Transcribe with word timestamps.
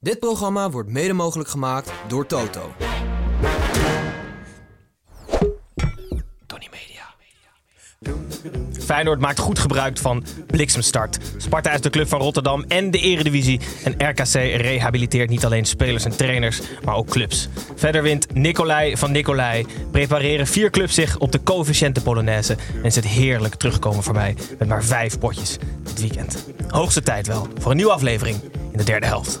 Dit 0.00 0.18
programma 0.18 0.70
wordt 0.70 0.88
mede 0.88 1.12
mogelijk 1.12 1.48
gemaakt 1.48 1.92
door 2.06 2.26
Toto. 2.26 2.72
Tony 6.46 6.68
Media. 6.70 7.14
Feyenoord 8.84 9.20
maakt 9.20 9.38
goed 9.38 9.58
gebruik 9.58 9.98
van 9.98 10.24
bliksemstart. 10.46 11.18
Sparta 11.36 11.70
is 11.72 11.80
de 11.80 11.90
club 11.90 12.08
van 12.08 12.20
Rotterdam 12.20 12.64
en 12.68 12.90
de 12.90 12.98
Eredivisie. 12.98 13.60
En 13.84 14.08
RKC 14.08 14.32
rehabiliteert 14.60 15.30
niet 15.30 15.44
alleen 15.44 15.64
spelers 15.64 16.04
en 16.04 16.16
trainers, 16.16 16.60
maar 16.84 16.94
ook 16.94 17.08
clubs. 17.08 17.48
Verder 17.74 18.02
wint 18.02 18.34
Nicolai 18.34 18.96
van 18.96 19.12
Nicolai. 19.12 19.66
Prepareren 19.90 20.46
vier 20.46 20.70
clubs 20.70 20.94
zich 20.94 21.18
op 21.18 21.32
de 21.32 21.42
coëfficiënte 21.42 22.02
Polonaise. 22.02 22.56
En 22.74 22.84
is 22.84 22.96
het 22.96 23.06
heerlijk 23.06 23.54
terugkomen 23.54 24.02
voorbij 24.02 24.36
met 24.58 24.68
maar 24.68 24.84
vijf 24.84 25.18
potjes 25.18 25.56
dit 25.82 26.00
weekend. 26.00 26.44
Hoogste 26.68 27.02
tijd 27.02 27.26
wel 27.26 27.48
voor 27.58 27.70
een 27.70 27.76
nieuwe 27.76 27.92
aflevering 27.92 28.40
in 28.72 28.78
de 28.78 28.84
derde 28.84 29.06
helft. 29.06 29.40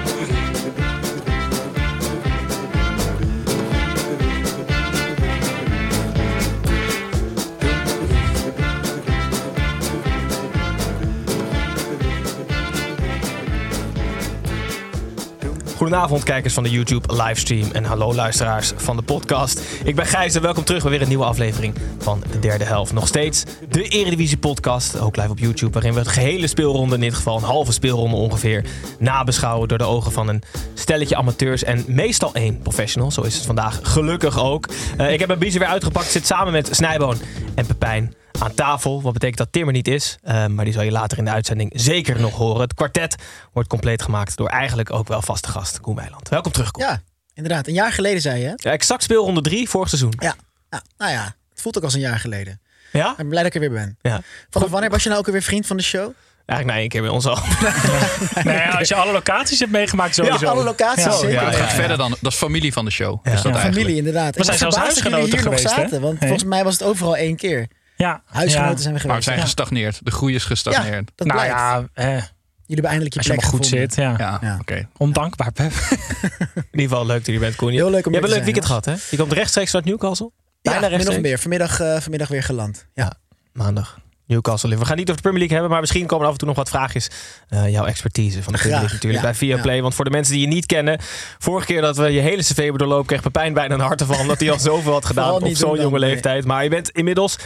Goedenavond 15.81 16.23
kijkers 16.23 16.53
van 16.53 16.63
de 16.63 16.69
YouTube 16.69 17.13
livestream 17.13 17.71
en 17.71 17.83
hallo 17.83 18.13
luisteraars 18.13 18.71
van 18.75 18.95
de 18.95 19.01
podcast. 19.01 19.61
Ik 19.83 19.95
ben 19.95 20.05
Gijs 20.05 20.35
en 20.35 20.41
welkom 20.41 20.63
terug 20.63 20.81
bij 20.81 20.91
weer 20.91 21.01
een 21.01 21.07
nieuwe 21.07 21.23
aflevering 21.23 21.75
van 21.97 22.23
de 22.31 22.39
derde 22.39 22.63
helft. 22.63 22.93
Nog 22.93 23.07
steeds 23.07 23.43
de 23.69 23.83
Eredivisie 23.83 24.37
podcast, 24.37 24.99
ook 24.99 25.15
live 25.15 25.29
op 25.29 25.39
YouTube, 25.39 25.71
waarin 25.71 25.93
we 25.93 25.99
het 25.99 26.07
gehele 26.07 26.47
speelronde, 26.47 26.95
in 26.95 27.01
dit 27.01 27.13
geval 27.13 27.37
een 27.37 27.43
halve 27.43 27.71
speelronde 27.71 28.15
ongeveer, 28.15 28.65
nabeschouwen 28.99 29.67
door 29.67 29.77
de 29.77 29.83
ogen 29.83 30.11
van 30.11 30.27
een 30.27 30.43
stelletje 30.73 31.15
amateurs 31.15 31.63
en 31.63 31.83
meestal 31.87 32.33
één 32.33 32.59
professional. 32.59 33.11
Zo 33.11 33.21
is 33.21 33.35
het 33.35 33.45
vandaag 33.45 33.79
gelukkig 33.83 34.39
ook. 34.39 34.69
Eh, 34.97 35.11
ik 35.13 35.19
heb 35.19 35.27
mijn 35.27 35.39
biezen 35.39 35.59
weer 35.59 35.69
uitgepakt, 35.69 36.11
zit 36.11 36.25
samen 36.25 36.53
met 36.53 36.69
Snijboon 36.71 37.17
en 37.55 37.65
Pepijn 37.65 38.13
aan 38.39 38.53
tafel. 38.53 39.01
Wat 39.01 39.13
betekent 39.13 39.37
dat 39.37 39.47
Tim 39.51 39.67
er 39.67 39.73
niet 39.73 39.87
is. 39.87 40.17
Uh, 40.23 40.45
maar 40.45 40.65
die 40.65 40.73
zal 40.73 40.83
je 40.83 40.91
later 40.91 41.17
in 41.17 41.25
de 41.25 41.31
uitzending 41.31 41.71
zeker 41.75 42.19
nog 42.19 42.35
horen. 42.35 42.61
Het 42.61 42.73
kwartet 42.73 43.15
wordt 43.53 43.69
compleet 43.69 44.01
gemaakt 44.01 44.37
door 44.37 44.47
eigenlijk 44.47 44.93
ook 44.93 45.07
wel 45.07 45.21
vaste 45.21 45.47
gast 45.49 45.79
Koen 45.79 45.95
Weiland. 45.95 46.29
Welkom 46.29 46.51
terug, 46.51 46.71
Koen. 46.71 46.83
Ja, 46.83 47.01
inderdaad. 47.33 47.67
Een 47.67 47.73
jaar 47.73 47.91
geleden 47.91 48.21
zei 48.21 48.39
je, 48.41 48.45
hè? 48.47 48.53
Ja, 48.55 48.71
exact 48.71 49.03
speelronde 49.03 49.41
drie 49.41 49.69
vorig 49.69 49.89
seizoen. 49.89 50.13
Ja. 50.19 50.35
ja. 50.69 50.81
Nou 50.97 51.11
ja, 51.11 51.35
het 51.49 51.61
voelt 51.61 51.77
ook 51.77 51.83
als 51.83 51.93
een 51.93 51.99
jaar 51.99 52.19
geleden. 52.19 52.61
Ja? 52.91 53.09
Ik 53.11 53.17
ben 53.17 53.27
blij 53.29 53.43
dat 53.43 53.55
ik 53.55 53.61
er 53.61 53.69
weer 53.69 53.79
ben. 53.79 53.97
Ja. 54.01 54.21
Vanaf 54.49 54.69
wanneer 54.69 54.89
was 54.89 55.03
je 55.03 55.09
nou 55.09 55.21
ook 55.21 55.27
alweer 55.27 55.41
vriend 55.41 55.67
van 55.67 55.77
de 55.77 55.83
show? 55.83 56.11
Eigenlijk 56.45 56.65
nee, 56.65 56.79
één 56.79 56.89
keer 56.89 57.01
bij 57.01 57.09
ons 57.09 57.25
al. 57.25 57.37
nee, 58.43 58.67
als 58.67 58.87
je 58.87 58.95
alle 58.95 59.11
locaties 59.11 59.59
hebt 59.59 59.71
meegemaakt 59.71 60.15
sowieso. 60.15 60.45
Ja, 60.45 60.51
alle 60.51 60.63
locaties 60.63 61.03
Ja. 61.03 61.11
zeker. 61.11 61.31
Ja, 61.31 61.45
het 61.45 61.53
Ja, 61.55 61.59
gaat 61.63 61.73
verder 61.73 61.97
dan. 61.97 62.15
Dat 62.21 62.31
is 62.31 62.37
familie 62.37 62.73
van 62.73 62.85
de 62.85 62.91
show. 62.91 63.19
Is 63.23 63.31
dat 63.31 63.43
ja. 63.43 63.43
eigenlijk. 63.43 63.73
Familie, 63.73 63.95
inderdaad. 63.95 64.35
We 64.35 64.43
zijn 64.43 64.57
zelfs 64.57 64.75
huisgenoten 64.75 65.29
hier 65.29 65.39
geweest, 65.39 65.63
hè? 65.63 65.69
zaten, 65.69 66.01
want 66.01 66.17
volgens 66.19 66.43
mij 66.43 66.63
was 66.63 66.73
het 66.73 66.83
overal 66.83 67.15
één 67.15 67.35
keer. 67.35 67.67
Ja. 68.01 68.21
Huisgenoten 68.25 68.75
ja. 68.75 68.81
zijn 68.81 68.83
we 68.83 68.91
Maar 68.91 68.99
we 69.01 69.07
geweest. 69.07 69.23
zijn 69.23 69.37
Ja. 69.37 69.43
gestagneerd. 69.43 69.99
De 70.03 70.11
groei 70.11 70.35
is 70.35 70.43
gestagneerd. 70.43 71.11
dat 71.15 71.27
Nou 71.27 71.39
blijkt. 71.39 71.55
ja, 71.59 71.87
eh, 71.93 72.05
Jullie 72.05 72.25
hebben 72.65 72.85
eindelijk 72.89 73.13
je 73.13 73.17
als 73.19 73.27
je 73.27 73.33
plek 73.33 73.43
goed 73.45 73.65
gevonden. 73.65 73.89
zit. 73.89 73.95
Ja. 73.95 74.15
Ja, 74.17 74.37
Ja. 74.41 74.57
oké. 74.61 74.87
Ondankbaar, 74.97 75.51
Pep. 75.51 75.71
In 75.71 76.63
ieder 76.71 76.89
geval 76.89 77.05
leuk 77.05 77.25
dat 77.25 77.33
je 77.33 77.39
bent, 77.39 77.55
Koen. 77.55 77.71
Je, 77.71 77.77
Heel 77.77 77.89
leuk 77.89 78.05
om 78.05 78.11
je 78.13 78.17
hebt 78.17 78.29
een 78.29 78.35
leuk 78.35 78.43
weekend 78.45 78.65
gehad, 78.65 78.85
hè? 78.85 78.93
Je 79.09 79.17
komt 79.17 79.31
rechtstreeks 79.33 79.69
vanuit 79.71 79.87
Newcastle. 79.89 80.31
Ja, 80.61 80.71
Bijna 80.71 80.85
of 80.85 80.91
rechtstreeks. 80.91 81.21
meer. 81.21 81.39
Vanmiddag, 81.39 81.79
eh, 81.79 81.99
vanmiddag 81.99 82.27
weer 82.27 82.43
geland. 82.43 82.85
Ja. 82.93 83.13
Maandag. 83.53 83.99
Newcastle. 84.25 84.77
We 84.77 84.85
gaan 84.85 84.95
niet 84.97 85.09
over 85.09 85.15
de 85.15 85.29
Premier 85.29 85.37
League 85.39 85.53
hebben, 85.57 85.71
maar 85.71 85.79
misschien 85.81 86.05
komen 86.05 86.19
er 86.21 86.25
af 86.27 86.31
en 86.33 86.37
toe 86.39 86.47
nog 86.47 86.57
wat 86.57 86.69
vraagjes. 86.69 87.09
Eh, 87.49 87.69
jouw 87.69 87.85
expertise 87.85 88.43
van 88.43 88.53
de 88.53 88.59
Premier 88.59 88.77
League 88.77 88.93
natuurlijk 88.95 89.23
ja, 89.23 89.29
bij 89.29 89.37
Viaplay. 89.37 89.81
Want 89.81 89.95
voor 89.95 90.05
de 90.05 90.11
mensen 90.11 90.33
die 90.33 90.41
je 90.41 90.47
niet 90.47 90.65
kennen, 90.65 90.99
vorige 91.39 91.65
keer 91.65 91.81
dat 91.81 91.97
we 91.97 92.09
je 92.09 92.19
hele 92.19 92.41
cv 92.41 92.55
hebben 92.55 92.77
doorlopen, 92.77 93.05
kreeg 93.05 93.21
Pepijn 93.21 93.53
bijna 93.53 93.73
een 93.73 93.79
harte 93.79 94.05
van, 94.05 94.19
omdat 94.19 94.39
hij 94.39 94.51
al 94.51 94.59
zoveel 94.59 94.91
had 94.91 95.05
gedaan 95.05 95.31
op 95.43 95.55
zo'n 95.55 95.77
jonge 95.77 95.99
nee. 95.99 96.09
leeftijd. 96.09 96.45
Maar 96.45 96.63
je 96.63 96.69
bent 96.69 96.89
inmiddels 96.89 97.37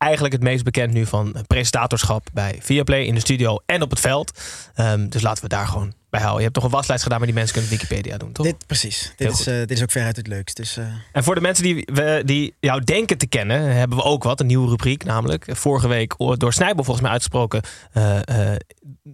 eigenlijk 0.00 0.34
het 0.34 0.42
meest 0.42 0.64
bekend 0.64 0.92
nu 0.92 1.06
van 1.06 1.34
presentatorschap 1.46 2.28
bij 2.32 2.58
Viaplay 2.60 3.02
in 3.02 3.14
de 3.14 3.20
studio 3.20 3.58
en 3.66 3.82
op 3.82 3.90
het 3.90 4.00
veld. 4.00 4.40
Ehm, 4.74 5.08
dus 5.08 5.22
laten 5.22 5.42
we 5.42 5.48
daar 5.48 5.66
gewoon 5.66 5.92
bij 6.10 6.20
houden. 6.20 6.38
Je 6.38 6.44
hebt 6.44 6.54
toch 6.54 6.64
een 6.64 6.76
waslijst 6.76 7.02
gedaan, 7.02 7.18
maar 7.18 7.26
die 7.26 7.36
mensen 7.36 7.54
kunnen 7.54 7.70
Wikipedia 7.72 8.16
doen, 8.16 8.32
toch? 8.32 8.46
Dit, 8.46 8.66
precies. 8.66 9.12
Dit 9.16 9.32
is, 9.32 9.46
eh, 9.46 9.54
dit 9.54 9.70
is 9.70 9.82
ook 9.82 9.90
veruit 9.90 10.16
het 10.16 10.26
leukst. 10.26 10.56
Dus, 10.56 10.76
eh, 10.76 10.84
En 11.12 11.24
voor 11.24 11.34
de 11.34 11.40
mensen 11.40 11.64
die, 11.64 11.88
we, 11.92 12.22
die 12.24 12.54
jou 12.60 12.84
denken 12.84 13.18
te 13.18 13.26
kennen, 13.26 13.60
hebben 13.76 13.98
we 13.98 14.04
ook 14.04 14.22
wat. 14.22 14.40
Een 14.40 14.46
nieuwe 14.46 14.68
rubriek 14.68 15.04
namelijk. 15.04 15.46
Vorige 15.48 15.88
week 15.88 16.14
door 16.36 16.52
Snijbel 16.52 16.84
volgens 16.84 17.00
mij 17.00 17.10
uitgesproken. 17.10 17.60
eh, 17.92 18.28
eh, 18.52 18.56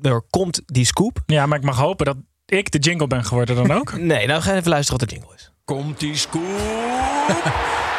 er 0.03 0.23
komt 0.31 0.63
die 0.67 0.85
scoop. 0.85 1.19
Ja, 1.27 1.47
maar 1.47 1.59
ik 1.59 1.65
mag 1.65 1.77
hopen 1.79 2.07
dat 2.07 2.17
ik 2.47 2.71
de 2.71 2.79
jingle 2.79 3.07
ben 3.07 3.25
geworden 3.25 3.57
dan 3.57 3.71
ook. 3.71 3.99
Nee, 4.13 4.27
nou 4.27 4.43
ga 4.43 4.55
even 4.55 4.71
luisteren 4.71 5.01
wat 5.01 5.09
de 5.09 5.15
jingle 5.15 5.35
is. 5.35 5.51
Komt 5.65 6.01
die 6.01 6.17
scoop? 6.17 6.43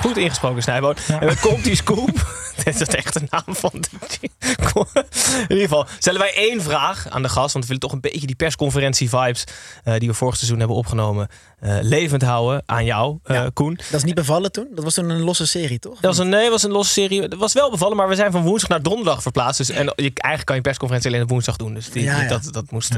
Goed 0.00 0.16
ingesproken, 0.16 0.62
Snijboon. 0.62 0.94
En 1.20 1.26
dan 1.26 1.36
komt 1.40 1.64
die 1.64 1.76
scoop. 1.76 2.26
Dit 2.64 2.80
is 2.80 2.88
echt 2.88 3.12
de 3.14 3.26
naam 3.30 3.54
van 3.56 3.70
de. 3.72 3.88
In 4.22 5.40
ieder 5.48 5.68
geval 5.68 5.86
stellen 5.98 6.20
wij 6.20 6.34
één 6.34 6.62
vraag 6.62 7.08
aan 7.08 7.22
de 7.22 7.28
gast. 7.28 7.52
Want 7.52 7.64
we 7.64 7.74
willen 7.74 7.80
toch 7.80 7.92
een 7.92 8.00
beetje 8.00 8.26
die 8.26 8.36
persconferentie-vibes... 8.36 9.44
eh, 9.84 9.98
die 9.98 10.08
we 10.08 10.14
vorig 10.14 10.36
seizoen 10.36 10.58
hebben 10.58 10.76
opgenomen... 10.76 11.28
eh, 11.60 11.76
levend 11.80 12.22
houden 12.22 12.62
aan 12.66 12.84
jou, 12.84 13.18
Ja. 13.24 13.50
Koen. 13.54 13.74
dat 13.74 13.92
is 14.00 14.04
niet 14.04 14.14
bevallen 14.14 14.52
toen? 14.52 14.68
Dat 14.74 14.84
was 14.84 14.94
toen 14.94 15.10
een 15.10 15.20
losse 15.20 15.46
serie, 15.46 15.78
toch? 15.78 15.94
Dat 15.94 16.02
was 16.02 16.18
een, 16.18 16.28
nee, 16.28 16.42
dat 16.42 16.50
was 16.50 16.62
een 16.62 16.70
losse 16.70 16.92
serie. 16.92 17.22
Het 17.22 17.34
was 17.34 17.52
wel 17.52 17.70
bevallen, 17.70 17.96
maar 17.96 18.08
we 18.08 18.14
zijn 18.14 18.32
van 18.32 18.42
woensdag 18.42 18.68
naar 18.70 18.82
donderdag 18.82 19.22
verplaatst. 19.22 19.58
Dus, 19.58 19.70
en 19.70 19.84
je, 19.84 19.92
eigenlijk 20.14 20.44
kan 20.44 20.56
je 20.56 20.62
persconferentie 20.62 21.10
alleen 21.10 21.22
op 21.22 21.28
woensdag 21.30 21.56
doen. 21.56 21.74
Dus 21.74 21.90
die, 21.90 22.02
Ja, 22.02 22.22
ja. 22.22 22.28
Dat, 22.28 22.48
dat, 22.52 22.70
moest, 22.70 22.92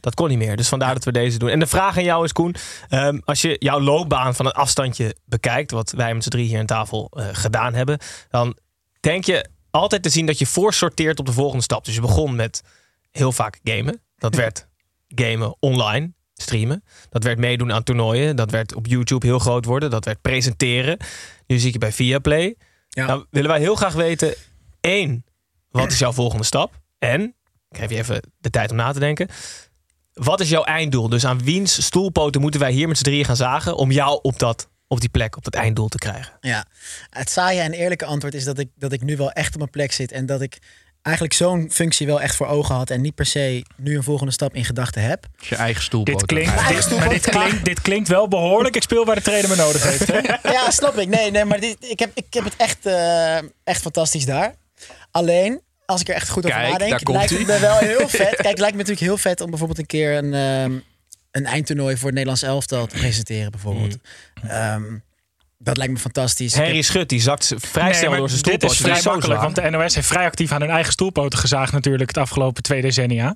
dat 0.00 0.14
kon 0.14 0.28
niet 0.28 0.38
meer. 0.38 0.56
Dus 0.56 0.68
vandaar 0.68 0.94
dat 0.94 1.04
we 1.04 1.12
deze 1.12 1.38
doen. 1.38 1.48
En 1.48 1.58
de 1.58 1.66
vraag 1.66 1.96
aan 1.96 2.04
jou 2.04 2.24
is, 2.24 2.32
Koen. 2.32 2.54
ehm, 2.88 3.18
als 3.24 3.42
je 3.42 3.56
jouw 3.58 3.80
loopbaan 3.80 4.34
van 4.34 4.46
een 4.46 4.52
afstandje 4.52 5.16
bekijkt... 5.24 5.70
wat 5.70 5.90
wij 5.96 6.14
met 6.14 6.22
z'n 6.22 6.28
drie 6.30 6.46
hier 6.46 6.58
aan 6.58 6.66
tafel 6.66 7.10
gedaan 7.32 7.74
hebben... 7.74 7.98
dan 8.30 8.56
denk 9.04 9.24
je 9.24 9.48
altijd 9.70 10.02
te 10.02 10.08
zien 10.08 10.26
dat 10.26 10.38
je 10.38 10.46
voorsorteert 10.46 11.18
op 11.18 11.26
de 11.26 11.32
volgende 11.32 11.62
stap. 11.62 11.84
Dus 11.84 11.94
je 11.94 12.00
begon 12.00 12.36
met 12.36 12.62
heel 13.10 13.32
vaak 13.32 13.60
gamen. 13.62 14.02
Dat 14.16 14.34
werd 14.44 14.68
gamen 15.08 15.56
online, 15.60 16.12
streamen. 16.34 16.84
Dat 17.10 17.24
werd 17.24 17.38
meedoen 17.38 17.72
aan 17.72 17.82
toernooien. 17.82 18.36
Dat 18.36 18.50
werd 18.50 18.74
op 18.74 18.86
YouTube 18.86 19.26
heel 19.26 19.38
groot 19.38 19.64
worden. 19.64 19.90
Dat 19.90 20.04
werd 20.04 20.20
presenteren. 20.20 20.98
Nu 21.46 21.58
zie 21.58 21.66
ik 21.66 21.72
je 21.72 21.78
bij 21.78 21.92
Viaplay. 21.92 22.56
Ja. 22.88 23.06
Nou 23.06 23.24
willen 23.30 23.50
wij 23.50 23.60
heel 23.60 23.74
graag 23.74 23.94
weten... 23.94 24.34
één, 24.80 25.24
wat 25.70 25.92
is 25.92 25.98
jouw 25.98 26.12
volgende 26.22 26.44
stap? 26.44 26.80
En, 26.98 27.34
ik 27.68 27.78
geef 27.78 27.90
je 27.90 27.96
even 27.96 28.20
de 28.38 28.50
tijd 28.50 28.70
om 28.70 28.76
na 28.76 28.92
te 28.92 28.98
denken... 28.98 29.28
Wat 30.14 30.40
is 30.40 30.48
jouw 30.48 30.64
einddoel? 30.64 31.08
Dus 31.08 31.26
aan 31.26 31.44
wiens 31.44 31.84
stoelpoten 31.84 32.40
moeten 32.40 32.60
wij 32.60 32.72
hier 32.72 32.88
met 32.88 32.98
z'n 32.98 33.04
drieën 33.04 33.24
gaan 33.24 33.36
zagen... 33.36 33.76
om 33.76 33.90
jou 33.90 34.18
op, 34.22 34.38
dat, 34.38 34.68
op 34.88 35.00
die 35.00 35.08
plek, 35.08 35.36
op 35.36 35.44
dat 35.44 35.54
einddoel 35.54 35.88
te 35.88 35.98
krijgen? 35.98 36.32
Ja, 36.40 36.64
het 37.10 37.30
saaie 37.30 37.60
en 37.60 37.72
eerlijke 37.72 38.04
antwoord 38.04 38.34
is 38.34 38.44
dat 38.44 38.58
ik, 38.58 38.68
dat 38.76 38.92
ik 38.92 39.02
nu 39.02 39.16
wel 39.16 39.32
echt 39.32 39.52
op 39.52 39.58
mijn 39.58 39.70
plek 39.70 39.92
zit. 39.92 40.12
En 40.12 40.26
dat 40.26 40.40
ik 40.40 40.58
eigenlijk 41.04 41.34
zo'n 41.34 41.68
functie 41.70 42.06
wel 42.06 42.20
echt 42.20 42.36
voor 42.36 42.46
ogen 42.46 42.74
had. 42.74 42.90
En 42.90 43.00
niet 43.00 43.14
per 43.14 43.26
se 43.26 43.64
nu 43.76 43.96
een 43.96 44.02
volgende 44.02 44.32
stap 44.32 44.54
in 44.54 44.64
gedachten 44.64 45.02
heb. 45.02 45.26
Als 45.38 45.48
je 45.48 45.56
eigen 45.56 45.82
stoelpoot. 45.82 46.18
Dit 46.18 46.26
klinkt, 46.26 46.68
dit, 46.68 46.98
maar 46.98 47.08
dit, 47.08 47.28
klinkt, 47.28 47.64
dit 47.64 47.80
klinkt 47.80 48.08
wel 48.08 48.28
behoorlijk. 48.28 48.76
Ik 48.76 48.82
speel 48.82 49.04
waar 49.04 49.14
de 49.14 49.22
trainer 49.22 49.50
me 49.50 49.56
nodig 49.56 49.82
heeft. 49.82 50.06
Hè? 50.06 50.20
Ja, 50.52 50.70
snap 50.70 50.98
ik. 50.98 51.08
Nee, 51.08 51.30
nee 51.30 51.44
maar 51.44 51.60
dit, 51.60 51.76
ik, 51.80 51.98
heb, 51.98 52.10
ik 52.14 52.34
heb 52.34 52.44
het 52.44 52.56
echt, 52.56 52.86
eh, 52.86 53.36
echt 53.64 53.80
fantastisch 53.80 54.24
daar. 54.24 54.54
Alleen, 55.10 55.60
als 55.86 56.00
ik 56.00 56.08
er 56.08 56.14
echt 56.14 56.28
goed 56.28 56.44
over 56.44 56.58
Kijk, 56.58 56.70
daar 56.70 56.78
nadenk, 56.78 57.04
komt 57.04 57.16
lijkt 57.16 57.30
het 57.30 57.46
me 57.46 57.58
wel 57.58 57.78
heel 57.78 58.08
vet. 58.18 58.36
Kijk, 58.36 58.48
het 58.48 58.58
lijkt 58.58 58.76
me 58.76 58.82
natuurlijk 58.82 59.06
heel 59.06 59.16
vet 59.16 59.40
om 59.40 59.50
bijvoorbeeld 59.50 59.78
een 59.78 59.86
keer 59.86 60.16
een, 60.16 60.34
ehm, 60.34 60.78
een 61.34 61.46
eindtoernooi 61.46 61.94
voor 61.94 62.04
het 62.04 62.12
Nederlands 62.12 62.42
elftal 62.42 62.86
te 62.86 62.96
presenteren, 62.96 63.50
bijvoorbeeld. 63.50 63.96
Mm. 64.42 64.48
Ehm, 64.50 64.82
Dat 65.58 65.76
lijkt 65.76 65.92
me 65.92 65.98
fantastisch. 65.98 66.54
Henry 66.54 66.82
Schut 66.82 67.08
die 67.08 67.20
zakt 67.20 67.52
vrij 67.56 67.84
Nee, 67.84 67.94
snel 67.94 68.10
door 68.16 68.28
zijn 68.30 68.42
dit 68.42 68.54
stoelpoot. 68.54 68.70
is 68.70 68.76
vrij 69.00 69.12
makkelijk, 69.12 69.40
want 69.40 69.54
de 69.54 69.70
NOS 69.70 69.94
heeft 69.94 70.06
vrij 70.06 70.24
actief 70.26 70.52
aan 70.52 70.60
hun 70.60 70.70
eigen 70.70 70.92
stoelpoten 70.92 71.38
gezaagd 71.38 71.72
natuurlijk 71.72 72.08
het 72.08 72.18
afgelopen 72.18 72.62
twee 72.62 72.82
decennia. 72.82 73.34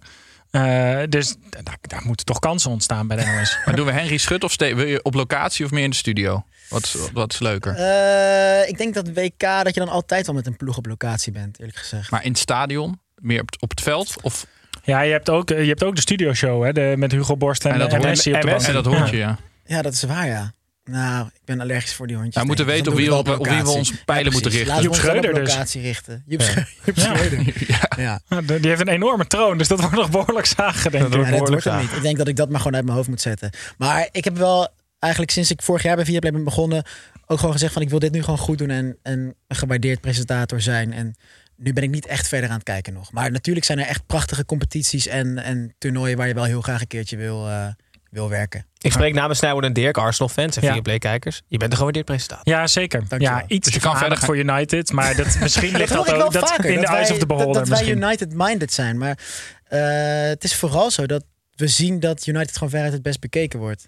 Eh, 0.50 0.98
dus 1.08 1.34
daar, 1.62 1.76
daar 1.80 2.02
moeten 2.04 2.26
toch 2.26 2.38
kansen 2.38 2.70
ontstaan 2.70 3.06
bij 3.06 3.16
de 3.16 3.24
NOS. 3.24 3.56
Maar 3.64 3.76
doen 3.76 3.86
we 3.86 3.92
Henry 3.92 4.16
Schut 4.16 4.44
of 4.44 4.56
wil 4.58 4.86
je 4.86 5.02
op 5.02 5.14
locatie 5.14 5.64
of 5.64 5.70
meer 5.70 5.84
in 5.84 5.90
de 5.90 5.96
studio? 5.96 6.44
Wat, 6.68 6.82
is- 6.84 6.96
wat 7.12 7.32
is 7.32 7.38
leuker? 7.38 7.74
Eh, 7.74 8.68
ik 8.68 8.78
denk 8.78 8.94
dat 8.94 9.08
WK 9.14 9.40
dat 9.40 9.74
je 9.74 9.80
dan 9.80 9.88
altijd 9.88 10.26
wel 10.26 10.34
met 10.34 10.46
een 10.46 10.56
ploeg 10.56 10.76
op 10.76 10.86
locatie 10.86 11.32
bent, 11.32 11.58
eerlijk 11.58 11.78
gezegd. 11.78 12.10
Maar 12.10 12.24
in 12.24 12.30
het 12.30 12.38
stadion? 12.40 13.00
Meer 13.14 13.40
op 13.40 13.46
het, 13.50 13.60
op 13.60 13.70
het 13.70 13.80
veld? 13.80 14.16
Of, 14.22 14.46
Ja, 14.88 15.00
je 15.00 15.12
hebt 15.12 15.30
ook, 15.30 15.48
je 15.48 15.54
hebt 15.54 15.84
ook 15.84 15.94
de 15.94 16.00
studioshow 16.00 16.64
hè, 16.64 16.72
de, 16.72 16.94
met 16.96 17.12
Hugo 17.12 17.36
Borst 17.36 17.64
en, 17.64 17.72
En 17.72 17.78
dat 17.78 17.88
en 17.88 17.96
hoort- 17.96 18.08
Messi 18.08 18.34
op 18.34 18.40
de 18.40 18.46
en 18.48 18.54
bank. 18.54 18.66
en 18.66 18.72
dat 18.72 18.84
hondje, 18.86 19.16
ja. 19.16 19.38
Ja, 19.64 19.82
dat 19.82 19.92
is 19.92 20.02
waar, 20.02 20.26
ja. 20.26 20.52
Nou, 20.84 21.26
ik 21.26 21.40
ben 21.44 21.60
allergisch 21.60 21.94
voor 21.94 22.06
die 22.06 22.16
hondjes. 22.16 22.42
We 22.42 22.46
moeten 22.48 22.66
weten 22.66 22.84
Dus 22.84 22.92
op 22.92 22.98
wie, 22.98 23.08
we- 23.08 23.14
op 23.16 23.46
wie 23.46 23.62
we 23.62 23.68
onze 23.68 24.04
pijlen 24.04 24.24
Ja, 24.24 24.30
moeten 24.32 24.50
richten. 24.50 24.68
Laten 24.68 24.84
we 24.84 24.88
ons 24.90 24.98
dan 25.00 25.06
Schreuder 25.10 25.30
op 25.30 25.44
dus. 25.44 25.52
locatie 25.54 25.80
richten. 25.82 26.22
Joep 26.26 26.42
Schreuder. 26.42 26.72
Joep 26.84 26.98
Schreuder. 27.04 27.54
Ja. 27.96 28.20
Ja, 28.28 28.40
de- 28.40 28.60
die 28.60 28.68
heeft 28.68 28.80
een 28.80 28.88
enorme 28.88 29.26
troon, 29.26 29.58
dus 29.58 29.68
dat 29.68 29.80
wordt 29.80 29.94
nog 29.96 30.10
behoorlijk 30.10 30.46
zagen, 30.46 30.90
denk 30.90 31.02
Dat 31.04 31.12
ik. 31.12 31.16
wordt 31.18 31.30
Ja, 31.30 31.36
dat 31.36 31.44
behoorlijk 31.44 31.64
wordt 31.64 31.64
hem 31.64 31.78
niet. 31.88 31.96
Ik 31.96 32.02
denk 32.02 32.18
dat 32.18 32.28
ik 32.28 32.36
dat 32.36 32.48
maar 32.50 32.58
gewoon 32.58 32.74
uit 32.74 32.84
mijn 32.84 32.96
hoofd 32.96 33.08
moet 33.08 33.20
zetten. 33.20 33.50
Maar 33.78 34.08
ik 34.12 34.24
heb 34.24 34.36
wel 34.36 34.68
eigenlijk 34.98 35.32
sinds 35.32 35.50
ik 35.50 35.62
vorig 35.62 35.82
jaar 35.82 35.96
bij 35.96 36.04
Viaplay 36.04 36.32
ben 36.32 36.44
begonnen... 36.44 36.84
ook 37.26 37.38
gewoon 37.38 37.52
gezegd 37.54 37.72
van 37.72 37.82
ik 37.82 37.90
wil 37.90 37.98
dit 37.98 38.12
nu 38.12 38.22
gewoon 38.22 38.38
goed 38.38 38.58
doen... 38.58 38.70
en, 38.70 38.96
en 39.02 39.34
een 39.48 39.56
gewaardeerd 39.56 40.00
presentator 40.00 40.60
zijn. 40.60 40.92
En 40.92 41.14
nu 41.58 41.72
ben 41.72 41.82
ik 41.82 41.90
niet 41.90 42.06
echt 42.06 42.28
verder 42.28 42.48
aan 42.48 42.54
het 42.54 42.64
kijken 42.64 42.92
nog. 42.92 43.12
Maar 43.12 43.30
natuurlijk 43.30 43.66
zijn 43.66 43.78
er 43.78 43.86
echt 43.86 44.06
prachtige 44.06 44.44
competities 44.44 45.06
en, 45.06 45.38
en 45.38 45.74
toernooien... 45.78 46.16
waar 46.16 46.28
je 46.28 46.34
wel 46.34 46.44
heel 46.44 46.60
graag 46.60 46.80
een 46.80 46.86
keertje 46.86 47.16
wil, 47.16 47.48
eh, 47.48 47.66
wil 48.10 48.28
werken. 48.28 48.66
Ik 48.78 48.92
spreek 48.92 49.14
namens 49.14 49.38
Snijboord 49.38 49.64
en 49.64 49.72
Dirk, 49.72 49.96
Arsenal-fans 49.96 50.56
en 50.56 50.62
Ja. 50.62 50.72
Viaplay-kijkers. 50.72 51.42
Je 51.48 51.56
bent 51.56 51.70
een 51.70 51.76
gewaardeerd 51.76 52.04
presentator. 52.04 52.52
Ja, 52.52 52.66
zeker. 52.66 52.98
Dankjewel. 53.08 53.36
Ja, 53.38 53.44
iets 53.48 53.64
Dus 53.64 53.74
je 53.74 53.80
te 53.80 53.86
kan 53.86 53.98
verder 53.98 54.18
voor 54.18 54.36
United, 54.36 54.92
maar 54.92 55.16
dat, 55.16 55.36
misschien 55.40 55.76
ligt 55.76 55.92
Dat 55.92 56.06
dat, 56.06 56.22
ook 56.22 56.32
dat 56.32 56.48
vaker. 56.48 56.70
in 56.70 56.80
de 56.80 56.86
eyes 56.86 57.02
wij, 57.06 57.10
of 57.12 57.18
the 57.18 57.26
beholder 57.26 57.68
dat 57.68 57.80
wij. 57.80 57.88
United-minded 57.90 58.72
zijn. 58.72 58.98
Maar 58.98 59.18
eh, 59.64 59.80
het 60.28 60.44
is 60.44 60.54
vooral 60.54 60.90
zo 60.90 61.06
dat 61.06 61.24
we 61.54 61.66
zien 61.68 62.00
dat 62.00 62.26
United 62.26 62.52
gewoon 62.54 62.70
veruit 62.70 62.92
het 62.92 63.02
best 63.02 63.20
bekeken 63.20 63.58
wordt. 63.58 63.86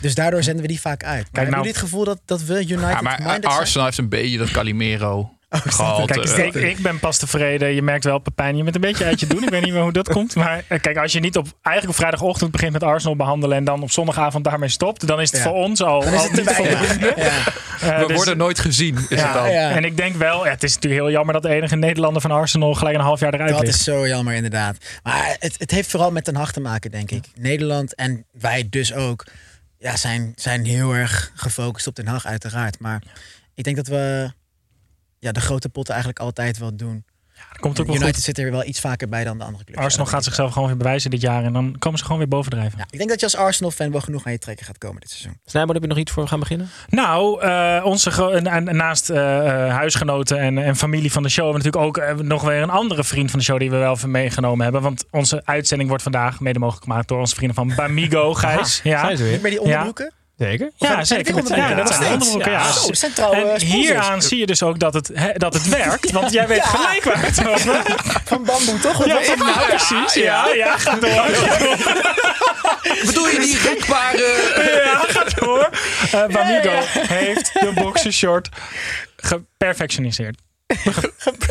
Dus 0.00 0.14
daardoor 0.14 0.42
zenden 0.42 0.62
we 0.62 0.68
die 0.68 0.80
vaak 0.80 1.04
uit. 1.04 1.22
Maar 1.22 1.28
hebben 1.32 1.42
nou- 1.42 1.56
jullie 1.56 1.70
het 1.70 1.80
gevoel 1.80 2.04
dat, 2.04 2.20
dat 2.24 2.42
we 2.44 2.66
Ja, 2.66 2.76
maar 2.78 2.88
United-minded 2.96 3.44
Arsenal 3.44 3.66
zijn? 3.66 3.84
heeft 3.84 3.98
een 3.98 4.08
beetje 4.08 4.38
dat 4.38 4.50
Calimero 4.50 5.38
gehad. 5.50 6.06
Kijk, 6.06 6.54
ik, 6.54 6.54
ik 6.54 6.78
ben 6.78 6.98
pas 6.98 7.18
tevreden. 7.18 7.74
Je 7.74 7.82
merkt 7.82 8.04
wel, 8.04 8.18
Pepijn, 8.18 8.56
je 8.56 8.62
bent 8.62 8.74
een 8.74 8.80
beetje 8.80 9.04
uit 9.04 9.20
je 9.20 9.26
doen. 9.26 9.42
Ik 9.42 9.48
weet 9.48 9.62
niet 9.64 9.72
meer 9.72 9.82
hoe 9.82 9.92
dat 9.92 10.08
komt. 10.08 10.34
Maar 10.34 10.64
eh, 10.68 10.80
kijk, 10.80 10.96
als 10.96 11.12
je 11.12 11.20
niet 11.20 11.36
op, 11.36 11.46
eigenlijk 11.62 11.88
op 11.98 12.04
vrijdagochtend 12.04 12.50
begint 12.50 12.72
met 12.72 12.82
Arsenal 12.82 13.16
behandelen... 13.16 13.56
en 13.56 13.64
dan 13.64 13.82
op 13.82 13.90
zondagavond 13.90 14.44
daarmee 14.44 14.68
stopt... 14.68 15.06
dan 15.06 15.20
is 15.20 15.30
het 15.30 15.40
Ja. 15.42 15.46
voor 15.46 15.56
ons 15.56 15.82
al, 15.82 16.00
Dan 16.00 16.12
is 16.12 16.18
al 16.18 16.24
het 16.24 16.34
te 16.34 16.40
niet 16.40 16.56
weinig. 16.56 16.78
voldoende. 16.78 17.14
Ja. 17.16 17.28
Eh, 17.80 17.98
we 18.00 18.06
dus- 18.06 18.16
worden 18.16 18.36
nooit 18.36 18.58
gezien, 18.58 18.96
is 18.96 19.04
ja, 19.08 19.24
het 19.24 19.34
dan. 19.34 19.50
ja. 19.50 19.70
En 19.70 19.84
ik 19.84 19.96
denk 19.96 20.16
wel, 20.16 20.44
ja, 20.44 20.50
het 20.50 20.62
is 20.62 20.74
natuurlijk 20.74 21.02
heel 21.02 21.10
jammer 21.12 21.34
dat 21.34 21.42
de 21.42 21.48
enige 21.48 21.76
Nederlander 21.76 22.22
van 22.22 22.30
Arsenal 22.30 22.74
gelijk 22.74 22.96
een 22.96 23.02
half 23.02 23.20
jaar 23.20 23.34
eruit 23.34 23.50
Dat 23.50 23.60
ligt. 23.60 23.74
is 23.74 23.84
zo 23.84 24.06
jammer, 24.08 24.34
inderdaad. 24.34 24.76
Maar 25.02 25.36
het, 25.38 25.54
het 25.58 25.70
heeft 25.70 25.90
vooral 25.90 26.10
met 26.10 26.24
Den 26.24 26.34
Haag 26.36 26.52
te 26.52 26.60
maken, 26.60 26.90
denk 26.90 27.10
ik. 27.10 27.24
Nederland 27.34 27.94
en 27.94 28.24
wij 28.32 28.66
dus 28.70 28.92
ook 28.94 29.26
ja, 29.78 29.96
zijn, 29.96 30.32
zijn 30.36 30.64
heel 30.64 30.92
erg 30.92 31.32
gefocust 31.34 31.86
op 31.86 31.94
Den 31.96 32.06
Haag, 32.06 32.26
uiteraard. 32.26 32.78
Maar 32.78 33.02
ik 33.54 33.64
denk 33.64 33.76
dat 33.76 33.86
we 33.86 34.30
ja, 35.20 35.32
de 35.32 35.40
grote 35.40 35.68
potten 35.68 35.94
eigenlijk 35.94 36.24
altijd 36.24 36.58
wel 36.58 36.76
doen. 36.76 37.04
Komt 37.60 37.80
ook 37.80 37.86
wel 37.86 37.96
United 37.96 38.14
goed. 38.14 38.24
zit 38.24 38.38
er 38.38 38.50
wel 38.50 38.64
iets 38.64 38.80
vaker 38.80 39.08
bij 39.08 39.24
dan 39.24 39.38
de 39.38 39.44
andere 39.44 39.64
clubs. 39.64 39.80
Arsenal 39.80 40.06
Ja, 40.06 40.12
gaat 40.12 40.24
zichzelf 40.24 40.52
gewoon 40.52 40.68
weer 40.68 40.76
bewijzen 40.76 41.10
dit 41.10 41.20
jaar. 41.20 41.44
En 41.44 41.52
dan 41.52 41.76
komen 41.78 41.98
ze 41.98 42.04
gewoon 42.04 42.18
weer 42.18 42.28
bovendrijven. 42.28 42.78
Ja, 42.78 42.84
ik 42.90 42.98
denk 42.98 43.10
dat 43.10 43.20
je 43.20 43.26
als 43.26 43.36
Arsenal-fan 43.36 43.90
wel 43.90 44.00
genoeg 44.00 44.26
aan 44.26 44.32
je 44.32 44.38
trekken 44.38 44.66
gaat 44.66 44.78
komen 44.78 45.00
dit 45.00 45.10
seizoen. 45.10 45.40
Snijboord, 45.44 45.72
heb 45.72 45.82
je 45.82 45.88
nog 45.88 45.98
iets 45.98 46.12
voor 46.12 46.22
we 46.22 46.28
gaan 46.28 46.40
beginnen? 46.40 46.70
Nou, 46.88 47.42
eh, 47.42 47.80
onze 47.84 48.40
naast 48.64 49.10
eh, 49.10 49.66
eh, 49.66 49.74
huisgenoten 49.74 50.38
en, 50.38 50.58
en 50.58 50.76
familie 50.76 51.12
van 51.12 51.22
de 51.22 51.28
show... 51.28 51.44
hebben 51.44 51.62
we 51.62 51.70
natuurlijk 51.70 52.16
ook 52.16 52.22
nog 52.22 52.42
weer 52.42 52.62
een 52.62 52.70
andere 52.70 53.04
vriend 53.04 53.30
van 53.30 53.38
de 53.38 53.44
show... 53.44 53.58
die 53.58 53.70
we 53.70 53.76
wel 53.76 53.92
even 53.92 54.10
meegenomen 54.10 54.62
hebben. 54.62 54.82
Want 54.82 55.04
onze 55.10 55.42
uitzending 55.44 55.88
wordt 55.88 56.04
vandaag 56.04 56.40
mede 56.40 56.58
mogelijk 56.58 56.84
gemaakt... 56.84 57.08
door 57.08 57.18
onze 57.18 57.34
vrienden 57.34 57.56
van 57.56 57.72
Bamigo, 57.76 58.34
Gijs. 58.34 58.80
Ja. 58.82 59.00
Zijn 59.00 59.16
ze 59.16 59.22
weer? 59.22 59.32
Niet 59.32 59.42
meer 59.42 59.50
die 59.50 59.60
onderbroeken? 59.60 60.12
Zeker. 60.40 60.70
Ja, 60.76 61.04
zeker. 61.04 61.34
Met, 61.34 61.48
ja, 61.48 61.74
dat 61.74 61.88
zijn 61.88 62.02
Ja, 62.02 62.12
onderbroeken, 62.12 62.50
ja. 62.52 62.66
Oh, 63.28 63.36
En 63.38 63.60
hieraan 63.60 64.22
zie 64.22 64.38
je 64.38 64.46
dus 64.46 64.62
ook 64.62 64.78
dat 64.78 64.94
het, 64.94 65.10
hè, 65.14 65.32
dat 65.32 65.54
het 65.54 65.68
werkt. 65.68 66.10
Want 66.10 66.32
jij 66.32 66.46
weet 66.46 66.56
Ja. 66.64 66.64
gelijk 66.64 67.04
waar 67.04 67.22
het 67.26 67.46
over 67.48 67.82
Van 68.24 68.44
bamboe, 68.44 68.78
toch? 68.80 69.06
Ja, 69.06 69.20
van- 69.22 69.38
nou, 69.38 69.66
precies. 69.68 70.14
Ja, 70.14 70.46
ja, 70.54 70.78
ga 70.78 70.94
door. 70.94 71.26
Bedoel 73.06 73.28
je 73.28 73.38
die 73.40 73.58
rekbare... 73.68 74.50
Ja, 74.84 75.04
ga 75.08 75.24
door. 75.40 75.70
Eh 76.12 76.26
Bamigo 76.26 76.70
heeft 76.92 77.52
de 77.52 77.70
boxershort 77.74 78.48
geperfectioniseerd. 79.16 80.38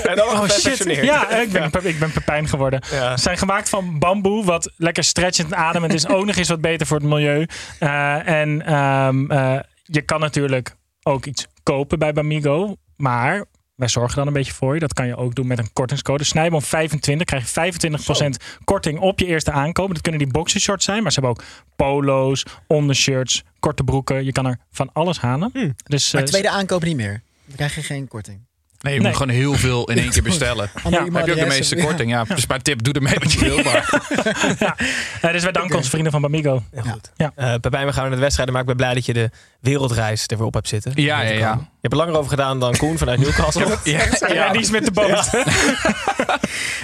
En 0.04 0.22
Oh 0.22 0.48
shit. 0.48 0.84
Ja, 0.84 1.30
ik 1.30 1.52
ben, 1.52 1.72
ik 1.84 2.00
ben 2.00 2.12
Pepijn 2.12 2.48
geworden. 2.48 2.84
Ja. 2.92 3.18
Ze 3.18 3.24
zijn 3.24 3.38
gemaakt 3.38 3.70
van 3.70 4.00
bamboe, 4.00 4.46
wat 4.46 4.72
lekker 4.78 5.04
stretchend 5.04 5.52
en 5.52 5.58
ademend 5.58 5.94
is. 5.94 6.08
Ook 6.16 6.26
nog 6.26 6.36
eens 6.36 6.50
wat 6.50 6.62
beter 6.62 6.88
voor 6.88 6.98
het 6.98 7.06
milieu. 7.06 7.46
Eh, 7.80 8.28
en 8.28 8.66
ehm, 8.66 9.32
eh, 9.32 9.60
je 9.84 10.02
kan 10.02 10.20
natuurlijk 10.20 10.76
ook 11.04 11.26
iets 11.26 11.48
kopen 11.64 12.00
bij 12.00 12.14
Bamigo. 12.14 12.76
Maar 12.96 13.46
wij 13.76 13.88
zorgen 13.88 14.18
dan 14.18 14.28
een 14.28 14.34
beetje 14.34 14.54
voor 14.54 14.74
je. 14.74 14.80
Dat 14.80 14.94
kan 14.94 15.08
je 15.08 15.16
ook 15.16 15.36
doen 15.36 15.48
met 15.48 15.60
een 15.60 15.74
kortingscode. 15.74 16.24
Snijboom 16.24 16.62
25 16.62 17.26
krijg 17.26 17.44
je 17.44 17.50
25% 17.50 18.38
korting 18.64 19.00
op 19.00 19.20
je 19.20 19.26
eerste 19.26 19.52
aankoop. 19.52 19.94
Dat 19.94 20.02
kunnen 20.02 20.22
die 20.22 20.32
boxershorts 20.32 20.86
zijn. 20.86 21.04
Maar 21.04 21.12
ze 21.12 21.20
hebben 21.20 21.38
ook 21.40 21.48
polo's, 21.76 22.46
ondershirts, 22.68 23.44
korte 23.60 23.84
broeken. 23.84 24.26
Je 24.26 24.32
kan 24.32 24.46
er 24.46 24.60
van 24.72 24.90
alles 24.94 25.20
halen. 25.20 25.76
Dus, 25.84 26.14
Maar 26.14 26.26
tweede 26.26 26.50
aankoop 26.50 26.84
niet 26.84 26.96
meer. 26.96 27.22
Dan 27.46 27.56
krijg 27.56 27.76
je 27.76 27.84
geen 27.84 28.08
korting. 28.08 28.48
Nee, 28.82 28.94
je 28.94 29.00
Nee. 29.00 29.08
moet 29.10 29.18
gewoon 29.18 29.36
heel 29.36 29.54
veel 29.54 29.90
in 29.90 29.98
één 29.98 30.10
keer 30.16 30.24
bestellen. 30.24 30.70
Ja, 30.76 30.90
Dan 30.90 31.16
heb 31.16 31.26
je 31.26 31.32
ook 31.32 31.40
de 31.40 31.46
meeste 31.46 31.76
ja. 31.76 31.84
korting. 31.84 32.12
Ja, 32.12 32.24
dus 32.24 32.48
maar 32.48 32.62
tip, 32.62 32.84
doe 32.84 32.94
ermee 32.94 33.14
wat 33.20 33.32
je 33.32 33.40
wil. 33.40 33.64
Maar 33.64 33.90
eh, 35.22 35.32
dus 35.32 35.44
wij 35.44 35.52
danken 35.52 35.76
onze 35.78 35.90
vrienden 35.90 36.12
van 36.12 36.22
Bamigo. 36.22 36.64
Heel 36.72 36.84
goed. 36.92 37.12
Ja. 37.16 37.32
Eh, 37.36 37.54
Pepijn, 37.62 37.86
we 37.86 37.94
gaan 37.94 38.04
naar 38.04 38.12
de 38.16 38.18
wedstrijden, 38.22 38.54
maar 38.54 38.64
ik 38.64 38.68
ben 38.70 38.78
blij 38.78 38.94
dat 38.94 39.06
je 39.06 39.14
de 39.14 39.30
wereldreis 39.60 40.24
er 40.28 40.38
weer 40.38 40.46
op 40.46 40.54
hebt 40.54 40.68
zitten. 40.68 40.92
Ja, 40.96 41.22
ja, 41.22 41.30
ja. 41.32 41.52
Je 41.54 41.88
hebt 41.88 41.94
er 41.94 42.00
langer 42.00 42.18
over 42.18 42.30
gedaan 42.30 42.60
dan 42.60 42.78
Koen 42.78 42.98
vanuit 42.98 43.20
Newcastle. 43.24 43.78
ja, 43.84 44.06
Ja, 44.34 44.52
die 44.52 44.62
is 44.62 44.70
met 44.72 44.86
de 44.86 44.92
boot. 44.92 45.30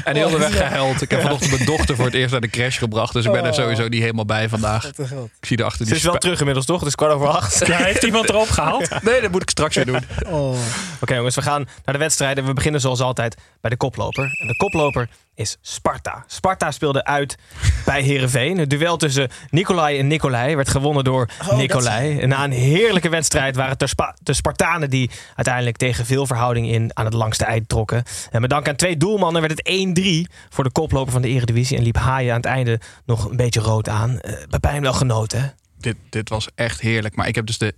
en 0.03 0.15
heel 0.15 0.29
de 0.29 0.37
weg 0.37 0.57
gehuild. 0.57 1.01
Ik 1.01 1.11
heb 1.11 1.21
vanochtend 1.21 1.51
mijn 1.51 1.65
dochter 1.65 1.95
voor 1.95 2.05
het 2.05 2.13
eerst 2.13 2.31
naar 2.31 2.41
de 2.41 2.49
crash 2.49 2.77
gebracht. 2.77 3.13
Dus 3.13 3.25
ik 3.25 3.31
ben 3.31 3.43
er 3.43 3.49
Oh. 3.49 3.55
sowieso 3.55 3.87
niet 3.87 4.01
helemaal 4.01 4.25
bij 4.25 4.49
vandaag. 4.49 4.85
Ik 4.87 4.95
zie 5.41 5.57
er 5.57 5.63
achter 5.63 5.85
Ze 5.85 5.91
die 5.91 5.95
is 5.95 6.03
wel 6.07 6.17
terug 6.17 6.39
inmiddels, 6.39 6.65
toch? 6.65 6.79
Het 6.79 6.87
is 6.87 6.95
kwart 6.95 7.11
over 7.13 7.27
acht. 7.27 7.67
Ja, 7.67 7.77
heeft 7.77 8.03
iemand 8.03 8.29
erop 8.29 8.49
gehaald? 8.49 9.03
Nee, 9.03 9.21
dat 9.21 9.31
moet 9.31 9.41
ik 9.41 9.49
straks 9.49 9.75
weer 9.75 9.85
doen. 9.85 10.03
Oh. 10.27 10.57
Oké 11.01 11.15
jongens, 11.15 11.35
we 11.35 11.41
gaan 11.41 11.67
naar 11.85 11.93
de 11.95 11.99
wedstrijden. 12.01 12.45
We 12.45 12.53
beginnen 12.53 12.81
zoals 12.81 12.99
altijd 13.01 13.35
bij 13.61 13.69
de 13.69 13.77
koploper. 13.77 14.23
En 14.41 14.47
de 14.47 14.55
koploper 14.57 15.09
is 15.35 15.57
Sparta. 15.61 16.23
Sparta 16.27 16.71
speelde 16.71 17.03
uit 17.03 17.37
bij 17.85 18.01
Herenveen. 18.01 18.57
Het 18.57 18.69
duel 18.69 18.97
tussen 18.97 19.29
Nicolai 19.49 19.99
en 19.99 20.07
Nicolai 20.07 20.55
werd 20.55 20.69
gewonnen 20.69 21.03
door 21.03 21.29
dat 21.47 21.57
Nicolai. 21.57 22.19
En 22.19 22.29
na 22.29 22.43
een 22.43 22.51
heerlijke 22.51 23.09
wedstrijd 23.09 23.55
waren 23.55 23.71
het 23.71 23.79
de, 23.79 23.87
Spa- 23.87 24.15
de 24.23 24.33
Spartanen 24.33 24.89
die 24.89 25.09
uiteindelijk 25.35 25.77
tegen 25.77 26.05
veel 26.05 26.25
verhouding 26.25 26.67
in 26.69 26.91
aan 26.93 27.05
het 27.05 27.13
langste 27.13 27.45
eind 27.45 27.69
trokken. 27.69 28.03
En 28.31 28.41
met 28.41 28.49
dank 28.49 28.67
aan 28.67 28.75
twee 28.75 28.97
doelmannen 28.97 29.41
werd 29.41 29.61
het 29.63 29.97
1-3 30.29 30.33
voor 30.49 30.63
de 30.63 30.71
koploper 30.71 31.11
van 31.11 31.21
de 31.21 31.27
Eredivisie. 31.27 31.77
En 31.77 31.83
liep 31.83 31.97
Haaien 31.97 32.31
aan 32.31 32.37
het 32.37 32.45
einde 32.45 32.79
nog 33.05 33.29
een 33.29 33.37
beetje 33.37 33.59
rood 33.59 33.89
aan. 33.89 34.09
Uh, 34.21 34.33
Pepijn 34.49 34.81
wel 34.81 34.93
genoten, 34.93 35.41
hè? 35.41 35.47
Dit, 35.79 35.95
dit 36.09 36.29
was 36.29 36.47
echt 36.55 36.81
heerlijk. 36.81 37.15
Maar 37.15 37.27
ik 37.27 37.35
heb 37.35 37.45
dus 37.45 37.57
de 37.57 37.73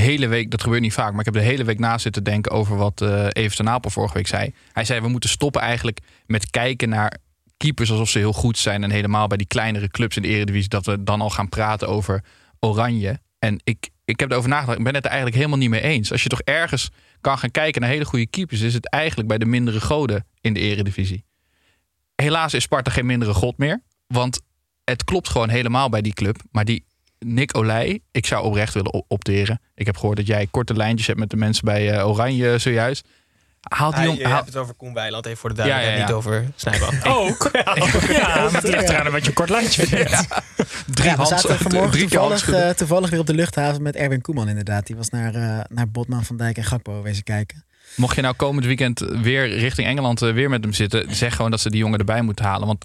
hele 0.00 0.26
week, 0.28 0.50
dat 0.50 0.62
gebeurt 0.62 0.82
niet 0.82 0.92
vaak, 0.92 1.10
maar 1.10 1.18
ik 1.18 1.24
heb 1.24 1.34
de 1.34 1.48
hele 1.48 1.64
week 1.64 1.78
na 1.78 1.98
zitten 1.98 2.24
denken 2.24 2.52
over 2.52 2.76
wat 2.76 3.00
eh 3.00 3.26
Even 3.28 3.56
ten 3.56 3.64
Napel 3.64 3.90
vorige 3.90 4.14
week 4.14 4.26
zei. 4.26 4.54
Hij 4.72 4.84
zei, 4.84 5.00
we 5.00 5.08
moeten 5.08 5.30
stoppen 5.30 5.60
eigenlijk 5.60 6.00
met 6.26 6.50
kijken 6.50 6.88
naar 6.88 7.16
keepers 7.56 7.90
alsof 7.90 8.08
ze 8.08 8.18
heel 8.18 8.32
goed 8.32 8.58
zijn. 8.58 8.82
En 8.82 8.90
helemaal 8.90 9.26
bij 9.26 9.36
die 9.36 9.46
kleinere 9.46 9.88
clubs 9.88 10.16
in 10.16 10.22
de 10.22 10.28
Eredivisie, 10.28 10.68
dat 10.68 10.86
we 10.86 11.02
dan 11.02 11.20
al 11.20 11.30
gaan 11.30 11.48
praten 11.48 11.88
over 11.88 12.24
Oranje. 12.60 13.20
En 13.38 13.60
ik, 13.64 13.90
ik 14.04 14.20
heb 14.20 14.30
erover 14.30 14.50
nagedacht, 14.50 14.78
ik 14.78 14.84
ben 14.84 14.94
het 14.94 15.04
er 15.04 15.10
eigenlijk 15.10 15.38
helemaal 15.38 15.58
niet 15.58 15.70
mee 15.70 15.80
eens. 15.80 16.12
Als 16.12 16.22
je 16.22 16.28
toch 16.28 16.40
ergens 16.40 16.90
kan 17.20 17.38
gaan 17.38 17.50
kijken 17.50 17.80
naar 17.80 17.90
hele 17.90 18.04
goede 18.04 18.26
keepers, 18.26 18.60
is 18.60 18.74
het 18.74 18.88
eigenlijk 18.88 19.28
bij 19.28 19.38
de 19.38 19.46
mindere 19.46 19.80
goden 19.80 20.26
in 20.40 20.54
de 20.54 20.60
Eredivisie. 20.60 21.24
Helaas 22.14 22.54
is 22.54 22.62
Sparta 22.62 22.90
geen 22.90 23.06
mindere 23.06 23.34
god 23.34 23.58
meer, 23.58 23.82
want 24.06 24.40
het 24.84 25.04
klopt 25.04 25.28
gewoon 25.28 25.48
helemaal 25.48 25.88
bij 25.88 26.02
die 26.02 26.12
club. 26.12 26.36
Maar 26.50 26.64
die 26.64 26.84
Nick 27.18 27.56
Olij, 27.56 28.00
ik 28.12 28.26
zou 28.26 28.44
oprecht 28.44 28.74
willen 28.74 28.92
op- 28.92 29.04
opteren. 29.08 29.60
Ik 29.74 29.86
heb 29.86 29.96
gehoord 29.96 30.16
dat 30.16 30.26
jij 30.26 30.46
korte 30.50 30.74
lijntjes 30.76 31.06
hebt 31.06 31.18
met 31.18 31.30
de 31.30 31.36
mensen 31.36 31.64
bij 31.64 31.90
eh, 31.92 32.08
Oranje 32.08 32.58
zojuist. 32.58 33.06
Haal 33.60 33.88
die 33.90 33.98
Hij, 33.98 34.06
jong, 34.08 34.18
je 34.18 34.28
hebt 34.28 34.46
het 34.46 34.56
over 34.56 34.74
Koen 34.74 34.94
Weiland, 34.94 35.26
even 35.26 35.38
voor 35.38 35.48
de 35.48 35.54
duidelijkheid, 35.54 35.98
Ja, 35.98 36.04
ja, 36.06 36.08
ja. 36.08 36.16
niet 36.16 36.26
over 36.26 36.50
Snijboom. 36.56 37.14
Ook. 37.28 37.50
Ja, 37.52 38.34
maar 38.50 38.62
het 38.62 38.62
ligt 38.68 38.88
eraan 38.88 39.12
wat 39.12 39.22
je 39.22 39.28
een 39.28 39.34
kort 39.34 39.48
lijntje 39.50 39.86
vindt. 39.86 40.26
drie 40.86 41.08
Ja, 41.08 41.16
we 41.16 41.22
hands- 41.22 41.28
zaten 41.42 41.58
vanmorgen 41.58 41.98
toevallig, 42.08 42.50
eh, 42.52 42.68
toevallig 42.70 43.10
weer 43.10 43.20
op 43.20 43.26
de 43.26 43.34
luchthaven 43.34 43.82
met 43.82 43.96
Erwin 43.96 44.20
Koeman 44.20 44.48
inderdaad. 44.48 44.86
Die 44.86 44.96
was 44.96 45.08
naar, 45.08 45.34
eh, 45.34 45.60
naar 45.68 45.88
Botman, 45.88 46.24
Van 46.24 46.36
Dijk 46.36 46.56
en 46.56 46.64
Gakpo 46.64 47.02
wezen 47.02 47.22
kijken. 47.24 47.64
Mocht 47.96 48.16
je 48.16 48.22
nou 48.22 48.34
komend 48.34 48.66
weekend 48.66 48.98
weer 49.22 49.48
richting 49.58 49.86
Engeland 49.86 50.20
weer 50.20 50.50
met 50.50 50.62
hem 50.64 50.72
zitten, 50.72 51.14
zeg 51.14 51.34
gewoon 51.36 51.50
dat 51.50 51.60
ze 51.60 51.70
die 51.70 51.78
jongen 51.80 51.98
erbij 51.98 52.22
moeten 52.22 52.44
halen. 52.44 52.66
Want 52.66 52.84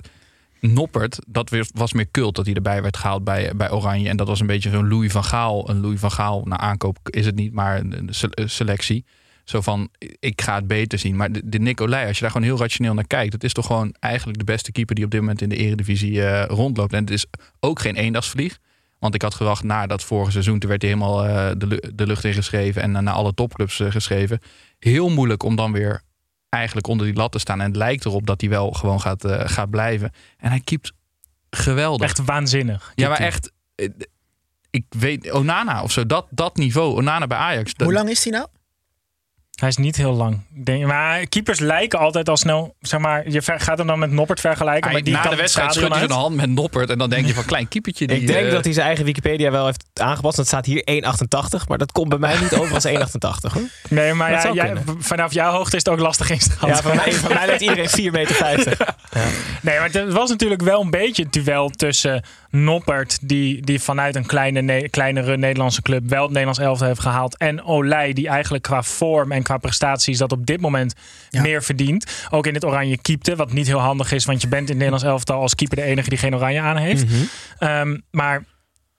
Noppert, 0.71 1.19
dat 1.27 1.49
was 1.73 1.93
meer 1.93 2.11
cult 2.11 2.35
dat 2.35 2.45
hij 2.45 2.55
erbij 2.55 2.81
werd 2.81 2.97
gehaald 2.97 3.23
bij, 3.23 3.51
bij 3.55 3.71
Oranje. 3.71 4.09
En 4.09 4.17
dat 4.17 4.27
was 4.27 4.39
een 4.39 4.47
beetje 4.47 4.69
zo'n 4.69 4.87
Louis 4.87 5.11
van 5.11 5.23
Gaal. 5.23 5.69
Een 5.69 5.81
Louis 5.81 5.99
van 5.99 6.11
Gaal, 6.11 6.41
nou 6.45 6.61
aankoop 6.61 6.97
is 7.09 7.25
het 7.25 7.35
niet, 7.35 7.53
maar 7.53 7.79
een 7.79 7.97
een 7.97 8.13
se- 8.13 8.27
een 8.31 8.49
selectie. 8.49 9.05
Zo 9.43 9.61
van, 9.61 9.89
ik 10.19 10.41
ga 10.41 10.55
het 10.55 10.67
beter 10.67 10.99
zien. 10.99 11.15
Maar 11.15 11.31
de, 11.31 11.41
de 11.45 11.59
Nick 11.59 11.81
Olij, 11.81 12.07
als 12.07 12.15
je 12.15 12.21
daar 12.21 12.31
gewoon 12.31 12.47
heel 12.47 12.57
rationeel 12.57 12.93
naar 12.93 13.07
kijkt... 13.07 13.31
dat 13.31 13.43
is 13.43 13.53
toch 13.53 13.65
gewoon 13.65 13.95
eigenlijk 13.99 14.39
de 14.39 14.43
beste 14.43 14.71
keeper 14.71 14.95
die 14.95 15.05
op 15.05 15.11
dit 15.11 15.19
moment 15.19 15.41
in 15.41 15.49
de 15.49 15.55
eredivisie 15.55 16.25
eh, 16.25 16.45
rondloopt. 16.47 16.93
En 16.93 16.99
het 16.99 17.11
is 17.11 17.25
ook 17.59 17.79
geen 17.79 17.95
eendagsvlieg. 17.95 18.57
Want 18.99 19.15
ik 19.15 19.21
had 19.21 19.33
gedacht, 19.33 19.63
na 19.63 19.87
dat 19.87 20.03
vorige 20.03 20.31
seizoen... 20.31 20.59
toen 20.59 20.69
werd 20.69 20.81
hij 20.81 20.91
helemaal 20.91 21.25
eh, 21.25 21.51
de, 21.57 21.91
de 21.95 22.07
lucht 22.07 22.23
in 22.23 22.33
geschreven... 22.33 22.81
en 22.81 22.91
naar 22.91 23.13
alle 23.13 23.33
topclubs 23.33 23.79
eh, 23.79 23.91
geschreven. 23.91 24.39
Heel 24.79 25.09
moeilijk 25.09 25.43
om 25.43 25.55
dan 25.55 25.71
weer 25.71 26.01
eigenlijk 26.53 26.87
onder 26.87 27.05
die 27.05 27.15
lat 27.15 27.31
te 27.31 27.39
staan. 27.39 27.59
En 27.61 27.67
het 27.67 27.75
lijkt 27.75 28.05
erop 28.05 28.27
dat 28.27 28.41
hij 28.41 28.49
wel 28.49 28.71
gewoon 28.71 29.01
gaat, 29.01 29.25
eh, 29.25 29.41
gaat 29.45 29.69
blijven. 29.69 30.11
En 30.37 30.49
hij 30.49 30.59
keept 30.59 30.91
geweldig. 31.49 32.07
Echt 32.09 32.25
waanzinnig. 32.25 32.91
ja, 32.95 33.09
maar 33.09 33.19
echt... 33.19 33.51
eh, 33.75 33.89
Ik 34.69 34.85
weet, 34.89 35.31
Onana 35.31 35.83
of 35.83 35.91
zo, 35.91 36.05
dat, 36.05 36.25
dat 36.29 36.57
niveau. 36.57 36.95
Onana 36.95 37.27
bij 37.27 37.37
Ajax. 37.37 37.73
dat- 37.73 37.87
Hoe 37.87 37.95
lang 37.95 38.09
is 38.09 38.23
hij 38.23 38.33
nou? 38.33 38.47
Hij 39.53 39.69
is 39.69 39.77
niet 39.77 39.95
heel 39.95 40.13
lang. 40.13 40.41
Ik 40.55 40.65
Denk, 40.65 40.85
maar 40.85 41.27
keepers 41.27 41.59
lijken 41.59 41.99
altijd 41.99 42.29
al 42.29 42.37
snel, 42.37 42.75
zeg 42.81 42.99
maar, 42.99 43.29
je 43.29 43.41
ver- 43.41 43.59
gaat 43.59 43.77
hem 43.77 43.87
dan 43.87 43.99
met 43.99 44.11
Noppert 44.11 44.39
vergelijken. 44.39 44.83
Hij, 44.83 44.93
maar 44.93 45.03
die 45.03 45.13
na 45.13 45.21
kan 45.21 45.31
de 45.31 45.37
wedstrijd 45.37 45.73
schudt 45.73 45.89
hij 45.89 45.97
zijn 46.07 46.11
hand 46.11 46.35
met 46.35 46.49
Noppert. 46.49 46.89
En 46.89 46.97
dan 46.97 47.09
denk 47.09 47.25
je 47.25 47.33
van 47.33 47.45
klein 47.45 47.67
keepertje. 47.67 48.07
Die, 48.07 48.19
ik 48.19 48.27
denk 48.27 48.45
eh, 48.45 48.51
dat 48.51 48.63
hij 48.63 48.73
zijn 48.73 48.85
eigen 48.85 49.05
Wikipedia 49.05 49.51
wel 49.51 49.65
heeft 49.65 49.85
aangepast. 49.93 50.37
Het 50.37 50.47
staat 50.47 50.65
hier 50.65 51.03
1,88. 51.61 51.67
Maar 51.67 51.77
dat 51.77 51.91
komt 51.91 52.09
bij 52.09 52.17
mij 52.17 52.39
niet 52.39 52.53
over 52.53 52.73
als 52.73 52.87
1,88 52.87 52.93
hoor. 53.53 53.61
Nee, 53.89 54.13
maar 54.13 54.31
Dat 54.31 54.43
ja, 54.43 54.53
jij- 54.53 54.75
vanaf 54.99 55.33
jouw 55.33 55.51
hoogte 55.51 55.75
is 55.75 55.83
het 55.83 55.93
ook 55.93 55.99
lastig 55.99 56.29
inschatten. 56.29 56.67
Ja, 56.67 56.81
van 56.81 56.95
mij, 56.95 57.13
van 57.13 57.33
mij 57.33 57.45
lijkt 57.45 57.61
iedereen 57.61 57.89
4,50 57.89 58.11
meter. 58.11 58.77
Nee, 59.61 59.79
maar 59.79 59.89
het 59.91 60.13
was 60.13 60.29
natuurlijk 60.29 60.61
wel 60.61 60.81
een 60.81 60.89
beetje 60.89 61.23
het 61.23 61.33
duel 61.33 61.69
tussen 61.69 62.23
Noppert, 62.55 63.27
die, 63.29 63.61
die 63.61 63.79
vanuit 63.81 64.15
een 64.15 64.25
kleine, 64.25 64.61
Ne- 64.61 64.89
kleinere 64.89 65.37
Nederlandse 65.37 65.81
club 65.81 66.09
wel 66.09 66.21
het 66.21 66.29
Nederlands 66.31 66.59
elftal 66.59 66.87
heeft 66.87 66.99
gehaald. 66.99 67.37
En 67.37 67.63
Olij, 67.63 68.13
die 68.13 68.27
eigenlijk 68.27 68.63
qua 68.63 68.83
vorm 68.83 69.31
en 69.31 69.43
qua 69.43 69.57
prestaties 69.57 70.17
dat 70.17 70.31
op 70.31 70.45
dit 70.45 70.61
moment 70.61 70.93
Ja. 71.29 71.41
meer 71.41 71.63
verdient. 71.63 72.25
Ook 72.29 72.47
in 72.47 72.53
het 72.53 72.65
oranje 72.65 72.97
keepte, 73.01 73.35
wat 73.35 73.51
niet 73.53 73.67
heel 73.67 73.79
handig 73.79 74.11
is, 74.11 74.25
want 74.25 74.41
je 74.41 74.47
bent 74.47 74.61
in 74.61 74.67
het 74.67 74.75
Nederlands 74.77 75.05
elftal 75.05 75.41
als 75.41 75.55
keeper 75.55 75.77
de 75.77 75.83
enige 75.83 76.09
die 76.09 76.17
geen 76.17 76.35
oranje 76.35 76.61
aan 76.61 76.77
heeft. 76.77 77.05
Ehm, 77.59 77.97
maar 78.11 78.43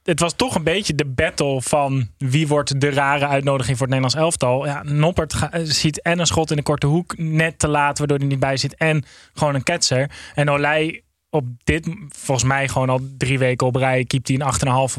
het 0.03 0.21
was 0.21 0.33
toch 0.37 0.55
een 0.55 0.63
beetje 0.65 0.95
de 0.95 1.07
battle 1.07 1.63
van 1.63 2.09
wie 2.19 2.49
wordt 2.49 2.81
de 2.81 2.91
rare 2.91 3.27
uitnodiging 3.27 3.79
voor 3.79 3.87
het 3.87 3.97
Nederlands 3.97 4.25
elftal. 4.25 4.67
Ja, 4.67 4.83
Noppert 4.83 5.35
eh, 5.51 5.61
ziet 5.65 6.03
en 6.03 6.19
een 6.19 6.27
schot 6.27 6.51
in 6.51 6.57
de 6.57 6.63
korte 6.63 6.87
hoek 6.87 7.15
net 7.19 7.59
te 7.59 7.69
laat, 7.69 7.99
waardoor 7.99 8.19
hij 8.19 8.27
niet 8.27 8.41
bij 8.41 8.57
zit. 8.57 8.75
En 8.75 9.05
gewoon 9.35 9.55
een 9.55 9.63
ketser. 9.63 10.11
En 10.35 10.51
Olij 10.51 11.03
op 11.35 11.45
dit, 11.65 11.89
volgens 12.09 12.49
mij 12.49 12.69
gewoon 12.69 12.89
al 12.91 13.01
drie 13.19 13.39
weken 13.39 13.67
op 13.67 13.77
rij, 13.77 14.05
keept 14.05 14.29
hij 14.29 14.37
een 14.41 14.43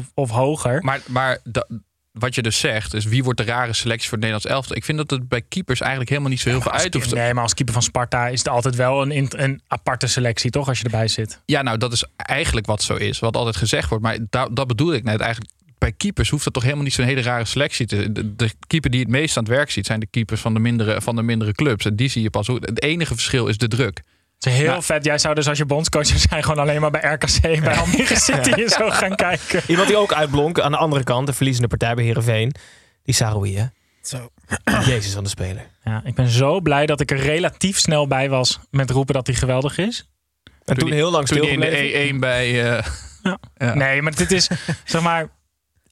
of, 0.14 0.30
hoger. 0.30 0.82
Maar, 0.84 1.00
maar 1.08 1.38
da- 1.44 1.66
wat 2.12 2.34
je 2.34 2.42
dus 2.42 2.58
zegt, 2.58 2.94
is 2.94 3.04
wie 3.04 3.24
wordt 3.24 3.38
de 3.38 3.44
rare 3.44 3.72
selectie 3.72 4.08
voor 4.08 4.18
het 4.18 4.26
Nederlands 4.26 4.46
elftal? 4.56 4.76
Ik 4.76 4.84
vind 4.84 4.98
dat 4.98 5.10
het 5.10 5.28
bij 5.28 5.42
keepers 5.48 5.80
eigenlijk 5.80 6.10
helemaal 6.10 6.30
niet 6.30 6.40
zo 6.40 6.48
heel 6.48 6.60
veel 6.60 6.72
uit 6.72 6.94
hoeft. 6.94 7.14
Nee, 7.14 7.34
maar 7.34 7.42
als 7.42 7.54
keeper 7.54 7.74
van 7.74 7.82
Sparta 7.82 8.28
is 8.28 8.38
het 8.38 8.48
altijd 8.48 8.74
wel 8.74 9.02
een, 9.10 9.28
een 9.42 9.60
aparte 9.66 10.06
selectie, 10.06 10.50
toch? 10.50 10.68
Als 10.68 10.78
je 10.78 10.84
erbij 10.84 11.08
zit. 11.08 11.40
Ja, 11.46 11.62
nou, 11.62 11.78
dat 11.78 11.92
is 11.92 12.04
eigenlijk 12.16 12.66
wat 12.66 12.82
zo 12.82 12.94
is. 12.94 13.18
Wat 13.18 13.36
altijd 13.36 13.56
gezegd 13.56 13.88
wordt. 13.88 14.04
Maar 14.04 14.18
da- 14.30 14.48
dat 14.52 14.66
bedoel 14.66 14.92
ik 14.94 15.04
net 15.04 15.20
eigenlijk. 15.20 15.52
Bij 15.78 15.92
keepers 15.92 16.30
hoeft 16.30 16.44
dat 16.44 16.52
toch 16.52 16.62
helemaal 16.62 16.84
niet 16.84 16.92
zo'n 16.92 17.04
hele 17.04 17.22
rare 17.22 17.44
selectie 17.44 17.86
te 17.86 18.12
de, 18.12 18.36
de 18.36 18.50
keeper 18.66 18.90
die 18.90 19.00
het 19.00 19.08
meest 19.08 19.36
aan 19.36 19.44
het 19.44 19.52
werk 19.52 19.70
ziet, 19.70 19.86
zijn 19.86 20.00
de 20.00 20.06
keepers 20.10 20.40
van 20.40 20.54
de 20.54 20.60
mindere, 20.60 21.00
van 21.02 21.16
de 21.16 21.22
mindere 21.22 21.52
clubs. 21.52 21.84
En 21.84 21.96
die 21.96 22.08
zie 22.08 22.22
je 22.22 22.30
pas. 22.30 22.46
Het 22.46 22.82
enige 22.82 23.14
verschil 23.14 23.46
is 23.46 23.58
de 23.58 23.68
druk. 23.68 24.02
Het 24.38 24.46
is 24.46 24.52
heel 24.60 24.66
Nou. 24.70 24.82
vet. 24.82 25.04
Jij 25.04 25.18
zou 25.18 25.34
dus 25.34 25.48
als 25.48 25.58
je 25.58 25.64
bondscoach 25.66 26.06
zou 26.06 26.18
zijn 26.28 26.42
gewoon 26.42 26.58
alleen 26.58 26.80
maar 26.80 26.90
bij 26.90 27.12
RKC, 27.12 27.40
bij 27.40 27.76
Almere 27.76 28.20
City 28.26 28.50
en 28.50 28.68
zo 28.68 28.90
gaan 28.90 29.14
kijken. 29.16 29.62
Iemand 29.66 29.88
die 29.88 29.96
ook 29.96 30.12
uitblonk 30.12 30.60
aan 30.60 30.70
de 30.70 30.76
andere 30.76 31.04
kant, 31.04 31.26
de 31.26 31.32
verliezende 31.32 31.68
partij 31.68 31.94
bij 31.94 32.04
Herenveen. 32.04 32.54
Die 33.02 33.14
Saroui, 33.14 33.58
hè? 33.58 33.64
Zo. 34.02 34.30
Jezus 34.84 35.12
van 35.12 35.22
de 35.24 35.28
speler. 35.30 35.66
Ja, 35.84 36.02
ik 36.04 36.14
ben 36.14 36.28
zo 36.28 36.60
blij 36.60 36.86
dat 36.86 37.00
ik 37.00 37.10
er 37.10 37.16
relatief 37.18 37.78
snel 37.78 38.06
bij 38.06 38.28
was 38.28 38.60
met 38.70 38.90
roepen 38.90 39.14
dat 39.14 39.26
hij 39.26 39.36
geweldig 39.36 39.78
is. 39.78 40.08
En 40.64 40.76
toen, 40.78 40.88
die- 40.88 40.94
heel 40.98 41.10
lang 41.10 41.26
Toen 41.26 41.38
hij 41.38 41.48
in 41.48 41.60
de 41.60 42.10
E1 42.14 42.18
bij. 42.18 42.72
eh, 42.76 42.84
Ja. 43.56 43.74
Nee, 43.74 44.02
maar 44.02 44.14
dit 44.14 44.32
is, 44.32 44.50
zeg 44.84 45.02
maar, 45.02 45.28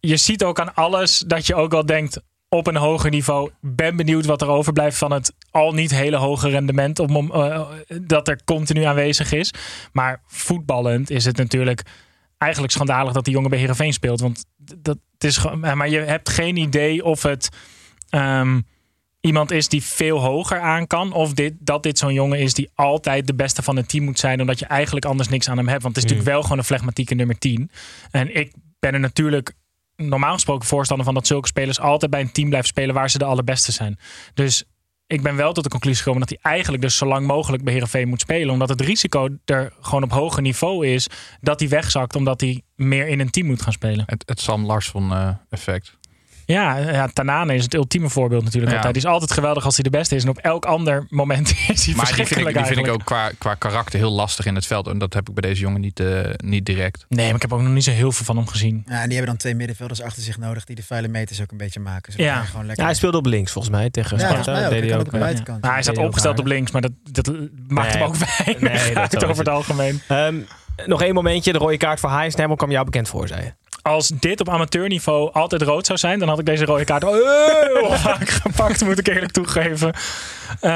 je 0.00 0.16
ziet 0.16 0.44
ook 0.44 0.60
aan 0.60 0.74
alles 0.74 1.18
dat 1.26 1.46
je 1.46 1.54
ook 1.54 1.74
al 1.74 1.86
denkt 1.86 2.20
op 2.54 2.66
een 2.66 2.76
hoger 2.76 3.10
niveau. 3.10 3.50
Ben 3.60 3.96
benieuwd 3.96 4.26
wat 4.26 4.42
er 4.42 4.48
overblijft 4.48 4.98
van 4.98 5.12
het 5.12 5.34
al 5.50 5.72
niet 5.72 5.90
hele 5.90 6.16
hoge 6.16 6.48
rendement 6.48 6.98
op, 6.98 7.10
eh, 7.10 7.60
dat 8.02 8.28
er 8.28 8.44
continu 8.44 8.82
aanwezig 8.82 9.32
is. 9.32 9.52
Maar 9.92 10.22
voetballend 10.26 11.10
is 11.10 11.24
het 11.24 11.36
natuurlijk 11.36 11.82
eigenlijk 12.38 12.72
schandalig 12.72 13.12
dat 13.12 13.24
die 13.24 13.34
jongen 13.34 13.50
bij 13.50 13.58
Heerenveen 13.58 13.92
speelt. 13.92 14.20
Want 14.20 14.44
dat 14.76 14.98
het 15.12 15.24
is 15.24 15.36
gewoon, 15.36 15.60
maar 15.76 15.88
je 15.88 15.98
hebt 15.98 16.28
geen 16.28 16.56
idee 16.56 17.04
of 17.04 17.22
het 17.22 17.48
ehm, 18.08 18.60
iemand 19.20 19.50
is 19.50 19.68
die 19.68 19.82
veel 19.82 20.20
hoger 20.20 20.60
aan 20.60 20.86
kan. 20.86 21.12
Of 21.12 21.32
dit, 21.32 21.54
dat 21.58 21.82
dit 21.82 21.98
zo'n 21.98 22.12
jongen 22.12 22.38
is 22.38 22.54
die 22.54 22.70
altijd 22.74 23.26
de 23.26 23.34
beste 23.34 23.62
van 23.62 23.76
het 23.76 23.88
team 23.88 24.04
moet 24.04 24.18
zijn. 24.18 24.40
Omdat 24.40 24.58
je 24.58 24.66
eigenlijk 24.66 25.04
anders 25.04 25.28
niks 25.28 25.48
aan 25.48 25.56
hem 25.56 25.68
hebt. 25.68 25.82
Want 25.82 25.96
het 25.96 26.04
is 26.04 26.10
natuurlijk 26.10 26.36
wel 26.36 26.42
gewoon 26.42 26.58
een 26.58 26.64
flegmatieke 26.64 27.14
nummer 27.14 27.38
10. 27.38 27.70
En 28.10 28.36
ik 28.36 28.52
ben 28.78 28.92
er 28.92 29.00
natuurlijk 29.00 29.54
normaal 29.96 30.32
gesproken 30.32 30.68
voorstander 30.68 31.06
van 31.06 31.14
dat 31.14 31.26
zulke 31.26 31.46
spelers 31.46 31.80
altijd 31.80 32.10
bij 32.10 32.20
een 32.20 32.32
team 32.32 32.48
blijven 32.48 32.68
spelen 32.68 32.94
waar 32.94 33.10
ze 33.10 33.18
de 33.18 33.24
allerbeste 33.24 33.72
zijn. 33.72 33.98
Dus 34.34 34.64
ik 35.06 35.22
ben 35.22 35.36
wel 35.36 35.52
tot 35.52 35.64
de 35.64 35.70
conclusie 35.70 36.02
gekomen 36.02 36.28
dat 36.28 36.38
hij 36.40 36.52
eigenlijk 36.52 36.82
dus 36.82 36.96
zo 36.96 37.06
lang 37.06 37.26
mogelijk 37.26 37.64
bij 37.64 37.72
Heerenveen 37.72 38.08
moet 38.08 38.20
spelen. 38.20 38.50
Omdat 38.50 38.68
het 38.68 38.80
risico 38.80 39.28
er 39.44 39.72
gewoon 39.80 40.02
op 40.02 40.12
hoger 40.12 40.42
niveau 40.42 40.86
is 40.86 41.06
dat 41.40 41.60
hij 41.60 41.68
wegzakt 41.68 42.16
omdat 42.16 42.40
hij 42.40 42.62
meer 42.74 43.08
in 43.08 43.20
een 43.20 43.30
team 43.30 43.46
moet 43.46 43.62
gaan 43.62 43.72
spelen. 43.72 44.04
het, 44.06 44.22
het 44.26 44.40
Sam 44.40 44.64
Larsson 44.64 45.12
eh, 45.12 45.28
effect. 45.48 45.98
Ja, 46.46 46.76
ja, 46.78 47.08
Tanane 47.12 47.54
is 47.54 47.62
het 47.62 47.74
ultieme 47.74 48.08
voorbeeld 48.08 48.44
natuurlijk 48.44 48.70
Ja. 48.72 48.76
altijd. 48.76 48.94
Die 48.94 49.02
is 49.04 49.08
altijd 49.08 49.32
geweldig 49.32 49.64
als 49.64 49.74
hij 49.74 49.84
de 49.84 49.90
beste 49.90 50.14
is. 50.14 50.22
En 50.22 50.28
op 50.28 50.38
elk 50.38 50.64
ander 50.64 51.06
moment 51.08 51.48
is 51.54 51.56
hij 51.56 51.66
Maar 51.66 51.76
die 51.76 51.94
vind, 51.94 51.98
ik, 52.00 52.14
verschrikkelijk 52.14 52.56
die 52.56 52.74
vind 52.74 52.86
ik 52.86 52.92
ook 52.92 53.04
qua, 53.04 53.30
qua 53.38 53.54
karakter 53.54 53.98
heel 53.98 54.12
lastig 54.12 54.46
in 54.46 54.54
het 54.54 54.66
veld. 54.66 54.86
En 54.86 54.98
dat 54.98 55.14
heb 55.14 55.28
ik 55.28 55.34
bij 55.34 55.48
deze 55.50 55.60
jongen 55.60 55.80
niet, 55.80 56.00
eh, 56.00 56.20
niet 56.36 56.66
direct. 56.66 57.04
Nee, 57.08 57.26
maar 57.26 57.34
ik 57.34 57.42
heb 57.42 57.52
ook 57.52 57.60
nog 57.60 57.72
niet 57.72 57.84
zo 57.84 57.90
heel 57.90 58.12
veel 58.12 58.24
van 58.24 58.36
hem 58.36 58.46
gezien. 58.46 58.82
Ja, 58.86 58.92
en 58.94 59.02
die 59.02 59.12
hebben 59.12 59.26
dan 59.26 59.36
twee 59.36 59.54
middenvelders 59.54 60.02
achter 60.02 60.22
zich 60.22 60.38
nodig 60.38 60.64
die 60.64 60.76
de 60.76 60.82
vuile 60.82 61.08
meters 61.08 61.40
ook 61.40 61.50
een 61.50 61.56
beetje 61.56 61.80
maken. 61.80 62.12
Zodat 62.12 62.26
Ja. 62.26 62.34
hij 62.36 62.44
gewoon 62.46 62.60
Ja, 62.60 62.66
lekker... 62.66 62.84
hij 62.84 62.94
speelde 62.94 63.16
op 63.16 63.26
links 63.26 63.52
volgens 63.52 63.74
mij 63.74 63.90
tegen 63.90 64.18
Ja, 64.18 64.24
Sparta. 64.24 64.44
volgens 64.44 64.56
mij 64.56 64.96
ook. 64.96 65.04
Dat 65.04 65.20
Hij 65.20 65.34
deed 65.34 65.42
kan 65.42 65.44
hij 65.46 65.54
ook. 65.56 65.62
Maar 65.62 65.72
hij 65.72 65.82
staat 65.82 65.98
ook 65.98 66.04
opgesteld 66.04 66.38
op 66.38 66.46
links, 66.46 66.70
maar 66.70 66.82
dat, 66.82 66.92
dat 67.10 67.30
maakt 67.68 67.92
hem 67.92 68.02
ook 68.02 68.16
weinig 68.16 68.60
Nee, 68.60 68.94
dat 68.94 68.96
uit 69.12 69.14
over 69.16 69.28
het 69.28 69.36
het. 69.36 69.48
algemeen. 69.48 70.00
Ehm, 70.08 70.34
nog 70.86 71.02
één 71.02 71.14
momentje. 71.14 71.52
De 71.52 71.58
rode 71.58 71.76
kaart 71.76 72.00
voor 72.00 72.10
Heinz 72.10 72.34
Nijmel 72.34 72.56
kwam 72.56 72.70
jou 72.70 72.84
bekend 72.84 73.08
voor, 73.08 73.28
zei 73.28 73.42
je. 73.42 73.52
Als 73.84 74.08
dit 74.08 74.40
op 74.40 74.48
amateurniveau 74.48 75.32
altijd 75.32 75.62
rood 75.62 75.86
zou 75.86 75.98
zijn, 75.98 76.18
dan 76.18 76.28
had 76.28 76.38
ik 76.38 76.46
deze 76.46 76.64
rode 76.64 76.84
kaart 76.84 77.02
heel 77.02 77.90
vaak 78.08 78.28
gepakt, 78.28 78.84
moet 78.84 78.98
ik 78.98 79.08
eerlijk 79.08 79.32
toegeven. 79.32 79.92
Eh, 80.60 80.70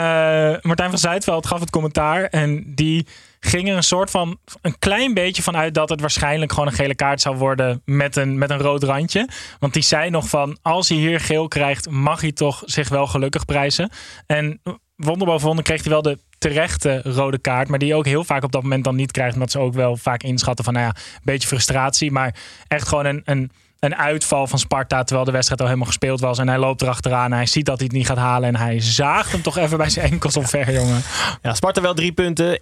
Martijn 0.62 0.90
van 0.90 0.98
Zijtveld 0.98 1.46
gaf 1.46 1.60
het 1.60 1.70
commentaar 1.70 2.24
en 2.24 2.74
die 2.74 3.06
ging 3.40 3.68
er 3.68 3.76
een 3.76 3.82
soort 3.82 4.10
van 4.10 4.38
een 4.62 4.78
klein 4.78 5.14
beetje 5.14 5.42
van 5.42 5.56
uit 5.56 5.74
dat 5.74 5.88
het 5.88 6.00
waarschijnlijk 6.00 6.52
gewoon 6.52 6.66
een 6.66 6.74
gele 6.74 6.94
kaart 6.94 7.20
zou 7.20 7.36
worden 7.36 7.82
met 7.84 8.16
een, 8.16 8.38
met 8.38 8.50
een 8.50 8.60
rood 8.60 8.82
randje. 8.82 9.28
Want 9.58 9.72
die 9.72 9.82
zei 9.82 10.10
nog 10.10 10.28
van 10.28 10.58
als 10.62 10.88
hij 10.88 10.98
hier 10.98 11.20
geel 11.20 11.48
krijgt, 11.48 11.90
mag 11.90 12.20
hij 12.20 12.32
toch 12.32 12.62
zich 12.64 12.88
wel 12.88 13.06
gelukkig 13.06 13.44
prijzen. 13.44 13.90
En 14.26 14.60
wonder 14.96 15.26
boven 15.26 15.46
wonder 15.46 15.64
kreeg 15.64 15.82
hij 15.82 15.92
wel 15.92 16.02
de 16.02 16.18
terechte 16.38 17.00
rode 17.04 17.38
kaart, 17.38 17.68
maar 17.68 17.78
die 17.78 17.88
je 17.88 17.94
ook 17.94 18.06
heel 18.06 18.24
vaak 18.24 18.42
op 18.42 18.52
dat 18.52 18.62
moment 18.62 18.84
dan 18.84 18.96
niet 18.96 19.10
krijgt, 19.10 19.34
omdat 19.34 19.50
ze 19.50 19.58
ook 19.58 19.74
wel 19.74 19.96
vaak 19.96 20.22
inschatten 20.22 20.64
van 20.64 20.74
nou 20.74 20.86
ja, 20.86 20.94
een 20.96 21.20
beetje 21.22 21.48
frustratie, 21.48 22.10
maar 22.10 22.34
echt 22.68 22.88
gewoon 22.88 23.04
een, 23.04 23.22
een, 23.24 23.50
een 23.80 23.96
uitval 23.96 24.46
van 24.46 24.58
Sparta 24.58 25.02
terwijl 25.02 25.26
de 25.26 25.32
wedstrijd 25.32 25.60
al 25.60 25.66
helemaal 25.66 25.88
gespeeld 25.88 26.20
was 26.20 26.38
en 26.38 26.48
hij 26.48 26.58
loopt 26.58 26.82
erachteraan 26.82 27.32
hij 27.32 27.46
ziet 27.46 27.66
dat 27.66 27.76
hij 27.76 27.86
het 27.86 27.96
niet 27.96 28.06
gaat 28.06 28.16
halen 28.16 28.48
en 28.48 28.56
hij 28.56 28.80
zaagt 28.80 29.32
hem 29.32 29.42
toch 29.42 29.56
even 29.56 29.78
bij 29.78 29.90
zijn 29.90 30.10
enkels 30.10 30.36
omver, 30.36 30.72
jongen. 30.72 31.02
Ja, 31.42 31.54
Sparta 31.54 31.80
wel 31.80 31.94
drie 31.94 32.12
punten. 32.12 32.58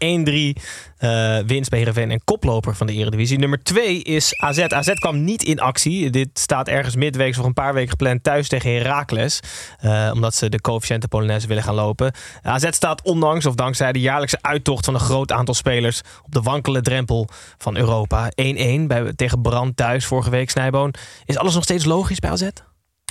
1-3 0.56 0.62
eh, 0.98 1.38
winst 1.46 1.70
bij 1.70 1.78
Heerenveen 1.78 2.10
en 2.10 2.24
koploper 2.24 2.74
van 2.74 2.86
de 2.86 2.92
Eredivisie. 2.92 3.38
Nummer 3.38 3.62
twee 3.62 4.02
is 4.02 4.40
AZ. 4.40 4.58
AZ 4.58 4.92
kwam 4.92 5.24
niet 5.24 5.42
in 5.42 5.60
actie. 5.60 6.10
Dit 6.10 6.28
staat 6.32 6.68
ergens 6.68 6.96
midweeks 6.96 7.36
nog 7.36 7.46
een 7.46 7.52
paar 7.52 7.74
weken 7.74 7.90
gepland 7.90 8.22
thuis 8.22 8.48
tegen 8.48 8.74
Heracles. 8.74 9.40
eh, 9.80 10.10
omdat 10.12 10.34
ze 10.34 10.48
de 10.48 10.60
coëfficiënte 10.60 11.08
Polonaise 11.08 11.46
willen 11.46 11.62
gaan 11.62 11.74
lopen. 11.74 12.12
AZ 12.42 12.66
staat 12.70 13.02
ondanks 13.02 13.46
of 13.46 13.54
dankzij 13.54 13.92
de 13.92 14.00
jaarlijkse 14.00 14.38
uittocht 14.40 14.84
van 14.84 14.94
een 14.94 15.00
groot 15.00 15.32
aantal 15.32 15.54
spelers 15.54 16.00
op 16.24 16.32
de 16.32 16.40
wankele 16.40 16.80
drempel 16.80 17.28
van 17.58 17.76
Europa. 17.76 18.30
1-1 18.30 18.32
bij, 18.86 19.12
tegen 19.16 19.42
Brand 19.42 19.76
thuis 19.76 20.06
vorige 20.06 20.30
week, 20.30 20.50
Snijboon. 20.50 20.94
Is 21.24 21.36
alles 21.36 21.54
nog 21.54 21.62
steeds 21.62 21.84
logisch 21.84 22.18
bij 22.18 22.30
AZ? 22.30 22.48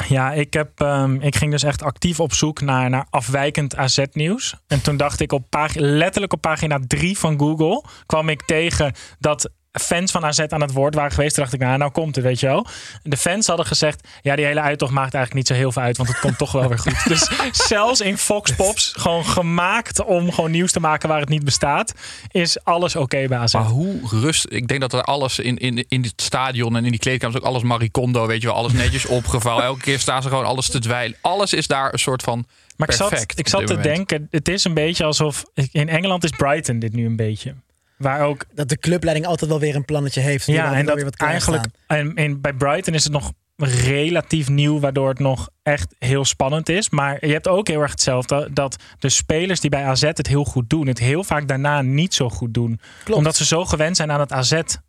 Ja, 0.07 0.31
ik, 0.31 0.53
heb, 0.53 0.79
ehm, 0.79 1.15
ik 1.21 1.35
ging 1.35 1.51
dus 1.51 1.63
echt 1.63 1.83
actief 1.83 2.19
op 2.19 2.33
zoek 2.33 2.61
naar, 2.61 2.89
naar 2.89 3.07
afwijkend 3.09 3.75
AZ-nieuws. 3.75 4.55
En 4.67 4.81
toen 4.81 4.97
dacht 4.97 5.19
ik 5.19 5.31
op 5.31 5.45
letterlijk 5.73 6.33
op 6.33 6.41
pagina 6.41 6.79
3 6.87 7.17
van 7.17 7.39
Google 7.39 7.83
kwam 8.05 8.29
ik 8.29 8.41
tegen 8.41 8.93
dat 9.19 9.49
fans 9.81 10.11
van 10.11 10.25
AZ 10.25 10.39
aan 10.39 10.61
het 10.61 10.71
woord 10.71 10.95
waren 10.95 11.11
geweest. 11.11 11.35
Dacht 11.35 11.53
ik, 11.53 11.59
nou, 11.59 11.77
nou 11.77 11.91
komt 11.91 12.15
het, 12.15 12.23
weet 12.23 12.39
je 12.39 12.47
wel. 12.47 12.67
De 13.03 13.17
fans 13.17 13.47
hadden 13.47 13.65
gezegd, 13.65 14.07
ja, 14.21 14.35
die 14.35 14.45
hele 14.45 14.59
uittocht 14.59 14.91
maakt 14.91 15.13
eigenlijk 15.13 15.33
niet 15.33 15.47
zo 15.47 15.63
heel 15.63 15.71
veel 15.71 15.81
uit, 15.81 15.97
want 15.97 16.09
het 16.09 16.19
komt 16.19 16.37
toch 16.37 16.51
wel 16.51 16.67
weer 16.67 16.79
goed. 16.79 17.03
Dus 17.15 17.29
zelfs 17.51 18.01
in 18.01 18.17
Fox 18.17 18.51
Pops, 18.55 18.93
gewoon 18.97 19.25
gemaakt 19.25 20.03
om 20.03 20.31
gewoon 20.31 20.51
nieuws 20.51 20.71
te 20.71 20.79
maken 20.79 21.09
waar 21.09 21.19
het 21.19 21.29
niet 21.29 21.43
bestaat, 21.43 21.93
is 22.31 22.63
alles 22.63 22.95
oké 22.95 23.27
bij 23.27 23.37
AZ. 23.37 23.53
Maar 23.53 23.63
hoe 23.63 23.99
rust... 24.09 24.45
Ik 24.49 24.67
denk 24.67 24.81
dat 24.81 24.93
er 24.93 25.03
alles 25.03 25.39
in, 25.39 25.57
in, 25.57 25.85
in 25.87 26.01
het 26.01 26.21
stadion 26.21 26.75
en 26.75 26.85
in 26.85 26.91
die 26.91 26.99
kleedkamers 26.99 27.39
ook 27.39 27.45
alles 27.45 27.63
maricondo, 27.63 28.27
weet 28.27 28.41
je 28.41 28.47
wel, 28.47 28.55
alles 28.55 28.73
netjes 28.73 29.05
opgevouwen. 29.19 29.65
Elke 29.65 29.81
keer 29.81 29.99
staan 29.99 30.21
ze 30.21 30.29
gewoon 30.29 30.45
alles 30.45 30.69
te 30.69 30.79
dweilen. 30.79 31.17
Alles 31.21 31.53
is 31.53 31.67
daar 31.67 31.93
een 31.93 31.99
soort 31.99 32.23
van 32.23 32.45
Maar 32.77 32.89
ik 32.89 32.97
perfect. 32.97 33.19
zat, 33.19 33.39
ik 33.39 33.47
zat 33.47 33.67
te 33.67 33.73
moment. 33.73 33.95
denken, 33.95 34.27
het 34.31 34.47
is 34.47 34.63
een 34.63 34.73
beetje 34.73 35.03
alsof... 35.03 35.45
In 35.71 35.89
Engeland 35.89 36.23
is 36.23 36.29
Brighton 36.29 36.79
dit 36.79 36.93
nu 36.93 37.05
een 37.05 37.15
beetje. 37.15 37.55
Waar 37.97 38.21
ook 38.21 38.45
Dat 38.53 38.69
de 38.69 38.77
clubleiding 38.77 39.27
altijd 39.27 39.49
wel 39.49 39.59
weer 39.59 39.75
een 39.75 39.85
plannetje 39.85 40.21
heeft. 40.21 40.45
Ja, 40.45 40.73
en 40.73 40.85
dat 40.85 40.95
weer 40.95 41.03
wat 41.03 41.15
eigenlijk. 41.15 41.65
En, 41.87 42.13
en 42.13 42.41
bij 42.41 42.53
Brighton 42.53 42.93
is 42.93 43.03
het 43.03 43.13
nog 43.13 43.31
relatief 43.57 44.49
nieuw, 44.49 44.79
waardoor 44.79 45.09
het 45.09 45.19
nog 45.19 45.49
echt 45.63 45.95
heel 45.99 46.25
spannend 46.25 46.69
is. 46.69 46.89
Maar 46.89 47.25
je 47.25 47.31
hebt 47.31 47.47
ook 47.47 47.67
heel 47.67 47.81
erg 47.81 47.91
hetzelfde 47.91 48.49
dat 48.53 48.75
de 48.99 49.09
spelers 49.09 49.59
die 49.59 49.69
bij 49.69 49.83
AZ 49.83 50.01
het 50.01 50.27
heel 50.27 50.45
goed 50.45 50.69
doen, 50.69 50.87
het 50.87 50.99
heel 50.99 51.23
vaak 51.23 51.47
daarna 51.47 51.81
niet 51.81 52.13
zo 52.13 52.29
goed 52.29 52.53
doen. 52.53 52.79
Klopt. 53.03 53.17
Omdat 53.17 53.35
ze 53.35 53.45
zo 53.45 53.65
gewend 53.65 53.95
zijn 53.97 54.11
aan 54.11 54.19
het 54.19 54.31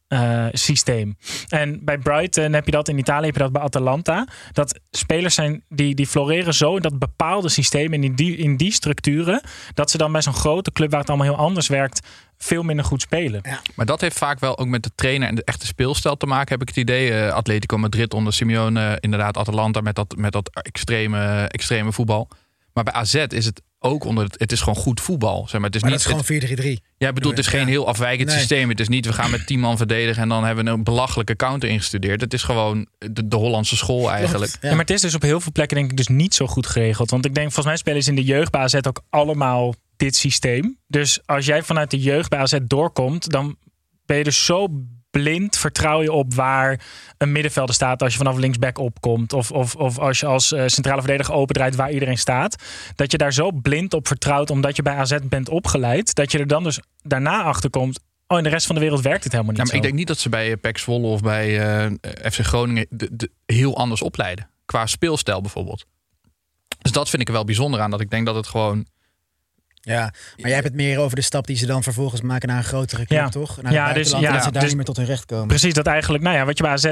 AZ-systeem. 0.09 1.17
en 1.49 1.85
bij 1.85 1.99
Brighton 1.99 2.53
heb 2.53 2.65
je 2.65 2.71
dat, 2.71 2.89
in 2.89 2.99
Italië 2.99 3.27
heb 3.27 3.35
je 3.35 3.43
dat 3.43 3.53
bij 3.53 3.63
Atalanta. 3.63 4.27
Dat 4.53 4.81
spelers 4.91 5.35
zijn 5.35 5.65
die, 5.69 5.95
die 5.95 6.07
floreren 6.07 6.55
zo 6.55 6.77
in 6.77 6.83
dat 6.83 6.99
bepaalde 6.99 7.49
systeem 7.49 7.93
en 7.93 8.05
in 8.05 8.15
die, 8.15 8.37
in 8.37 8.57
die 8.57 8.73
structuren, 8.73 9.41
dat 9.75 9.91
ze 9.91 9.99
dan 9.99 10.13
bij 10.13 10.23
zo'n 10.23 10.35
grote 10.35 10.73
club 10.73 10.91
waar 10.91 11.01
het 11.01 11.09
allemaal 11.09 11.27
heel 11.27 11.37
anders 11.37 11.69
werkt, 11.69 12.07
veel 12.39 12.63
minder 12.63 12.85
goed 12.85 13.03
spelen. 13.03 13.43
Maar 13.75 13.87
dat 13.87 14.01
heeft 14.01 14.19
vaak 14.19 14.41
wel 14.41 14.59
ook 14.59 14.67
met 14.67 14.83
de 14.83 14.91
trainer 14.95 15.29
en 15.29 15.35
de 15.35 15.45
echte 15.45 15.67
speelstijl 15.67 16.17
te 16.17 16.27
maken, 16.27 16.49
heb 16.49 16.63
ik 16.63 16.69
het 16.69 16.77
idee. 16.77 17.13
Eh, 17.13 17.33
Atletico 17.33 17.79
Madrid 17.79 18.15
onder 18.15 18.33
Simeone, 18.33 18.87
eh, 18.87 18.97
inderdaad 19.01 19.37
Atalanta 19.37 19.81
met 19.81 19.95
dat, 19.95 20.15
met 20.17 20.33
dat 20.33 20.51
extreme, 20.63 21.47
extreme 21.49 21.93
voetbal. 21.93 22.29
Maar 22.73 22.85
bij 22.85 22.93
AZ 22.93 23.15
is 23.15 23.45
het 23.45 23.63
ook 23.87 24.05
onder 24.05 24.25
het, 24.25 24.39
het 24.41 24.53
is 24.53 24.61
gewoon 24.61 24.75
goed 24.83 25.01
voetbal. 25.01 25.43
Zeg 25.49 25.53
maar. 25.53 25.71
Het 25.71 25.75
is 25.75 25.83
Maar 25.83 25.91
niet, 25.91 26.03
dat 26.05 26.21
is 26.21 26.27
gewoon 26.29 26.79
4-3-3. 26.81 26.83
Ja, 26.99 27.09
ik 27.09 27.15
bedoel, 27.15 27.31
het 27.31 27.41
is 27.41 27.47
geen 27.47 27.61
Ja. 27.61 27.67
heel 27.67 27.87
afwijkend 27.87 28.29
Nee. 28.29 28.39
systeem. 28.39 28.69
Het 28.69 28.81
is 28.81 28.89
niet, 28.89 29.07
we 29.07 29.13
gaan 29.13 29.31
met 29.31 29.47
10 29.47 29.61
man 29.61 29.77
verdedigen 29.77 30.23
en 30.23 30.29
dan 30.29 30.45
hebben 30.45 30.65
we 30.65 30.71
een 30.71 30.85
belachelijke 30.85 31.37
counter 31.37 31.69
ingestudeerd. 31.69 32.21
Het 32.21 32.33
is 32.33 32.43
gewoon 32.43 32.87
de, 32.99 33.29
de 33.29 33.37
Hollandse 33.37 33.77
school 33.77 34.11
eigenlijk. 34.11 34.51
Ja. 34.53 34.59
Ja. 34.69 34.71
maar 34.71 34.85
het 34.85 34.91
is 34.91 35.01
dus 35.01 35.15
op 35.15 35.23
heel 35.23 35.41
veel 35.41 35.53
plekken 35.53 35.77
denk 35.77 35.91
ik 35.91 35.97
dus 35.97 36.09
niet 36.09 36.35
zo 36.35 36.47
goed 36.47 36.67
geregeld. 36.67 37.11
Want 37.11 37.25
ik 37.25 37.35
denk, 37.35 37.47
volgens 37.47 37.67
mij 37.67 37.77
spelen 37.77 38.03
ze 38.03 38.11
in 38.11 38.17
de 38.17 38.25
jeugd 38.25 38.51
bij 38.51 38.61
AZ 38.61 38.75
ook 38.75 39.03
allemaal 39.11 39.75
dit 39.97 40.17
systeem. 40.17 40.79
Dus 40.87 41.21
als 41.27 41.47
jij 41.47 41.63
vanuit 41.63 41.91
de 41.91 41.99
jeugd 42.01 42.31
bij 42.31 42.39
AZ 42.39 42.59
doorkomt, 42.63 43.31
dan 43.31 43.57
ben 44.07 44.17
je 44.17 44.25
dus 44.25 44.45
zo 44.45 44.69
blind. 45.23 45.59
Vertrouw 45.59 46.03
je 46.03 46.13
op 46.13 46.35
waar 46.35 46.81
een 47.19 47.33
middenvelder 47.33 47.75
staat 47.75 48.03
als 48.03 48.13
je 48.13 48.19
vanaf 48.19 48.37
linksback 48.37 48.79
opkomt. 48.79 49.33
Of, 49.33 49.51
of, 49.51 49.75
of 49.77 49.99
als 49.99 50.21
je 50.21 50.27
als 50.27 50.53
eh, 50.53 50.63
centrale 50.67 51.01
verdediger 51.01 51.35
opendraait 51.35 51.77
waar 51.77 51.93
iedereen 51.93 52.19
staat. 52.19 52.63
Dat 52.95 53.11
je 53.11 53.19
daar 53.19 53.33
zo 53.33 53.51
blind 53.51 53.95
op 53.95 54.07
vertrouwt 54.07 54.51
omdat 54.51 54.77
je 54.77 54.83
bij 54.83 54.95
AZ 54.95 55.17
bent 55.23 55.49
opgeleid. 55.49 56.15
Dat 56.15 56.33
je 56.33 56.39
er 56.39 56.47
dan 56.47 56.63
dus 56.65 56.81
daarna 57.03 57.43
achter 57.43 57.71
komt. 57.71 58.01
Oh, 58.27 58.39
in 58.39 58.45
de 58.45 58.51
rest 58.51 58.67
van 58.67 58.75
de 58.75 58.81
wereld 58.81 59.01
werkt 59.01 59.25
het 59.25 59.33
helemaal 59.33 59.53
niet 59.53 59.63
Ja, 59.63 59.67
maar 59.67 59.77
ik 59.77 59.83
denk 59.83 59.95
niet 59.95 60.07
dat 60.09 60.19
ze 60.19 60.29
bij 60.29 60.51
eh, 60.53 60.61
PEC 60.61 60.79
Zwolle 60.79 61.07
of 61.07 61.21
bij 61.21 61.61
eh, 61.81 61.91
FC 62.33 62.39
Groningen 62.41 62.87
de, 62.91 63.09
de- 63.13 63.31
heel 63.47 63.77
anders 63.77 64.03
opleiden. 64.03 64.51
Qua 64.65 64.87
speelstijl 64.87 65.41
bijvoorbeeld. 65.41 65.87
Dus 66.83 66.93
dat 66.93 67.09
vind 67.11 67.23
ik 67.23 67.29
er 67.29 67.35
wel 67.35 67.45
bijzonder 67.45 67.81
aan. 67.81 67.91
Dat 67.91 68.01
ik 68.01 68.11
denk 68.11 68.27
dat 68.27 68.35
het 68.35 68.47
gewoon... 68.47 68.87
Ja, 69.95 70.01
maar 70.01 70.13
jij 70.37 70.53
hebt 70.53 70.65
het 70.65 70.75
meer 70.75 70.99
over 70.99 71.17
de 71.17 71.23
stap 71.23 71.47
die 71.47 71.57
ze 71.57 71.67
dan 71.67 71.83
vervolgens 71.83 72.21
maken 72.21 72.49
naar 72.49 72.57
een 72.57 72.65
grotere 72.65 73.07
club, 73.07 73.19
Ja. 73.19 73.29
toch? 73.29 73.63
Naar 73.63 73.73
Ja, 73.73 73.85
dus- 73.85 73.93
buitenland, 73.93 74.25
ja, 74.25 74.33
dat 74.33 74.43
ze 74.43 74.51
daar 74.51 74.61
dus- 74.61 74.69
niet 74.69 74.77
meer 74.77 74.87
tot 74.87 74.97
hun 74.97 75.07
recht 75.07 75.25
komen. 75.27 75.47
Precies, 75.47 75.75
dat 75.75 75.87
eigenlijk, 75.87 76.25
nou 76.25 76.37
ja, 76.37 76.45
wat 76.45 76.57
je 76.57 76.63
bij 76.63 76.73
AZ 76.73 76.85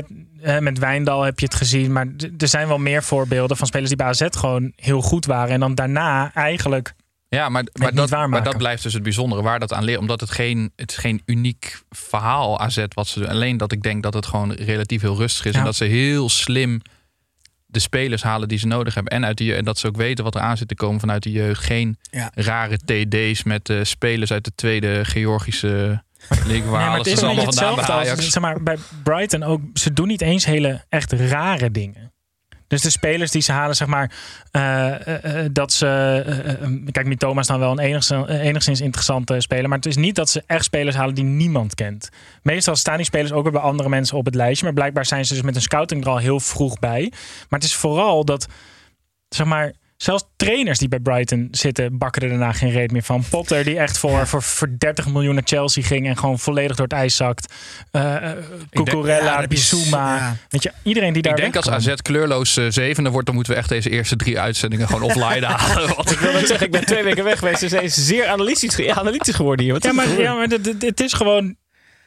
eh, 0.42 0.58
met 0.58 0.78
Wijndal 0.78 1.22
heb 1.22 1.38
je 1.38 1.44
het 1.44 1.54
gezien. 1.54 1.92
Maar 1.92 2.06
er 2.38 2.48
zijn 2.48 2.68
wel 2.68 2.78
meer 2.78 3.02
voorbeelden 3.02 3.56
van 3.56 3.66
spelers 3.66 3.88
die 3.88 3.96
bij 3.98 4.06
AZ 4.06 4.26
gewoon 4.30 4.72
heel 4.76 5.00
goed 5.02 5.26
waren. 5.26 5.52
En 5.54 5.60
dan 5.60 5.74
daarna 5.74 6.30
eigenlijk. 6.34 6.94
Ja, 7.28 7.48
maar, 7.48 7.64
maar, 7.72 7.92
niet 7.94 8.10
dat, 8.10 8.28
maar 8.28 8.42
dat 8.42 8.56
blijft 8.56 8.82
dus 8.82 8.92
het 8.92 9.02
bijzondere 9.02 9.42
waar 9.42 9.58
dat 9.60 9.72
aan 9.72 9.84
leert. 9.84 9.98
Omdat 9.98 10.20
het 10.20 10.30
geen, 10.30 10.72
het 10.76 10.90
is 10.90 10.96
geen 10.96 11.22
uniek 11.26 11.82
verhaal 11.90 12.60
AZ 12.60 12.84
wat 12.88 13.06
ze 13.06 13.18
doen. 13.18 13.28
Alleen 13.28 13.56
dat 13.56 13.72
ik 13.72 13.82
denk 13.82 14.02
dat 14.02 14.14
het 14.14 14.26
gewoon 14.26 14.52
relatief 14.52 15.00
heel 15.00 15.16
rustig 15.16 15.44
is. 15.44 15.52
Ja. 15.52 15.58
En 15.58 15.64
dat 15.64 15.74
ze 15.76 15.84
heel 15.84 16.28
slim 16.28 16.80
de 17.74 17.80
spelers 17.80 18.22
halen 18.22 18.48
die 18.48 18.58
ze 18.58 18.66
nodig 18.66 18.94
hebben. 18.94 19.12
En, 19.12 19.24
uit 19.24 19.36
die, 19.36 19.54
en 19.54 19.64
dat 19.64 19.78
ze 19.78 19.86
ook 19.86 19.96
weten 19.96 20.24
wat 20.24 20.34
er 20.34 20.40
aan 20.40 20.56
zit 20.56 20.68
te 20.68 20.74
komen 20.74 21.00
vanuit 21.00 21.22
de 21.22 21.30
jeugd. 21.30 21.64
Geen 21.64 21.98
Ja. 22.10 22.30
rare 22.34 22.76
TD's 22.76 23.42
met 23.42 23.68
eh, 23.68 23.78
spelers 23.82 24.32
uit 24.32 24.44
de 24.44 24.52
tweede 24.54 25.04
Georgische 25.04 25.68
league. 26.28 26.46
Waar 26.46 26.56
Nee, 26.56 26.70
maar 26.70 26.88
alles 26.88 27.06
het 27.08 27.16
is 27.16 27.22
allemaal 27.22 27.46
hetzelfde 27.46 27.92
als 27.92 28.30
zeg 28.32 28.42
maar, 28.42 28.62
bij 28.62 28.76
Brighton 29.02 29.42
ook. 29.42 29.60
Ze 29.74 29.92
doen 29.92 30.08
niet 30.08 30.20
eens 30.20 30.44
hele 30.44 30.84
echt 30.88 31.12
rare 31.12 31.70
dingen. 31.70 32.13
Dus 32.74 32.82
de 32.82 32.90
spelers 32.90 33.30
die 33.30 33.42
ze 33.42 33.52
halen, 33.52 33.76
zeg 33.76 33.88
maar, 33.88 34.10
eh, 34.50 35.06
eh, 35.06 35.44
eh, 35.44 35.50
dat 35.52 35.72
ze. 35.72 35.86
eh, 36.26 36.62
eh, 36.62 36.84
kijk, 36.90 37.06
Mitoma 37.06 37.40
is 37.40 37.46
dan 37.46 37.58
wel 37.58 37.70
een 37.70 37.78
enigszins, 37.78 38.28
enigszins 38.28 38.80
interessante 38.80 39.40
speler. 39.40 39.68
Maar 39.68 39.78
het 39.78 39.86
is 39.86 39.96
niet 39.96 40.14
dat 40.14 40.30
ze 40.30 40.42
echt 40.46 40.64
spelers 40.64 40.96
halen 40.96 41.14
die 41.14 41.24
niemand 41.24 41.74
kent. 41.74 42.08
Meestal 42.42 42.76
staan 42.76 42.96
die 42.96 43.04
spelers 43.04 43.32
ook 43.32 43.42
weer 43.42 43.52
bij 43.52 43.60
andere 43.60 43.88
mensen 43.88 44.16
op 44.16 44.24
het 44.24 44.34
lijstje. 44.34 44.64
Maar 44.64 44.74
blijkbaar 44.74 45.06
zijn 45.06 45.24
ze 45.24 45.34
dus 45.34 45.42
met 45.42 45.54
een 45.56 45.62
scouting 45.62 46.04
er 46.04 46.10
al 46.10 46.18
heel 46.18 46.40
vroeg 46.40 46.78
bij. 46.78 47.12
Maar 47.48 47.60
het 47.60 47.68
is 47.68 47.74
vooral 47.74 48.24
dat, 48.24 48.46
zeg 49.28 49.46
maar. 49.46 49.72
Zelfs 50.04 50.24
trainers 50.36 50.78
die 50.78 50.88
bij 50.88 50.98
Brighton 51.00 51.48
zitten, 51.50 51.98
bakken 51.98 52.22
er 52.22 52.28
daarna 52.28 52.52
geen 52.52 52.70
reet 52.70 52.92
meer 52.92 53.02
van. 53.02 53.24
Potter, 53.30 53.64
die 53.64 53.78
echt 53.78 53.98
voor, 53.98 54.26
voor, 54.26 54.42
voor 54.42 54.68
30 54.78 55.06
miljoen 55.06 55.34
naar 55.34 55.42
Chelsea 55.46 55.82
ging 55.82 56.06
en 56.06 56.16
gewoon 56.16 56.38
volledig 56.38 56.76
door 56.76 56.86
het 56.86 56.94
ijs 56.94 57.16
zakt. 57.16 57.52
Eh 57.90 58.30
eh, 58.30 58.38
Cucurella, 58.70 59.44
ja. 59.50 60.36
Weet 60.48 60.62
je, 60.62 60.72
iedereen 60.82 61.12
die 61.12 61.22
daar 61.22 61.32
Ik 61.32 61.38
denk 61.40 61.56
als. 61.56 61.68
AZ 61.68 61.94
kleurloos 61.94 62.56
eh, 62.56 62.66
zevende 62.68 63.10
wordt, 63.10 63.26
dan 63.26 63.34
moeten 63.34 63.52
we 63.52 63.58
echt 63.58 63.68
deze 63.68 63.90
eerste 63.90 64.16
drie 64.16 64.40
uitzendingen 64.40 64.86
gewoon 64.86 65.02
offline 65.02 65.46
halen. 65.56 65.94
Want 65.96 66.10
Ik 66.10 66.18
wil 66.18 66.32
net 66.32 66.46
zeggen, 66.46 66.66
ik 66.66 66.72
ben 66.72 66.86
twee 66.86 67.02
weken 67.02 67.24
weg 67.24 67.38
geweest. 67.38 67.68
Ze 67.68 67.82
is 67.82 67.94
zeer 68.06 68.26
analytisch, 68.26 68.88
analytisch 68.88 69.34
geworden 69.34 69.64
hier. 69.64 69.74
Wat 69.74 69.84
Ja, 69.84 69.92
maar, 69.92 70.04
gebeurd? 70.06 70.22
ja, 70.26 70.34
maar 70.34 70.46
het- 70.48 70.66
het- 70.66 70.82
het 70.82 71.00
is 71.00 71.12
gewoon. 71.12 71.56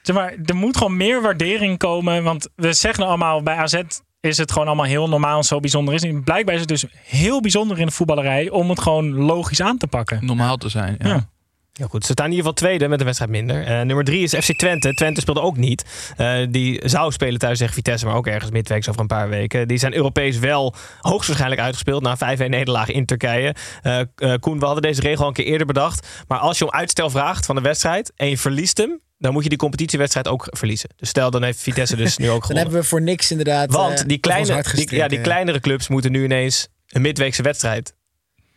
Zeg 0.02 0.16
maar, 0.16 0.34
er 0.46 0.56
moet 0.56 0.78
gewoon 0.78 0.98
meer 0.98 1.22
waardering 1.22 1.78
komen. 1.78 2.24
Want 2.24 2.48
we 2.56 2.74
zeggen 2.74 3.04
allemaal 3.06 3.44
bij 3.44 3.56
AZ 3.56 3.82
is 4.20 4.38
het 4.38 4.52
gewoon 4.52 4.68
allemaal 4.68 4.86
heel 4.86 5.10
normaal 5.10 5.38
en 5.38 5.44
zo 5.44 5.60
bijzonder 5.60 5.94
is. 5.94 6.04
En 6.04 6.24
blijkbaar 6.24 6.54
is 6.54 6.60
het 6.60 6.70
dus 6.70 6.86
heel 7.04 7.42
bijzonder 7.42 7.80
in 7.80 7.86
de 7.86 7.92
voetballerij 7.92 8.50
om 8.50 8.70
het 8.70 8.80
gewoon 8.80 9.14
logisch 9.14 9.62
aan 9.62 9.78
te 9.78 9.88
pakken. 9.88 10.26
normaal 10.26 10.58
te 10.58 10.70
zijn. 10.70 10.96
Ja. 11.00 11.08
Ja. 11.08 11.30
Ja, 11.78 11.88
goed. 11.90 12.06
Ze 12.06 12.12
staan 12.12 12.26
in 12.26 12.32
ieder 12.32 12.46
geval 12.46 12.68
tweede 12.68 12.88
met 12.88 13.00
een 13.00 13.06
wedstrijd 13.06 13.32
minder. 13.32 13.66
Eh, 13.66 13.82
nummer 13.82 14.04
drie 14.06 14.24
is 14.24 14.34
FC 14.36 14.58
Twente. 14.58 14.94
Twente 14.94 15.22
speelde 15.22 15.42
ook 15.42 15.58
niet. 15.58 16.12
Eh, 16.18 16.38
die 16.50 16.82
zou 16.90 17.12
spelen 17.12 17.40
thuis 17.40 17.58
tegen 17.58 17.74
Vitesse, 17.74 18.06
maar 18.06 18.16
ook 18.16 18.28
ergens 18.28 18.52
midweeks 18.52 18.90
over 18.90 19.02
een 19.02 19.08
paar 19.08 19.30
weken. 19.30 19.68
Die 19.68 19.78
zijn 19.78 19.96
Europees 19.96 20.40
wel 20.40 20.76
hoogstwaarschijnlijk 21.02 21.62
uitgespeeld 21.62 22.02
na 22.02 22.18
5-1 22.18 22.50
nederlaag 22.50 22.90
in 22.90 23.06
Turkije. 23.06 23.56
Eh, 23.82 24.00
eh, 24.00 24.34
Koen, 24.40 24.60
we 24.60 24.66
hadden 24.66 24.84
deze 24.84 25.02
regel 25.02 25.22
al 25.22 25.28
een 25.28 25.34
keer 25.34 25.46
eerder 25.46 25.68
bedacht. 25.68 26.08
Maar 26.28 26.40
als 26.40 26.58
je 26.58 26.66
om 26.66 26.72
uitstel 26.72 27.10
vraagt 27.10 27.46
van 27.46 27.56
de 27.56 27.62
wedstrijd 27.62 28.12
en 28.16 28.30
je 28.30 28.38
verliest 28.38 28.78
hem, 28.78 29.00
dan 29.18 29.34
moet 29.34 29.44
je 29.44 29.50
die 29.50 29.58
competitiewedstrijd 29.58 30.28
ook 30.28 30.48
verliezen. 30.50 30.90
Dus 30.96 31.10
stel, 31.10 31.32
dan 31.32 31.44
heeft 31.44 31.62
Vitesse 31.62 31.96
dus 31.96 32.18
nu 32.18 32.26
ook 32.26 32.32
Dan 32.32 32.42
gewonnen. 32.42 32.64
hebben 32.64 32.82
we 32.82 32.88
voor 32.88 33.02
niks 33.02 33.32
inderdaad. 33.32 33.72
Want 33.72 34.00
eh, 34.00 34.08
die, 34.08 34.18
kleine, 34.18 34.64
die, 34.76 34.96
ja, 34.96 35.08
die 35.08 35.22
kleinere 35.22 35.60
clubs 35.60 35.88
moeten 35.88 36.12
nu 36.12 36.24
ineens 36.24 36.68
een 36.88 37.02
midweekse 37.02 37.42
wedstrijd 37.42 37.96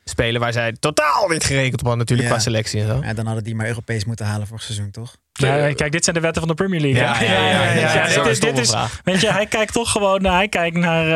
spelen 0.05 0.41
waar 0.41 0.53
zij 0.53 0.77
totaal 0.81 1.29
niet 1.29 1.45
gerekend 1.45 1.73
op 1.81 1.87
hadden 1.87 1.99
natuurlijk 1.99 2.29
Ja. 2.29 2.35
qua 2.35 2.43
selectie 2.45 2.81
en 2.81 2.87
zo. 2.87 3.01
Ja, 3.03 3.13
dan 3.15 3.27
hadden 3.27 3.45
die 3.45 3.55
maar 3.55 3.67
Europees 3.67 4.05
moeten 4.05 4.27
halen 4.27 4.47
vorig 4.47 4.63
seizoen, 4.63 4.91
toch? 4.91 5.17
Ja, 5.33 5.73
kijk, 5.73 5.93
dit 5.93 6.05
zijn 6.05 6.17
de 6.17 6.23
wetten 6.23 6.41
van 6.43 6.51
de 6.51 6.57
Premier 6.57 6.81
League. 6.81 7.01
Ja, 7.03 7.21
ja, 7.23 7.33
ja, 7.33 7.51
ja, 7.51 7.73
ja. 7.73 8.09
Ja, 8.09 8.15
Dat 8.15 8.27
is 8.27 8.41
dit 8.41 8.57
dit 8.57 8.65
is, 8.65 8.75
weet 9.05 9.21
je, 9.21 9.33
hij 9.33 9.47
kijkt 9.47 9.73
toch 9.73 9.91
gewoon 9.93 10.23
naar, 10.23 10.35
hij 10.37 10.49
kijkt 10.49 10.77
naar, 10.77 11.07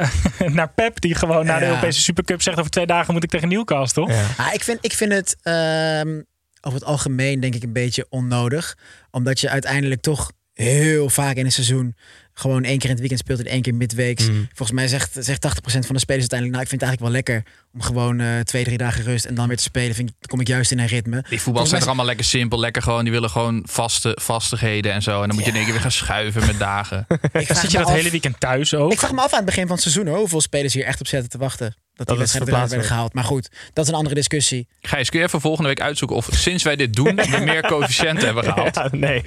eh, 0.00 0.48
naar 0.58 0.68
Pep, 0.72 1.00
die 1.00 1.14
gewoon 1.14 1.46
naar 1.46 1.60
de. 1.60 1.66
Europese 1.66 2.00
Supercup 2.00 2.42
zegt 2.42 2.58
over 2.58 2.70
twee 2.70 2.86
dagen 2.86 3.12
moet 3.14 3.24
ik 3.24 3.30
tegen 3.30 3.48
Newcastle. 3.48 4.06
Ja. 4.12 4.24
Ah, 4.36 4.54
ik, 4.54 4.62
vind, 4.64 4.78
ik 4.80 4.92
vind 4.92 5.12
het 5.12 5.36
ehm, 5.42 6.20
over 6.60 6.78
het 6.78 6.88
algemeen 6.88 7.40
denk 7.40 7.54
ik 7.54 7.62
een 7.62 7.72
beetje 7.72 8.06
onnodig. 8.08 8.76
Omdat 9.10 9.40
je 9.40 9.48
uiteindelijk 9.48 10.00
toch 10.00 10.32
heel 10.52 11.08
vaak 11.10 11.36
in 11.36 11.44
een 11.44 11.52
seizoen 11.52 11.94
gewoon 12.34 12.64
één 12.64 12.74
keer 12.78 12.84
in 12.84 12.90
het 12.90 12.98
weekend 12.98 13.20
speelt 13.20 13.38
en 13.40 13.46
één 13.46 13.62
keer 13.62 13.74
midweeks. 13.74 14.28
Mm. 14.28 14.46
Volgens 14.54 14.70
mij 14.78 14.88
zegt, 14.88 15.16
zegt 15.18 15.46
80% 15.46 15.50
van 15.62 15.94
de 15.94 15.98
spelers 15.98 16.28
uiteindelijk... 16.30 16.50
nou, 16.50 16.62
ik 16.62 16.68
vind 16.68 16.80
het 16.80 16.82
eigenlijk 16.82 17.00
wel 17.00 17.10
lekker 17.10 17.42
om 17.72 17.82
gewoon 17.82 18.20
eh, 18.20 18.40
twee, 18.40 18.64
drie 18.64 18.78
dagen 18.78 19.04
rust... 19.04 19.24
en 19.24 19.34
dan 19.34 19.48
weer 19.48 19.56
te 19.56 19.62
spelen. 19.62 19.94
Vind 19.94 20.08
ik, 20.08 20.14
dan 20.18 20.28
kom 20.30 20.40
ik 20.40 20.46
juist 20.46 20.70
in 20.70 20.78
een 20.78 20.86
ritme. 20.86 21.10
Die 21.10 21.40
voetballers 21.40 21.42
Volgens 21.42 21.68
zijn 21.68 21.78
mij- 21.80 21.80
er 21.80 21.86
allemaal 21.86 22.06
lekker 22.06 22.24
simpel. 22.24 22.58
Lekker 22.60 22.82
gewoon, 22.82 23.02
die 23.04 23.12
willen 23.12 23.30
gewoon 23.30 23.62
vaste, 23.68 24.18
vastigheden 24.20 24.92
en 24.92 25.02
zo. 25.02 25.22
En 25.22 25.26
dan 25.26 25.36
moet 25.36 25.44
je 25.44 25.50
in 25.50 25.56
één 25.56 25.64
keer 25.64 25.72
weer 25.72 25.82
gaan 25.82 25.92
schuiven 25.92 26.46
met 26.46 26.58
dagen. 26.58 27.06
Ik 27.32 27.46
zit 27.46 27.70
je 27.70 27.78
dat 27.78 27.86
af- 27.86 27.92
hele 27.92 28.10
weekend 28.10 28.40
thuis 28.40 28.74
ook. 28.74 28.92
Ik 28.92 28.98
vraag 28.98 29.12
me 29.12 29.20
af 29.20 29.30
aan 29.30 29.36
het 29.36 29.46
begin 29.46 29.62
van 29.66 29.72
het 29.72 29.82
seizoen 29.82 30.06
hoor, 30.06 30.18
hoeveel 30.18 30.40
spelers 30.40 30.74
hier 30.74 30.84
echt 30.84 31.00
op 31.00 31.06
zetten 31.06 31.30
te 31.30 31.38
wachten. 31.38 31.74
Dat 32.06 32.08
die 32.08 32.18
wedstrijden 32.18 32.52
eruit 32.54 32.68
verplaatst 32.70 32.70
werden 32.70 32.88
gehaald. 32.90 33.14
Maar 33.14 33.24
goed, 33.24 33.70
dat 33.72 33.84
is 33.84 33.90
een 33.90 33.96
andere 33.96 34.14
discussie. 34.14 34.68
Gijs, 34.80 35.10
kun 35.10 35.18
je 35.20 35.26
even 35.26 35.40
volgende 35.40 35.68
week 35.68 35.80
uitzoeken 35.80 36.16
of 36.16 36.28
sinds 36.32 36.62
wij 36.62 36.76
dit 36.76 36.94
doen... 36.94 37.14
we 37.16 37.40
meer 37.44 37.62
coëfficiënten 37.66 38.24
hebben 38.26 38.44
gehaald? 38.52 38.74
Ja, 38.74 38.88
nee. 38.90 39.22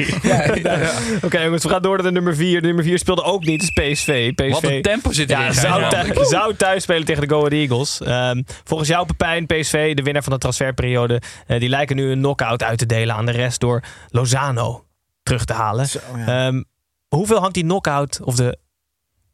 Oké 1.26 1.42
jongens, 1.42 1.64
we 1.64 1.70
gaan 1.70 1.82
door 1.82 1.96
naar 1.96 2.06
de 2.06 2.12
nummer 2.12 2.36
4. 2.36 2.62
De 2.62 2.68
nummer 2.68 2.84
4 2.84 2.98
speelde 3.00 3.24
ook 3.24 3.46
niet, 3.46 3.62
het 3.62 3.72
is 3.78 3.94
PSV. 3.94 4.34
PSV 4.34 4.50
Wat 4.52 4.64
een 4.64 4.82
tempo 4.82 5.12
zit 5.12 5.30
erin. 5.30 5.44
ja, 5.44 5.52
zou, 5.52 5.82
Ja. 5.82 5.90
thu- 6.04 6.24
zou 6.26 6.56
thuis 6.56 6.84
spelen 6.84 7.06
tegen 7.06 7.22
de 7.22 7.30
Go 7.30 7.38
Ahead 7.38 7.52
Eagles. 7.54 8.02
Ehm, 8.02 8.42
volgens 8.64 8.90
jou 8.90 9.06
Pepijn, 9.06 9.46
PSV, 9.46 9.94
de 9.94 10.04
winnaar 10.04 10.24
van 10.24 10.34
de 10.34 10.40
transferperiode... 10.40 11.22
eh, 11.48 11.60
die 11.60 11.70
lijken 11.70 11.96
nu 11.96 12.12
een 12.12 12.20
knock-out 12.20 12.64
uit 12.64 12.78
te 12.78 12.86
delen 12.86 13.16
aan 13.16 13.26
de 13.26 13.32
rest 13.32 13.60
door 13.60 13.84
Lozano. 14.10 14.86
terug 15.24 15.46
te 15.46 15.54
halen. 15.54 15.88
Zo, 15.88 16.00
ja. 16.18 16.48
Ehm, 16.48 16.64
hoeveel 17.08 17.40
hangt 17.40 17.54
die 17.54 17.64
knockout 17.64 18.20
of 18.24 18.36
de 18.36 18.58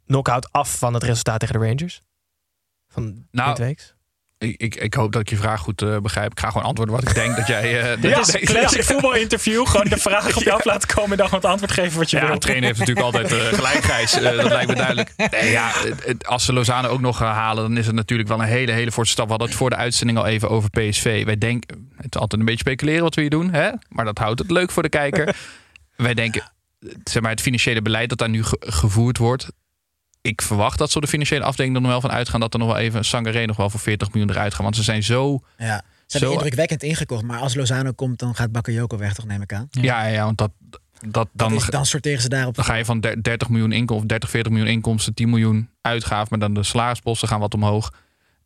knockout 0.07 0.51
af 0.51 0.77
van 0.77 0.93
het 0.93 1.03
resultaat 1.03 1.39
tegen 1.39 1.59
de 1.59 1.65
Rangers? 1.65 2.01
Van 2.89 3.25
Nou, 3.31 3.49
dit 3.55 3.57
week? 3.65 3.97
Ik, 4.37 4.61
ik, 4.61 4.75
ik 4.75 4.93
hoop 4.93 5.11
dat 5.11 5.21
ik 5.21 5.29
je 5.29 5.35
vraag 5.37 5.59
goed 5.61 5.81
eh, 5.81 5.97
begrijp. 5.97 6.31
Ik 6.31 6.39
ga 6.39 6.47
gewoon 6.49 6.63
antwoorden 6.67 6.95
wat 6.95 7.07
ik 7.09 7.13
denk 7.15 7.35
dat 7.35 7.47
jij... 7.47 7.91
eh, 7.93 8.01
Dit 8.01 8.17
is 8.17 8.33
een 8.33 8.39
classic 8.45 8.83
voetbalinterview. 8.83 9.67
Gewoon 9.67 9.87
de 9.89 9.97
vraag 9.97 10.35
op 10.37 10.43
je 10.43 10.51
af 10.57 10.65
laten 10.65 10.87
komen 10.95 11.11
en 11.11 11.17
dan 11.17 11.25
gewoon 11.25 11.41
het 11.41 11.49
antwoord 11.51 11.71
geven 11.71 11.97
wat 11.99 12.09
je 12.09 12.17
Ja, 12.17 12.25
wil. 12.25 12.33
de 12.33 12.39
trainer 12.39 12.65
heeft 12.67 12.79
natuurlijk 12.79 13.05
altijd 13.05 13.31
eh, 13.31 13.37
gelijk, 13.57 13.83
Gijs. 13.83 14.11
Dat 14.11 14.33
lijkt 14.51 14.67
me 14.67 14.75
duidelijk. 14.75 15.13
Nee, 15.31 15.51
ja, 15.51 15.71
als 16.25 16.45
ze 16.45 16.53
Lozano 16.53 16.87
ook 16.87 16.99
nog 17.01 17.17
gaan 17.17 17.33
halen, 17.35 17.63
dan 17.63 17.77
is 17.77 17.85
het 17.85 17.95
natuurlijk 17.95 18.29
wel 18.29 18.39
een 18.39 18.45
hele, 18.47 18.71
hele 18.71 18.91
forse 18.91 19.11
stap. 19.11 19.23
We 19.25 19.29
hadden 19.31 19.47
het 19.49 19.57
voor 19.57 19.69
de 19.69 19.75
uitzending 19.75 20.17
al 20.17 20.25
even 20.25 20.49
over 20.49 20.69
PSV. 20.69 21.25
Wij 21.25 21.37
denken, 21.37 21.89
het 21.95 22.15
is 22.15 22.19
altijd 22.21 22.39
een 22.41 22.47
beetje 22.47 22.59
speculeren 22.63 23.03
wat 23.03 23.15
we 23.15 23.21
hier 23.21 23.29
doen, 23.29 23.53
hè? 23.53 23.69
maar 23.89 24.05
dat 24.05 24.17
houdt 24.17 24.39
het 24.39 24.51
leuk 24.51 24.71
voor 24.71 24.83
de 24.83 24.89
kijker. 24.89 25.35
Wij 25.95 26.13
denken, 26.13 26.43
zeg 27.03 27.21
maar, 27.21 27.31
het 27.31 27.41
financiële 27.41 27.81
beleid 27.81 28.09
dat 28.09 28.17
daar 28.17 28.29
nu 28.29 28.43
ge- 28.43 28.61
gevoerd 28.65 29.17
wordt. 29.17 29.47
Ik 30.21 30.41
verwacht 30.41 30.77
dat 30.77 30.89
ze 30.91 30.95
op 30.95 31.01
de 31.03 31.09
financiële 31.09 31.43
afdeling 31.43 31.75
er 31.75 31.81
nog 31.81 31.91
wel 31.91 32.01
van 32.01 32.11
uitgaan 32.11 32.39
dat 32.39 32.53
er 32.53 32.59
nog 32.59 32.67
wel 32.67 32.77
even 32.77 33.05
Sangaré 33.05 33.45
nog 33.45 33.57
wel 33.57 33.69
voor 33.69 33.79
40 33.79 34.11
miljoen 34.11 34.29
eruit 34.31 34.53
gaan. 34.53 34.63
Want 34.63 34.75
ze 34.75 34.83
zijn 34.83 35.03
zo. 35.03 35.39
ja. 35.57 35.83
Ze 36.05 36.17
Zo- 36.17 36.23
hebben 36.25 36.31
indrukwekkend 36.43 36.83
ingekocht. 36.83 37.23
Maar 37.23 37.39
als 37.39 37.55
Lozano 37.55 37.91
komt, 37.91 38.19
dan 38.19 38.35
gaat 38.35 38.51
Bakayoko 38.51 38.97
weg, 38.97 39.13
toch 39.13 39.25
neem 39.25 39.41
ik 39.41 39.53
aan. 39.53 39.67
Ja, 39.71 40.05
ja, 40.05 40.23
want 40.23 40.37
dat, 40.37 40.51
dat 41.07 41.29
dan. 41.33 41.53
Dan, 41.53 41.63
dan 41.69 41.85
sorteren 41.85 42.21
ze 42.21 42.29
daarop. 42.29 42.55
Dan 42.55 42.65
ga 42.65 42.73
je 42.73 42.85
van 42.85 42.99
der- 42.99 43.23
30 43.23 43.49
miljoen 43.49 43.71
inkomsten, 43.71 44.07
30, 44.07 44.29
40 44.29 44.51
miljoen 44.51 44.71
inkomsten, 44.71 45.13
10 45.13 45.29
miljoen 45.29 45.69
uitgaven, 45.81 46.27
maar 46.29 46.39
dan 46.39 46.53
de 46.53 46.63
salarisposten 46.63 47.27
gaan 47.27 47.39
wat 47.39 47.53
omhoog. 47.53 47.93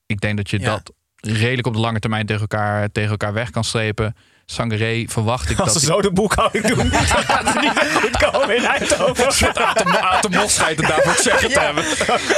Ik 0.06 0.22
denk 0.22 0.38
dat 0.38 0.50
je 0.50 0.60
Ja. 0.60 0.66
dat 0.66 0.94
redelijk 1.16 1.68
op 1.68 1.74
de 1.74 1.80
lange 1.80 2.00
termijn 2.00 2.26
tegen 2.26 2.42
elkaar, 2.42 2.92
tegen 2.92 3.10
elkaar 3.12 3.34
weg 3.34 3.50
kan 3.50 3.64
strepen. 3.64 4.16
Sangaré 4.46 5.06
verwacht 5.08 5.50
ik 5.50 5.60
Als 5.60 5.74
dat 5.74 5.82
ze 5.82 5.88
hij- 5.88 5.96
zo 5.96 6.02
de 6.02 6.12
boekhouding 6.12 6.68
doen, 6.68 6.90
dan 6.90 7.06
gaat 7.06 7.54
het 7.54 7.62
niet 7.62 7.94
goed 8.02 8.32
komen 8.32 8.56
in 8.56 8.66
Eindhoven. 8.66 9.32
Schijnt 9.34 10.78
het 10.80 10.88
daarvoor 10.88 11.16
zeggen 11.24 11.50
te 11.52 11.60
hebben. 11.60 11.84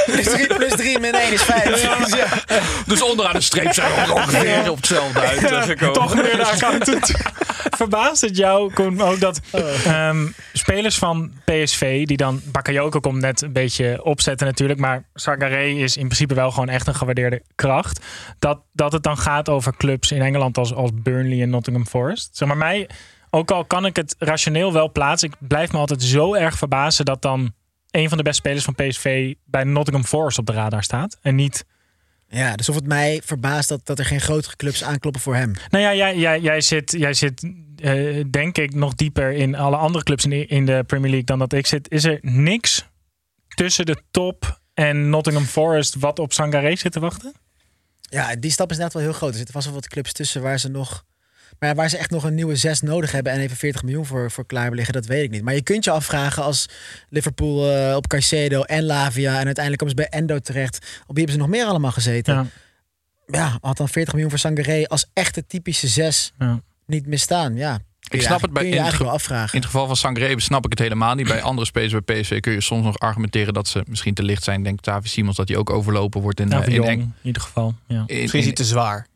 plus 0.06 0.24
3 0.24 0.46
plus 0.54 0.72
3 0.76 0.98
min 0.98 1.14
1 1.14 1.32
is 1.32 1.42
5. 1.42 1.82
Ja. 1.82 2.28
Dus 2.86 3.02
onderaan 3.02 3.32
de 3.32 3.40
streep 3.40 3.72
zijn 3.72 3.92
we 4.06 4.12
ongeveer 4.12 4.70
op 4.70 4.76
hetzelfde 4.76 5.20
uitgekomen. 5.20 5.92
Toch 5.94 6.14
meneer 6.14 6.36
de 6.36 6.46
accountant. 6.46 7.10
Verbaast 7.76 8.20
het 8.20 8.36
jou, 8.36 8.72
Koen, 8.72 9.00
ook 9.00 9.20
dat 9.20 9.40
ehm, 9.84 10.26
spelers 10.52 10.98
van 10.98 11.30
PSV, 11.44 12.04
die 12.06 12.16
dan 12.16 12.40
Bakayoko 12.44 13.00
komt 13.00 13.20
net 13.20 13.42
een 13.42 13.52
beetje 13.52 14.00
opzetten 14.04 14.46
natuurlijk, 14.46 14.78
maar 14.80 15.04
Sangaré 15.14 15.64
is 15.66 15.96
in 15.96 16.04
principe 16.04 16.34
wel 16.34 16.50
gewoon 16.50 16.68
echt 16.68 16.86
een 16.86 16.94
gewaardeerde 16.94 17.42
kracht. 17.54 18.00
Dat, 18.38 18.58
dat 18.72 18.92
het 18.92 19.02
dan 19.02 19.18
gaat 19.18 19.48
over 19.48 19.76
clubs 19.76 20.10
in 20.12 20.22
Engeland 20.22 20.58
als, 20.58 20.74
als 20.74 20.90
Burnley 20.94 21.42
en 21.42 21.50
Nottingham 21.50 21.86
Forest. 21.86 21.94
Zeg 22.32 22.48
maar 22.48 22.56
mij, 22.56 22.88
ook 23.30 23.50
al 23.50 23.64
kan 23.64 23.86
ik 23.86 23.96
het 23.96 24.14
rationeel 24.18 24.72
wel 24.72 24.92
plaatsen, 24.92 25.28
ik 25.28 25.48
blijf 25.48 25.72
me 25.72 25.78
altijd 25.78 26.02
zo 26.02 26.34
erg 26.34 26.58
verbazen 26.58 27.04
dat 27.04 27.22
dan 27.22 27.54
een 27.90 28.08
van 28.08 28.18
de 28.18 28.24
beste 28.24 28.40
spelers 28.40 28.64
van 28.64 28.74
PSV 28.74 29.34
bij 29.44 29.64
Nottingham 29.64 30.04
Forest 30.04 30.38
op 30.38 30.46
de 30.46 30.52
radar 30.52 30.82
staat. 30.82 31.18
En 31.22 31.34
niet 31.34 31.64
ja, 32.28 32.56
dus 32.56 32.68
of 32.68 32.74
het 32.74 32.86
mij 32.86 33.20
verbaast 33.24 33.68
dat, 33.68 33.86
dat 33.86 33.98
er 33.98 34.04
geen 34.04 34.20
grotere 34.20 34.56
clubs 34.56 34.84
aankloppen 34.84 35.22
voor 35.22 35.34
hem. 35.34 35.52
Nou 35.70 35.84
ja, 35.84 35.94
jij, 35.94 36.18
jij, 36.18 36.40
jij 36.40 36.60
zit, 36.60 36.90
jij 36.90 37.14
zit 37.14 37.50
eh, 37.76 38.24
denk 38.30 38.58
ik 38.58 38.74
nog 38.74 38.94
dieper 38.94 39.32
in 39.32 39.54
alle 39.54 39.76
andere 39.76 40.04
clubs 40.04 40.24
in 40.24 40.30
de, 40.30 40.46
in 40.46 40.66
de 40.66 40.84
Premier 40.86 41.10
League 41.10 41.26
dan 41.26 41.38
dat 41.38 41.52
ik 41.52 41.66
zit. 41.66 41.90
Is 41.90 42.04
er 42.04 42.18
niks 42.22 42.84
tussen 43.54 43.86
de 43.86 43.96
top 44.10 44.60
en 44.74 45.10
Nottingham 45.10 45.44
Forest 45.44 45.94
wat 45.94 46.18
op 46.18 46.32
Sangaré 46.32 46.76
zit 46.76 46.92
te 46.92 47.00
wachten? 47.00 47.32
Ja, 48.00 48.36
die 48.36 48.50
stap 48.50 48.70
is 48.70 48.76
inderdaad 48.76 49.02
wel 49.02 49.10
heel 49.10 49.18
groot. 49.18 49.30
Er 49.30 49.36
zitten 49.36 49.54
vast 49.54 49.66
wel 49.66 49.74
wat 49.74 49.88
clubs 49.88 50.12
tussen 50.12 50.42
waar 50.42 50.58
ze 50.58 50.68
nog. 50.68 51.04
Maar 51.58 51.68
ja, 51.68 51.74
waar 51.74 51.88
ze 51.88 51.96
echt 51.96 52.10
nog 52.10 52.24
een 52.24 52.34
nieuwe 52.34 52.56
zes 52.56 52.80
nodig 52.80 53.12
hebben 53.12 53.32
en 53.32 53.40
even 53.40 53.56
40 53.56 53.82
miljoen 53.82 54.06
voor, 54.06 54.30
voor 54.30 54.46
klaar 54.46 54.72
liggen, 54.72 54.94
dat 54.94 55.06
weet 55.06 55.24
ik 55.24 55.30
niet. 55.30 55.42
Maar 55.42 55.54
je 55.54 55.62
kunt 55.62 55.84
je 55.84 55.90
afvragen 55.90 56.42
als 56.42 56.68
Liverpool 57.08 57.72
eh, 57.72 57.96
op 57.96 58.06
Caicedo 58.06 58.62
en 58.62 58.84
Lavia 58.84 59.30
en 59.30 59.44
uiteindelijk 59.44 59.78
komen 59.78 59.96
ze 59.96 60.08
bij 60.08 60.20
Endo 60.20 60.38
terecht. 60.38 60.76
Op 60.76 61.14
wie 61.16 61.24
hebben 61.24 61.32
ze 61.32 61.38
nog 61.38 61.48
meer 61.48 61.64
allemaal 61.64 61.92
gezeten? 61.92 62.34
Ja, 62.34 62.46
Ja, 63.26 63.58
had 63.60 63.76
dan 63.76 63.88
40 63.88 64.12
miljoen 64.12 64.30
voor 64.30 64.40
Sangaré 64.40 64.84
als 64.84 65.10
echte 65.12 65.46
typische 65.46 65.88
zes 65.88 66.32
ja. 66.38 66.60
niet 66.86 67.06
mistaan. 67.06 67.56
Ja, 67.56 67.78
Ik 68.08 68.22
snap 68.22 68.40
het 68.40 68.52
bij 68.52 68.62
kun 68.62 68.72
je 68.72 68.78
in, 68.78 68.84
het 68.84 68.98
wel 68.98 69.10
afvragen. 69.10 69.54
in 69.54 69.60
het 69.60 69.66
geval 69.66 69.86
van 69.86 69.96
Sangaré 69.96 70.40
snap 70.40 70.64
ik 70.64 70.70
het 70.70 70.78
helemaal 70.78 71.14
niet. 71.14 71.28
Bij 71.28 71.42
andere 71.42 71.66
spelers 71.66 72.04
bij 72.04 72.20
PSV 72.20 72.40
kun 72.40 72.52
je 72.52 72.60
soms 72.60 72.84
nog 72.84 72.98
argumenteren 72.98 73.54
dat 73.54 73.68
ze 73.68 73.82
misschien 73.88 74.14
te 74.14 74.22
licht 74.22 74.42
zijn. 74.42 74.62
Denk 74.62 74.80
Tavi 74.80 75.08
Simons 75.08 75.36
dat 75.36 75.48
hij 75.48 75.56
ook 75.56 75.70
overlopen 75.70 76.20
wordt 76.20 76.40
in, 76.40 76.48
Nou, 76.48 76.62
eh, 76.62 76.68
in, 76.68 76.74
Jong, 76.74 77.00
in 77.00 77.14
ieder 77.22 77.42
geval. 77.42 77.74
Ja. 77.86 78.04
in, 78.06 78.20
Misschien 78.20 78.40
is 78.40 78.46
hij 78.46 78.54
te 78.54 78.64
zwaar. 78.64 79.06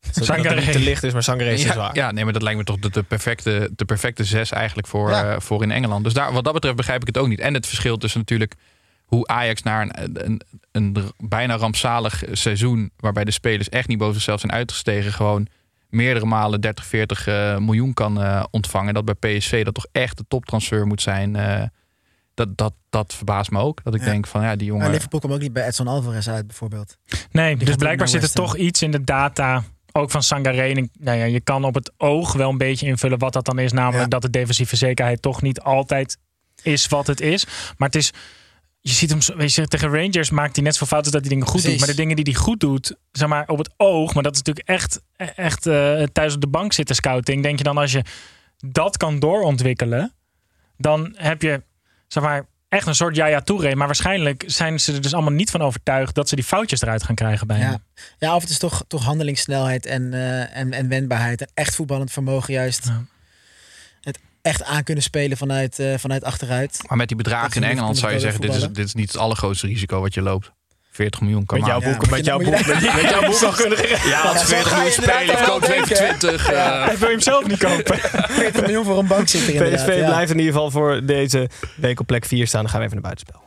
Zodat 0.00 0.24
Sangaré. 0.24 0.54
het 0.54 0.64
niet 0.64 0.72
te 0.72 0.78
licht 0.78 1.02
is, 1.02 1.12
maar 1.12 1.22
Sangaré 1.22 1.50
is 1.52 1.60
te 1.60 1.66
ja, 1.66 1.72
zwaar. 1.72 1.94
ja, 1.94 2.10
nee, 2.10 2.24
maar 2.24 2.32
dat 2.32 2.42
lijkt 2.42 2.58
me 2.58 2.64
toch 2.64 2.78
de, 2.78 2.90
de, 2.90 3.02
perfecte, 3.02 3.70
de 3.76 3.84
perfecte 3.84 4.24
zes 4.24 4.50
eigenlijk 4.50 4.86
voor, 4.88 5.10
Ja. 5.10 5.32
eh, 5.34 5.40
voor 5.40 5.62
in 5.62 5.70
Engeland. 5.70 6.04
Dus 6.04 6.12
daar, 6.12 6.32
wat 6.32 6.44
dat 6.44 6.52
betreft 6.52 6.76
begrijp 6.76 7.00
ik 7.00 7.06
het 7.06 7.18
ook 7.18 7.28
niet. 7.28 7.40
En 7.40 7.54
het 7.54 7.66
verschil 7.66 7.96
tussen 7.96 8.20
natuurlijk 8.20 8.54
hoe 9.04 9.26
Ajax 9.26 9.62
naar 9.62 9.82
een, 9.82 10.24
een, 10.24 10.40
een 10.72 10.96
bijna 11.18 11.56
rampzalig 11.56 12.22
seizoen... 12.32 12.90
waarbij 12.96 13.24
de 13.24 13.30
spelers 13.30 13.68
echt 13.68 13.88
niet 13.88 13.98
boven 13.98 14.14
zichzelf 14.14 14.40
zijn 14.40 14.52
uitgestegen... 14.52 15.12
gewoon 15.12 15.46
meerdere 15.88 16.26
malen 16.26 16.60
30, 16.60 16.86
40 16.86 17.26
eh, 17.26 17.56
miljoen 17.56 17.94
kan 17.94 18.22
eh, 18.22 18.44
ontvangen. 18.50 18.94
Dat 18.94 19.04
bij 19.04 19.14
PSV 19.38 19.64
dat 19.64 19.74
toch 19.74 19.86
echt 19.92 20.16
de 20.16 20.24
toptransfer 20.28 20.86
moet 20.86 21.02
zijn... 21.02 21.36
eh, 21.36 21.62
dat, 22.34 22.56
dat, 22.56 22.72
dat 22.90 23.14
verbaast 23.14 23.50
me 23.50 23.58
ook. 23.58 23.84
Dat 23.84 23.94
ik 23.94 24.00
Ja. 24.00 24.06
denk 24.06 24.26
van 24.26 24.42
ja, 24.42 24.56
die 24.56 24.66
jongen... 24.66 24.82
Maar 24.82 24.92
Liverpool 24.92 25.20
kwam 25.20 25.32
ook 25.32 25.40
niet 25.40 25.52
bij 25.52 25.66
Edson 25.66 25.86
Alvarez 25.88 26.28
uit, 26.28 26.46
bijvoorbeeld. 26.46 26.96
Nee, 27.30 27.56
dus 27.56 27.76
blijkbaar 27.76 28.08
zit 28.08 28.22
er 28.22 28.32
toch 28.32 28.56
iets 28.56 28.82
in 28.82 28.90
de 28.90 29.04
data, 29.04 29.64
ook 29.98 30.10
van 30.10 30.22
Sangaré. 30.22 30.88
Nou 30.98 31.18
ja, 31.18 31.24
je 31.24 31.40
kan 31.40 31.64
op 31.64 31.74
het 31.74 31.92
oog 31.96 32.32
wel 32.32 32.50
een 32.50 32.58
beetje 32.58 32.86
invullen 32.86 33.18
wat 33.18 33.32
dat 33.32 33.44
dan 33.44 33.58
is. 33.58 33.72
Namelijk 33.72 34.02
Ja. 34.02 34.08
dat 34.08 34.22
de 34.22 34.30
defensieve 34.30 34.76
zekerheid 34.76 35.22
toch 35.22 35.42
niet 35.42 35.60
altijd 35.60 36.18
is 36.62 36.86
wat 36.86 37.06
het 37.06 37.20
is. 37.20 37.44
Maar 37.76 37.88
het 37.88 37.96
is, 37.96 38.10
je 38.80 38.90
ziet 38.92 39.10
hem, 39.10 39.20
zo- 39.20 39.36
weet 39.36 39.54
je, 39.54 39.66
tegen 39.68 39.90
Rangers 39.90 40.30
maakt 40.30 40.54
hij 40.56 40.64
net 40.64 40.72
zoveel 40.72 40.86
fouten 40.86 41.12
dat 41.12 41.20
hij 41.20 41.30
dingen 41.30 41.46
goed 41.46 41.62
doet. 41.62 41.78
Maar 41.78 41.88
de 41.88 41.94
dingen 41.94 42.16
die 42.16 42.24
hij 42.34 42.42
goed 42.42 42.60
doet, 42.60 42.96
zeg 43.12 43.28
maar 43.28 43.48
op 43.48 43.58
het 43.58 43.70
oog, 43.76 44.14
maar 44.14 44.22
dat 44.22 44.32
is 44.32 44.42
natuurlijk 44.42 44.68
echt, 44.68 45.00
echt 45.36 45.66
eh, 45.66 46.02
thuis 46.02 46.34
op 46.34 46.40
de 46.40 46.46
bank 46.48 46.72
zitten 46.72 46.94
scouting. 46.96 47.42
Denk 47.42 47.58
je 47.58 47.64
dan 47.64 47.78
als 47.78 47.92
je 47.92 48.02
dat 48.66 48.96
kan 48.96 49.18
doorontwikkelen, 49.18 50.12
dan 50.76 51.14
heb 51.16 51.42
je, 51.42 51.62
zeg 52.08 52.22
maar, 52.22 52.46
echt 52.68 52.86
een 52.86 52.94
soort 52.94 53.16
Yaya 53.16 53.40
Touré. 53.40 53.74
Maar 53.74 53.86
waarschijnlijk 53.86 54.44
zijn 54.46 54.80
ze 54.80 54.92
er 54.92 55.00
dus 55.00 55.14
allemaal 55.14 55.32
niet 55.32 55.50
van 55.50 55.62
overtuigd 55.62 56.14
dat 56.14 56.28
ze 56.28 56.34
die 56.34 56.44
foutjes 56.44 56.82
eruit 56.82 57.02
gaan 57.02 57.14
krijgen 57.14 57.46
bij 57.46 57.58
hem. 57.58 57.70
Ja. 57.70 57.80
ja, 58.18 58.34
of 58.34 58.42
het 58.42 58.50
is 58.50 58.58
toch, 58.58 58.84
toch 58.88 59.04
handelingssnelheid 59.04 59.86
en, 59.86 60.14
eh, 60.14 60.56
en, 60.56 60.72
en 60.72 60.88
wendbaarheid. 60.88 61.40
En 61.40 61.50
echt 61.54 61.74
voetballend 61.74 62.12
vermogen 62.12 62.52
juist. 62.54 62.86
Ja. 62.86 63.04
Het 64.00 64.18
echt 64.42 64.64
aan 64.64 64.82
kunnen 64.82 65.02
spelen 65.02 65.36
vanuit, 65.36 65.78
eh, 65.78 65.98
vanuit 65.98 66.24
achteruit. 66.24 66.80
Maar 66.86 66.96
met 66.96 67.08
die 67.08 67.16
bedragen 67.16 67.62
in 67.62 67.68
Engeland 67.68 67.98
zou 67.98 68.12
je 68.12 68.20
zeggen... 68.20 68.40
Dit 68.40 68.54
is, 68.54 68.60
dit 68.60 68.86
is 68.86 68.94
niet 68.94 69.12
het 69.12 69.20
allergrootste 69.20 69.66
risico 69.66 70.00
wat 70.00 70.14
je 70.14 70.22
loopt. 70.22 70.52
40 70.98 71.20
miljoen 71.20 71.46
kan 71.46 71.58
Met 71.58 71.66
jouw 71.66 71.78
maken. 71.80 71.90
Ja, 71.92 71.98
boek, 71.98 72.06
moet 72.08 72.16
met 72.16 72.24
jouw 72.24 72.36
moet 72.38 72.46
je 72.46 72.50
boek, 72.52 72.66
daar- 72.66 72.82
met, 72.94 73.02
met 73.02 73.10
jouw 73.10 73.30
boek 73.30 73.42
al 73.42 73.52
kunnen 73.52 73.88
Ja, 73.88 73.98
Ja, 74.08 74.20
als 74.20 74.40
zo 74.40 74.46
40 74.46 74.68
ga 74.72 74.76
je 74.82 74.82
miljoen 74.82 75.02
spelen, 75.02 75.36
wel 75.36 75.44
koop 75.46 75.62
twee 75.62 75.76
denken. 75.84 76.18
20. 76.18 76.48
eh, 76.52 76.84
Hij 76.86 76.98
wil 76.98 77.08
hem 77.08 77.20
zelf 77.20 77.46
niet 77.46 77.58
kopen. 77.58 77.98
40 78.42 78.60
miljoen 78.60 78.84
voor 78.84 78.98
een 78.98 79.06
bank 79.06 79.28
zitten 79.28 79.52
inderdaad. 79.52 79.86
PSV 79.86 79.98
ja. 79.98 80.06
blijft 80.06 80.30
in 80.30 80.38
ieder 80.38 80.52
geval 80.52 80.70
voor 80.70 81.04
deze 81.04 81.48
week 81.76 82.00
op 82.00 82.06
plek 82.06 82.24
4 82.24 82.46
staan. 82.46 82.60
Dan 82.62 82.70
gaan 82.70 82.80
we 82.80 82.86
even 82.86 83.00
naar 83.02 83.12
buitenspel. 83.14 83.46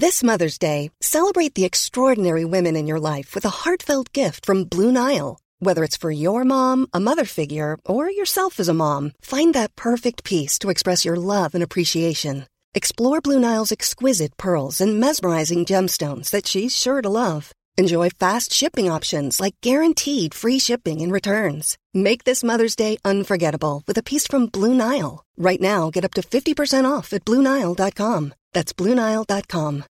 This 0.00 0.22
Mother's 0.22 0.58
Day, 0.58 0.90
celebrate 1.00 1.52
the 1.52 1.64
extraordinary 1.64 2.44
women 2.46 2.76
in 2.76 2.86
your 2.86 3.00
life 3.08 3.34
with 3.34 3.44
a 3.44 3.50
heartfelt 3.64 4.08
gift 4.12 4.44
from 4.46 4.66
Blue 4.68 4.90
Nile. 4.90 5.36
Whether 5.58 5.82
it's 5.84 5.96
for 5.98 6.10
your 6.10 6.44
mom, 6.44 6.86
a 6.92 6.98
mother 6.98 7.24
figure, 7.26 7.76
or 7.84 8.10
yourself 8.10 8.58
as 8.58 8.68
a 8.68 8.72
mom, 8.74 9.12
find 9.20 9.52
that 9.54 9.74
perfect 9.76 10.24
piece 10.24 10.58
to 10.58 10.70
express 10.70 11.04
your 11.04 11.16
love 11.16 11.54
and 11.54 11.62
appreciation. 11.62 12.46
Explore 12.74 13.20
Blue 13.20 13.38
Nile's 13.38 13.70
exquisite 13.70 14.34
pearls 14.38 14.80
and 14.80 14.98
mesmerizing 14.98 15.66
gemstones 15.66 16.30
that 16.30 16.46
she's 16.46 16.74
sure 16.74 17.02
to 17.02 17.08
love. 17.10 17.52
Enjoy 17.76 18.08
fast 18.08 18.50
shipping 18.50 18.90
options 18.90 19.40
like 19.40 19.56
guaranteed 19.60 20.32
free 20.32 20.58
shipping 20.58 21.02
and 21.02 21.12
returns. 21.12 21.76
Make 21.92 22.24
this 22.24 22.42
Mother's 22.42 22.74
Day 22.74 22.96
unforgettable 23.04 23.82
with 23.86 23.98
a 23.98 24.02
piece 24.02 24.26
from 24.26 24.46
Blue 24.46 24.74
Nile. 24.74 25.22
Right 25.36 25.60
now, 25.60 25.90
get 25.90 26.02
up 26.02 26.14
to 26.14 26.22
50% 26.22 26.90
off 26.90 27.12
at 27.12 27.26
BlueNile.com. 27.26 28.32
That's 28.54 28.72
BlueNile.com. 28.72 29.84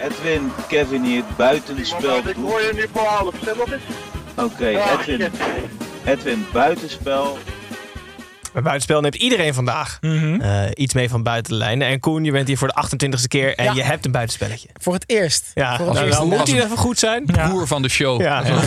Edwin, 0.00 0.50
Kevin 0.68 1.04
hier, 1.04 1.24
buitenspel. 1.36 2.28
Ik 2.28 2.36
hoor 2.36 2.60
je 2.60 2.72
nu 2.74 2.86
voor 2.92 3.02
half. 3.02 3.34
Zeg 3.44 3.56
Oké, 4.36 4.66
Edwin. 4.66 5.30
Edwin, 6.04 6.46
buitenspel. 6.52 7.38
Bij 8.52 8.62
buitenspel 8.62 9.00
neemt 9.00 9.14
iedereen 9.14 9.54
vandaag 9.54 9.98
Mhm. 10.00 10.40
eh, 10.40 10.62
iets 10.74 10.94
mee 10.94 11.08
van 11.08 11.22
buiten 11.22 11.52
de 11.52 11.58
lijnen. 11.58 11.88
En 11.88 12.00
Koen, 12.00 12.24
je 12.24 12.32
bent 12.32 12.46
hier 12.48 12.58
voor 12.58 12.68
de 12.68 12.74
28ste 12.74 13.28
keer 13.28 13.54
en 13.56 13.64
Ja. 13.64 13.72
je 13.72 13.82
hebt 13.82 14.04
een 14.04 14.12
buitenspelletje. 14.12 14.68
Voor 14.80 14.92
het 14.94 15.04
eerst. 15.06 15.50
Ja, 15.54 15.76
voor 15.76 15.84
het 15.84 15.94
nou, 15.94 16.06
eerst. 16.06 16.18
dan 16.18 16.28
moet 16.28 16.48
hij 16.50 16.64
even 16.64 16.76
goed 16.76 16.98
zijn. 16.98 17.24
Ja. 17.34 17.48
Broer 17.48 17.66
van 17.66 17.82
de 17.82 17.88
show. 17.88 18.20
Ja, 18.20 18.46
ja. 18.46 18.60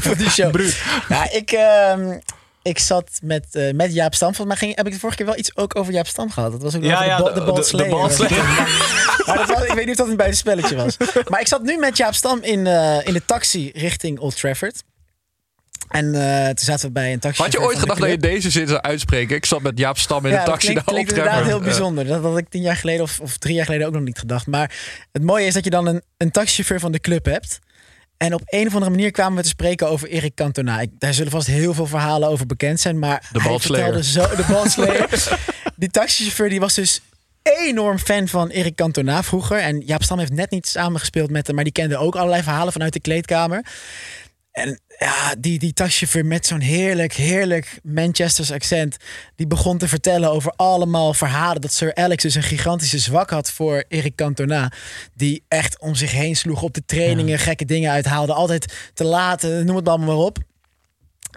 voor 0.00 0.16
die 0.16 0.30
show. 0.30 0.60
Ja, 1.08 1.30
ik, 1.32 1.50
ehm, 1.50 2.18
ik 2.62 2.78
zat 2.78 3.10
met, 3.22 3.46
eh, 3.52 3.72
met 3.74 3.94
Jaap 3.94 4.14
Stam. 4.14 4.34
Volgens 4.34 4.46
mij 4.58 4.66
ging, 4.68 4.76
heb 4.76 4.86
ik 4.86 4.92
de 4.92 4.98
vorige 4.98 5.18
keer 5.18 5.26
wel 5.26 5.38
iets 5.38 5.56
ook 5.56 5.78
over 5.78 5.92
Jaap 5.92 6.06
Stam 6.06 6.30
gehad. 6.30 6.52
Dat 6.52 6.62
was 6.62 6.76
ook 6.76 6.82
Ja, 6.82 7.04
ja, 7.04 7.16
de, 7.16 7.22
de- 7.24 7.30
de, 7.32 7.40
de- 7.40 7.44
bal 7.44 7.54
de. 8.08 8.26
Maar 9.26 9.36
dat 9.36 9.48
was, 9.48 9.62
ik 9.62 9.72
weet 9.72 9.86
niet 9.86 9.90
of 9.90 9.96
dat 9.96 10.08
een 10.08 10.16
buitenspelletje 10.16 10.76
was. 10.76 10.96
Maar 11.28 11.40
ik 11.40 11.46
zat 11.48 11.62
nu 11.62 11.76
met 11.78 11.96
Jaap 11.96 12.14
Stam 12.14 12.38
in, 12.42 12.66
eh, 12.66 13.06
in 13.06 13.12
de 13.12 13.22
taxi 13.24 13.70
richting 13.74 14.18
Old 14.18 14.36
Trafford. 14.40 14.82
En 15.88 16.14
eh, 16.14 16.46
toen 16.46 16.64
zaten 16.64 16.86
we 16.86 16.92
bij 16.92 17.12
een 17.12 17.18
taxi. 17.18 17.42
Had 17.42 17.52
je 17.52 17.60
ooit 17.60 17.78
gedacht 17.78 18.00
dat 18.00 18.10
je 18.10 18.18
deze 18.18 18.50
zin 18.50 18.68
zou 18.68 18.80
uitspreken? 18.80 19.36
Ik 19.36 19.46
zat 19.46 19.62
met 19.62 19.78
Jaap 19.78 19.98
Stam 19.98 20.26
in 20.26 20.32
ja, 20.32 20.44
de 20.44 20.50
taxi 20.50 20.74
dat 20.74 20.86
naar 20.86 20.94
Old 20.94 21.08
inderdaad 21.08 21.44
heel 21.44 21.60
bijzonder. 21.60 22.06
Dat 22.06 22.22
had 22.22 22.38
ik 22.38 22.48
tien 22.48 22.62
jaar 22.62 22.76
geleden 22.76 23.02
of, 23.02 23.20
of 23.20 23.36
drie 23.36 23.54
jaar 23.54 23.64
geleden 23.64 23.86
ook 23.86 23.92
nog 23.92 24.02
niet 24.02 24.18
gedacht. 24.18 24.46
Maar 24.46 24.76
het 25.12 25.22
mooie 25.22 25.46
is 25.46 25.54
dat 25.54 25.64
je 25.64 25.70
dan 25.70 25.86
een, 25.86 26.02
een 26.16 26.30
taxichauffeur 26.30 26.80
van 26.80 26.92
de 26.92 27.00
club 27.00 27.24
hebt. 27.24 27.58
En 28.16 28.34
op 28.34 28.42
een 28.44 28.66
of 28.66 28.72
andere 28.72 28.90
manier 28.90 29.10
kwamen 29.10 29.36
we 29.36 29.42
te 29.42 29.48
spreken 29.48 29.88
over 29.88 30.08
Erik 30.08 30.34
Cantona. 30.34 30.80
Ik, 30.80 30.90
daar 30.98 31.14
zullen 31.14 31.30
vast 31.30 31.46
heel 31.46 31.74
veel 31.74 31.86
verhalen 31.86 32.28
over 32.28 32.46
bekend 32.46 32.80
zijn. 32.80 32.98
Maar 32.98 33.28
De 33.32 33.42
hij 33.42 33.58
vertelde 33.58 34.04
zo... 34.04 34.20
De 34.20 34.44
balslayer. 34.48 35.08
die 35.76 35.90
taxichauffeur 35.90 36.48
die 36.48 36.60
was 36.60 36.74
dus 36.74 37.00
enorm 37.42 37.98
fan 37.98 38.28
van 38.28 38.48
Erik 38.48 38.74
Cantona 38.74 39.22
vroeger. 39.22 39.58
En 39.58 39.80
Jaap 39.80 40.02
Stam 40.02 40.18
heeft 40.18 40.32
net 40.32 40.50
niet 40.50 40.66
samengespeeld 40.66 41.30
met 41.30 41.46
hem. 41.46 41.54
Maar 41.54 41.64
die 41.64 41.72
kende 41.72 41.96
ook 41.96 42.16
allerlei 42.16 42.42
verhalen 42.42 42.72
vanuit 42.72 42.92
de 42.92 43.00
kleedkamer. 43.00 43.64
En 44.52 44.80
ja, 44.98 45.34
die, 45.38 45.58
die 45.58 45.72
taxichauffeur 45.72 46.26
met 46.26 46.46
zo'n 46.46 46.60
heerlijk, 46.60 47.12
heerlijk 47.12 47.78
Manchesters 47.82 48.52
accent. 48.52 48.96
Die 49.36 49.46
begon 49.46 49.78
te 49.78 49.88
vertellen 49.88 50.30
over 50.30 50.52
allemaal 50.56 51.14
verhalen. 51.14 51.60
Dat 51.60 51.72
Sir 51.72 51.94
Alex 51.94 52.22
dus 52.22 52.34
een 52.34 52.42
gigantische 52.42 52.98
zwak 52.98 53.30
had 53.30 53.50
voor 53.50 53.84
Eric 53.88 54.14
Cantona. 54.14 54.72
Die 55.14 55.44
echt 55.48 55.78
om 55.78 55.94
zich 55.94 56.12
heen 56.12 56.36
sloeg 56.36 56.62
op 56.62 56.74
de 56.74 56.84
trainingen. 56.86 57.38
Gekke 57.38 57.64
dingen 57.64 57.90
uithaalde. 57.90 58.32
Altijd 58.32 58.90
te 58.94 59.04
laat, 59.04 59.42
noem 59.42 59.76
het 59.76 59.88
allemaal 59.88 60.06
maar 60.16 60.24
op. 60.24 60.38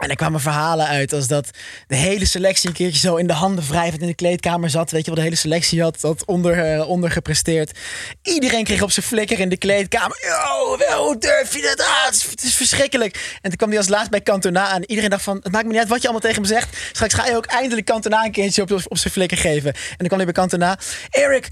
En 0.02 0.10
er 0.10 0.16
kwamen 0.16 0.40
verhalen 0.40 0.88
uit 0.88 1.14
als 1.14 1.28
dat 1.28 1.50
de 1.88 1.96
hele 1.96 2.26
selectie 2.26 2.70
een 2.70 2.76
keertje 2.76 3.00
zo 3.00 3.16
in 3.16 3.28
de 3.28 3.34
handen 3.34 3.68
wrijvend 3.68 4.02
in 4.02 4.08
de 4.08 4.16
kleedkamer 4.16 4.70
zat. 4.70 4.92
Weet 4.92 5.02
je 5.02 5.06
wel, 5.06 5.16
de 5.16 5.22
hele 5.22 5.36
selectie 5.36 5.82
had 5.82 6.02
dat 6.02 6.26
onder, 6.26 6.74
eh, 6.74 6.90
ondergepresteerd. 6.90 7.78
Iedereen 8.22 8.64
kreeg 8.64 8.82
op 8.82 8.92
zijn 8.92 9.06
flikker 9.06 9.40
in 9.40 9.50
de 9.50 9.58
kleedkamer. 9.58 10.18
Yo, 10.22 10.96
hoe 10.98 11.18
durf 11.18 11.54
je 11.56 11.62
dat? 11.62 11.88
Ah, 11.88 12.06
het 12.06 12.44
is 12.44 12.56
verschrikkelijk. 12.56 13.38
En 13.42 13.50
toen 13.50 13.58
kwam 13.58 13.70
hij 13.70 13.78
als 13.78 13.88
laatst 13.88 14.10
bij 14.10 14.22
Cantona 14.22 14.68
aan. 14.68 14.84
Iedereen 14.84 15.10
dacht 15.10 15.24
van, 15.24 15.40
het 15.44 15.52
maakt 15.52 15.66
me 15.66 15.72
niet 15.72 15.80
uit 15.80 15.90
wat 15.90 16.02
je 16.02 16.08
allemaal 16.08 16.30
tegen 16.30 16.42
me 16.42 16.48
zegt. 16.48 16.78
Straks 16.92 17.14
ga 17.14 17.26
je 17.26 17.36
ook 17.36 17.46
eindelijk 17.46 17.86
Cantona 17.86 18.24
een 18.24 18.32
keertje 18.32 18.62
op, 18.62 18.72
op 18.72 18.98
zijn 18.98 19.14
flikker 19.14 19.38
geven. 19.38 19.74
En 19.74 19.96
dan 19.98 20.08
kwam 20.08 20.20
hij 20.20 20.26
bij 20.26 20.36
Cantona. 20.44 20.80
Eric, 21.10 21.48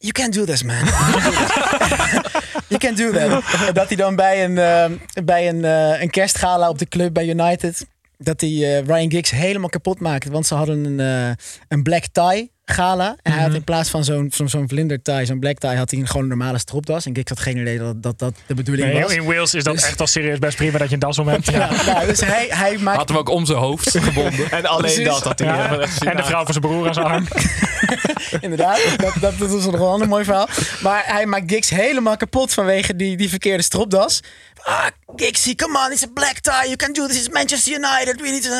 You 0.00 0.12
can't 0.12 0.34
do 0.34 0.44
this, 0.44 0.62
man. 0.62 0.84
you 2.72 2.78
can't 2.78 2.96
do 2.96 3.12
that. 3.12 3.74
Dat 3.74 3.88
hij 3.88 3.96
dan 3.96 4.16
bij 4.16 4.44
een, 4.44 4.58
eh, 4.58 5.24
bij 5.24 5.48
een, 5.48 5.64
eh, 5.64 6.00
een 6.00 6.10
kerstgala 6.10 6.68
op 6.68 6.78
de 6.78 6.88
club 6.88 7.14
bij 7.14 7.28
United... 7.28 7.86
dat 8.16 8.40
hij 8.40 8.50
eh, 8.50 8.86
Ryan 8.86 9.10
Giggs 9.10 9.30
helemaal 9.30 9.68
kapot 9.68 10.00
maakte. 10.00 10.30
Want 10.30 10.46
ze 10.46 10.54
hadden 10.54 10.84
een, 10.84 11.36
een 11.68 11.82
black 11.82 12.04
tie 12.12 12.52
gala. 12.70 13.16
En 13.22 13.32
hij 13.32 13.42
had 13.42 13.54
in 13.54 13.64
plaats 13.64 13.90
van 13.90 14.04
zo'n 14.04 14.30
zo'n 14.34 14.48
zo'n 14.48 14.68
vlinder 14.68 15.02
tie, 15.02 15.24
zo'n 15.24 15.38
black 15.38 15.58
tie... 15.58 15.76
had 15.76 15.90
hij 15.90 16.00
een 16.00 16.06
gewoon 16.06 16.22
een 16.22 16.28
normale 16.28 16.58
stropdas. 16.58 17.06
En 17.06 17.14
Giggs 17.14 17.30
had 17.30 17.40
geen 17.40 17.56
idee 17.56 17.78
dat 17.78 18.02
dat, 18.02 18.18
dat 18.18 18.34
de 18.46 18.54
bedoeling 18.54 18.92
Nee, 18.92 19.02
was. 19.02 19.12
in 19.12 19.24
Wales 19.24 19.54
is 19.54 19.64
dat 19.64 19.74
Dus- 19.74 19.84
echt 19.84 20.00
al 20.00 20.06
serieus 20.06 20.38
best 20.38 20.56
prima 20.56 20.78
dat 20.78 20.88
je 20.88 20.94
een 20.94 21.00
das 21.00 21.18
om 21.18 21.28
hebt. 21.28 21.50
Ja, 21.50 21.70
nou, 21.92 22.06
dus 22.06 22.20
hij, 22.20 22.46
hij 22.50 22.78
maakt 22.78 22.96
Had 22.98 23.08
hem 23.08 23.18
ook 23.18 23.28
om 23.28 23.46
zijn 23.46 23.58
hoofd 23.58 23.98
gebonden. 23.98 24.50
En 24.58 24.66
alleen 24.66 24.80
Precies. 24.82 25.04
dat 25.04 25.22
had 25.22 25.38
hij. 25.38 25.48
Ja. 25.48 25.78
En 25.80 26.16
de 26.16 26.24
vrouw 26.24 26.44
van 26.44 26.52
zijn 26.52 26.64
broer 26.64 26.86
aan 26.88 26.94
zijn 26.94 27.06
arm. 27.06 27.26
Inderdaad, 28.40 28.80
dat, 28.96 29.14
dat, 29.20 29.38
dat 29.38 29.50
was 29.50 29.64
nog 29.64 29.76
wel 29.76 29.86
een 29.86 29.92
ander 29.92 30.08
mooi 30.08 30.24
verhaal. 30.24 30.48
Maar 30.82 31.02
hij 31.06 31.26
maakt 31.26 31.50
Giggs 31.50 31.70
helemaal 31.70 32.16
kapot 32.16 32.52
vanwege 32.54 32.96
die, 32.96 33.16
die 33.16 33.28
verkeerde 33.28 33.62
stropdas. 33.62 34.20
Ah, 34.62 34.86
Giggsy, 35.16 35.54
come 35.54 35.78
on, 35.86 35.92
it's 35.92 36.02
a 36.02 36.06
black 36.14 36.38
tie. 36.38 36.52
You 36.64 36.76
can 36.76 36.92
do 36.92 37.06
this. 37.06 37.16
It's 37.16 37.28
Manchester 37.28 37.72
United. 37.72 38.20
We 38.20 38.28
need 38.30 38.42
to... 38.42 38.50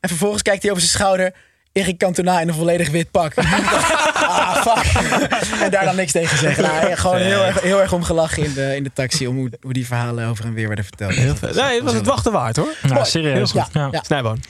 En 0.00 0.08
vervolgens 0.08 0.42
kijkt 0.42 0.62
hij 0.62 0.70
over 0.70 0.82
zijn 0.82 0.96
schouder. 0.96 1.34
Erik 1.72 1.98
Cantona 1.98 2.40
in 2.40 2.48
een 2.48 2.54
volledig 2.54 2.90
wit 2.90 3.10
pak. 3.10 3.34
ah, 3.38 4.56
fuck. 4.56 5.02
en 5.62 5.70
daar 5.70 5.84
dan 5.84 5.96
niks 5.96 6.12
tegen 6.12 6.38
zeggen. 6.38 6.62
Nou, 6.64 6.96
gewoon 6.96 7.16
heel 7.16 7.44
erg, 7.44 7.60
heel 7.60 7.80
erg 7.80 7.92
om 7.92 8.02
gelachen 8.02 8.44
in 8.44 8.54
de, 8.54 8.76
in 8.76 8.82
de 8.82 8.92
taxi. 8.92 9.26
Om 9.26 9.36
hoe, 9.36 9.50
hoe 9.60 9.72
die 9.72 9.86
verhalen 9.86 10.28
over 10.28 10.44
en 10.44 10.54
weer 10.54 10.66
werden 10.66 10.84
verteld. 10.84 11.14
Heel 11.14 11.36
vet. 11.36 11.54
Nee, 11.54 11.74
het 11.74 11.84
was 11.84 11.94
het 11.94 12.06
wachten 12.06 12.32
waard 12.32 12.56
hoor. 12.56 12.74
Nou, 12.82 13.04
serieus. 13.04 13.52
Ja, 13.52 13.68
Ja. 13.72 13.88
ja. 13.90 14.02
Snijboon. 14.02 14.40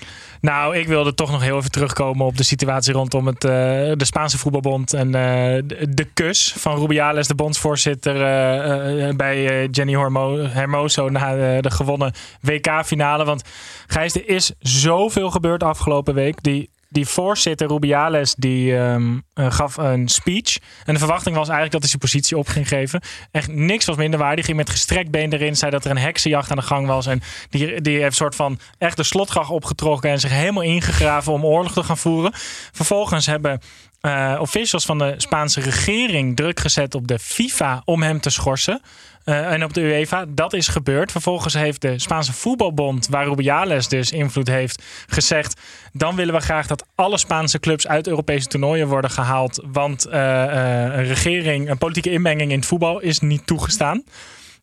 Nou, 0.40 0.76
ik 0.76 0.87
wilde 0.87 1.14
toch 1.14 1.30
nog 1.30 1.42
heel 1.42 1.56
even 1.56 1.70
terugkomen 1.70 2.26
op 2.26 2.37
de 2.37 2.42
situatie 2.42 2.92
rondom 2.92 3.26
het, 3.26 3.44
eh, 3.44 3.50
de 3.50 4.04
Spaanse 4.04 4.38
voetbalbond. 4.38 4.92
En 4.92 5.06
eh, 5.06 5.62
de, 5.64 5.87
de 5.88 6.04
kus 6.04 6.54
van 6.56 6.78
Rubiales, 6.78 7.26
de 7.26 7.35
bondsvoorzitter, 7.35 8.14
eh, 8.14 9.14
bij 9.14 9.66
Jenny 9.70 9.94
Hormo, 9.94 10.38
Hermoso 10.38 11.09
na 11.09 11.35
de, 11.35 11.59
de 11.61 11.70
gewonnen 11.70 12.12
WK-finale. 12.40 13.24
Want 13.24 13.42
Gijs, 13.87 14.14
er 14.14 14.28
is 14.28 14.52
zoveel 14.59 15.30
gebeurd 15.30 15.62
afgelopen 15.62 16.14
week. 16.14 16.42
Die, 16.42 16.70
die 16.90 17.07
voorzitter 17.07 17.68
Rubiales 17.68 18.35
die 18.35 18.76
ehm, 18.76 19.18
eh, 19.35 19.50
gaf 19.50 19.76
een 19.76 20.09
speech. 20.09 20.59
En 20.85 20.92
de 20.92 20.98
verwachting 20.98 21.37
was 21.37 21.48
eigenlijk 21.48 21.72
dat 21.72 21.81
hij 21.81 21.90
zijn 21.90 22.03
positie 22.03 22.37
op 22.37 22.48
ging 22.48 22.68
geven. 22.68 23.00
Echt 23.31 23.48
niks 23.48 23.85
was 23.85 23.96
minder 23.96 24.18
waar. 24.18 24.35
Die 24.35 24.44
ging 24.44 24.57
met 24.57 24.70
gestrekt 24.70 25.11
been 25.11 25.33
erin. 25.33 25.57
Zei 25.57 25.70
dat 25.70 25.85
er 25.85 25.90
een 25.90 25.98
heksenjacht 25.98 26.50
aan 26.50 26.57
de 26.57 26.62
gang 26.62 26.87
was. 26.87 27.07
En 27.07 27.22
die, 27.50 27.81
die 27.81 28.00
heeft 28.00 28.16
soort 28.16 28.35
van 28.35 28.59
echt 28.79 28.96
de 28.96 29.03
slotgracht 29.03 29.50
opgetrokken. 29.50 30.11
En 30.11 30.20
zich 30.20 30.31
helemaal 30.31 30.62
ingegraven 30.62 31.33
om 31.33 31.44
oorlog 31.44 31.72
te 31.72 31.83
gaan 31.83 31.98
voeren. 31.98 32.33
Vervolgens 32.72 33.26
hebben 33.26 33.61
eh, 34.00 34.37
officials 34.40 34.85
van 34.85 34.98
de 34.98 35.14
Spaanse 35.16 35.61
regering 35.61 36.37
druk 36.37 36.61
gezet 36.61 36.94
op 36.94 37.09
de 37.09 37.18
FIFA 37.18 37.83
om 37.85 38.03
hem 38.03 38.20
te 38.20 38.31
schorsen. 38.31 38.83
Eh, 39.24 39.52
en 39.52 39.64
op 39.64 39.74
de 39.74 39.80
UEFA, 39.80 40.24
dat 40.28 40.52
is 40.52 40.68
gebeurd. 40.68 41.12
Vervolgens 41.12 41.54
heeft 41.54 41.80
de 41.80 41.98
Spaanse 41.98 42.33
voetbalbond, 42.33 43.09
waar 43.09 43.26
Rubiales 43.26 43.88
dus 43.88 44.12
invloed 44.12 44.48
heeft, 44.48 44.83
gezegd: 45.06 45.61
dan 45.92 46.16
willen 46.16 46.35
we 46.35 46.40
graag 46.40 46.66
dat 46.66 46.87
alle 46.94 47.18
Spaanse 47.18 47.61
clubs 47.61 47.87
uit 47.87 48.06
Europese 48.06 48.46
toernooien 48.46 48.88
worden 48.88 49.11
gehaald, 49.11 49.62
want 49.72 50.06
eh, 50.06 50.42
eh, 50.44 50.94
een 50.94 51.04
regering, 51.04 51.70
een 51.70 51.78
politieke 51.78 52.11
inmenging 52.11 52.50
in 52.50 52.59
het 52.59 52.66
voetbal 52.66 53.00
is 53.00 53.20
niet 53.20 53.46
toegestaan. 53.46 54.04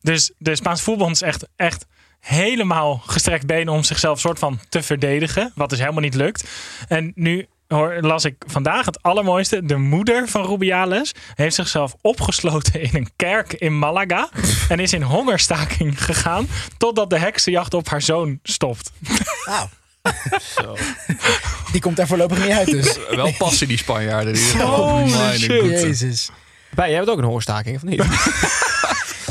Dus 0.01 0.31
de 0.37 0.55
Spaanse 0.55 0.83
voetbalbond 0.83 1.15
is 1.15 1.27
echt, 1.27 1.47
echt 1.55 1.85
helemaal 2.19 3.01
gestrekt 3.05 3.45
benen 3.45 3.73
om 3.73 3.83
zichzelf 3.83 4.19
soort 4.19 4.39
van 4.39 4.59
te 4.69 4.81
verdedigen, 4.81 5.51
wat 5.55 5.69
dus 5.69 5.79
helemaal 5.79 6.01
niet 6.01 6.15
lukt. 6.15 6.49
En 6.87 7.11
nu 7.15 7.47
hoor, 7.67 7.97
las 8.01 8.25
ik 8.25 8.35
vandaag 8.47 8.85
het 8.85 9.03
allermooiste. 9.03 9.65
De 9.65 9.77
moeder 9.77 10.27
van 10.27 10.45
Rubiales 10.45 11.11
heeft 11.35 11.55
zichzelf 11.55 11.95
opgesloten 12.01 12.81
in 12.81 12.89
een 12.93 13.09
kerk 13.15 13.53
in 13.53 13.79
Malaga. 13.79 14.29
en 14.69 14.79
is 14.79 14.93
in 14.93 15.01
hongerstaking 15.01 16.03
gegaan 16.03 16.47
totdat 16.77 17.09
de 17.09 17.19
heksenjacht 17.19 17.73
op 17.73 17.89
haar 17.89 18.01
zoon 18.01 18.39
stopt. 18.43 18.91
Wauw. 19.45 19.69
Die 21.71 21.81
komt 21.81 21.95
daar 21.95 22.07
voorlopig 22.07 22.43
niet 22.43 22.51
uit 22.51 22.71
dus. 22.71 22.97
Wel 23.15 23.33
passie 23.37 23.67
die 23.67 23.77
Spanjaarden. 23.77 24.33
Die 24.33 24.43
goed. 24.59 25.69
Jezus. 25.69 26.29
Bij, 26.69 26.87
jij 26.87 26.97
hebt 26.97 27.09
ook 27.09 27.17
een 27.17 27.23
hongerstaking, 27.23 27.75
of 27.75 27.83
niet? 27.83 28.03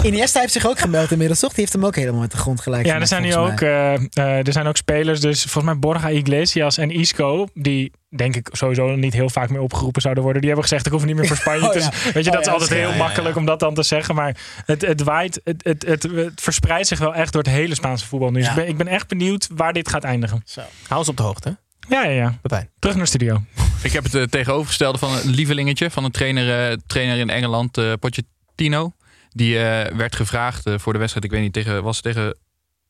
Iniesta 0.06 0.40
heeft 0.40 0.52
zich 0.52 0.66
ook 0.66 0.78
gemeld 0.78 1.10
inmiddels, 1.10 1.40
toch? 1.40 1.50
Die 1.50 1.60
heeft 1.60 1.72
hem 1.72 1.84
ook 1.84 1.96
helemaal 1.96 2.20
met 2.20 2.30
de 2.30 2.36
grond 2.36 2.60
gelijk 2.60 2.86
Ja, 2.86 3.00
er 3.00 3.06
zijn, 3.06 3.22
nu 3.22 3.34
ook, 3.34 3.60
eh, 3.60 3.94
eh, 3.94 4.46
er 4.46 4.52
zijn 4.52 4.66
ook 4.66 4.76
spelers. 4.76 5.20
Dus 5.20 5.42
volgens 5.42 5.64
mij 5.64 5.78
Borja 5.78 6.08
Iglesias 6.08 6.78
en 6.78 6.90
Isco. 6.90 7.46
Die 7.54 7.92
denk 8.08 8.36
ik 8.36 8.48
sowieso 8.52 8.94
niet 8.94 9.12
heel 9.12 9.30
vaak 9.30 9.50
meer 9.50 9.60
opgeroepen 9.60 10.02
zouden 10.02 10.22
worden. 10.22 10.42
Die 10.42 10.50
hebben 10.50 10.68
gezegd 10.68 10.86
ik 10.86 10.92
hoef 10.92 11.04
niet 11.04 11.16
meer 11.16 11.26
voor 11.26 11.36
Spanje. 11.36 11.64
Oh, 11.66 11.72
dus, 11.72 11.84
ja. 11.84 11.90
Weet 12.12 12.24
je, 12.24 12.30
Oh, 12.30 12.36
dat 12.36 12.40
is 12.40 12.46
ja, 12.46 12.52
altijd 12.52 12.70
heel 12.70 12.88
ja, 12.88 12.94
ja, 12.94 13.02
makkelijk 13.02 13.36
om 13.36 13.44
dat 13.44 13.60
dan 13.60 13.74
te 13.74 13.82
zeggen. 13.82 14.14
Maar 14.14 14.36
het, 14.66 14.82
het 14.82 15.02
waait. 15.02 15.40
Het, 15.44 15.64
het, 15.64 15.86
het, 15.86 16.02
het 16.02 16.40
verspreidt 16.40 16.88
zich 16.88 16.98
wel 16.98 17.14
echt 17.14 17.32
door 17.32 17.42
het 17.42 17.50
hele 17.50 17.74
Spaanse 17.74 18.06
voetbal 18.06 18.30
nu. 18.30 18.38
Dus 18.38 18.48
ik, 18.48 18.54
ben, 18.54 18.68
ik 18.68 18.76
ben 18.76 18.88
echt 18.88 19.08
benieuwd 19.08 19.48
waar 19.54 19.72
dit 19.72 19.88
gaat 19.88 20.04
eindigen. 20.04 20.42
Hou 20.86 20.98
ons 20.98 21.08
op 21.08 21.16
de 21.16 21.22
hoogte. 21.22 21.56
Ja, 21.88 22.04
ja, 22.04 22.10
ja. 22.10 22.38
Pepijn. 22.42 22.70
Terug 22.78 22.96
naar 22.96 23.04
de 23.04 23.10
studio. 23.10 23.42
Ik 23.82 23.92
heb 23.92 24.04
het 24.04 24.14
eh, 24.14 24.22
tegenovergestelde 24.22 24.98
van 24.98 25.12
een 25.12 25.30
lievelingetje 25.30 25.90
van 25.90 26.04
een 26.04 26.10
trainer, 26.10 26.78
trainer 26.86 27.18
in 27.18 27.30
Engeland, 27.30 27.78
eh, 27.78 27.92
Pochettino. 28.00 28.92
Die 29.36 29.58
eh, 29.58 29.96
werd 29.96 30.16
gevraagd 30.16 30.66
eh, 30.66 30.74
voor 30.78 30.92
de 30.92 30.98
wedstrijd. 30.98 31.24
Ik 31.26 31.32
weet 31.32 31.42
niet, 31.42 31.52
tegen, 31.52 31.82
was 31.82 31.96
het 31.96 32.04
tegen 32.04 32.36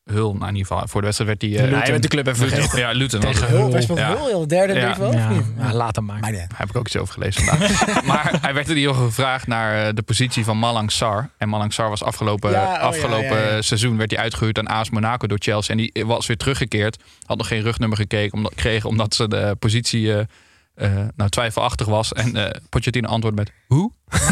Hul? 0.05 0.33
Nou, 0.33 0.47
in 0.49 0.55
ieder 0.55 0.67
geval. 0.71 0.87
Voor 0.87 1.01
de 1.01 1.05
wedstrijd 1.07 1.39
werd 1.39 1.53
hij... 1.53 1.65
eh, 1.71 1.77
Hij 1.79 1.89
heeft 1.89 2.01
de 2.01 2.07
club 2.07 2.27
even 2.27 2.43
Luton. 2.43 2.59
vergeten. 2.61 2.79
Ja, 2.87 2.91
Luton. 2.91 3.21
was 3.21 3.39
Tegen 3.39 3.71
best 3.71 3.87
wel 3.87 3.97
Ja. 3.97 4.15
heel, 4.15 4.27
heel 4.27 4.47
derde 4.47 4.73
Ja. 4.73 4.97
wel, 4.97 5.11
Ja, 5.13 5.29
of 5.29 5.35
niet? 5.35 5.45
ja, 5.57 5.73
laat 5.73 5.95
hem 5.95 6.05
maar. 6.05 6.19
Maar 6.19 6.31
nee. 6.31 6.45
Heb 6.55 6.69
ik 6.69 6.75
ook 6.75 6.85
iets 6.85 6.97
over 6.97 7.13
gelezen 7.13 7.43
vandaag. 7.43 8.03
maar 8.05 8.33
hij 8.41 8.53
werd 8.53 8.69
in 8.69 8.75
ieder 8.77 8.91
geval 8.93 9.07
gevraagd 9.07 9.47
naar 9.47 9.95
de 9.95 10.01
positie 10.01 10.43
van 10.43 10.57
Malang 10.57 10.91
Sar. 10.91 11.29
En 11.37 11.49
Malang 11.49 11.73
Sar 11.73 11.89
was 11.89 12.03
afgelopen, 12.03 12.51
Ja, 12.51 12.63
oh 12.65 12.71
ja, 12.71 12.77
afgelopen 12.79 13.37
ja, 13.43 13.53
ja. 13.55 13.61
seizoen 13.61 13.97
werd 13.97 14.11
hij 14.11 14.19
uitgehuurd 14.19 14.59
aan 14.59 14.67
AS 14.67 14.89
Monaco 14.89 15.27
door 15.27 15.39
Chelsea. 15.41 15.75
En 15.75 15.77
die 15.93 16.05
was 16.05 16.27
weer 16.27 16.37
teruggekeerd. 16.37 17.03
Had 17.25 17.37
nog 17.37 17.47
geen 17.47 17.61
rugnummer 17.61 17.97
gekeken, 17.97 18.37
omdat, 18.37 18.53
kregen 18.55 18.89
omdat 18.89 19.15
ze 19.15 19.27
de 19.27 19.55
positie 19.59 20.13
eh, 20.17 20.25
eh, 20.77 20.91
nou, 21.15 21.29
twijfelachtig 21.29 21.87
was. 21.87 22.13
En 22.13 22.35
eh 22.35 22.61
Pochettino 22.69 23.07
antwoordde 23.09 23.41
met 23.41 23.51
hoe? 23.67 23.91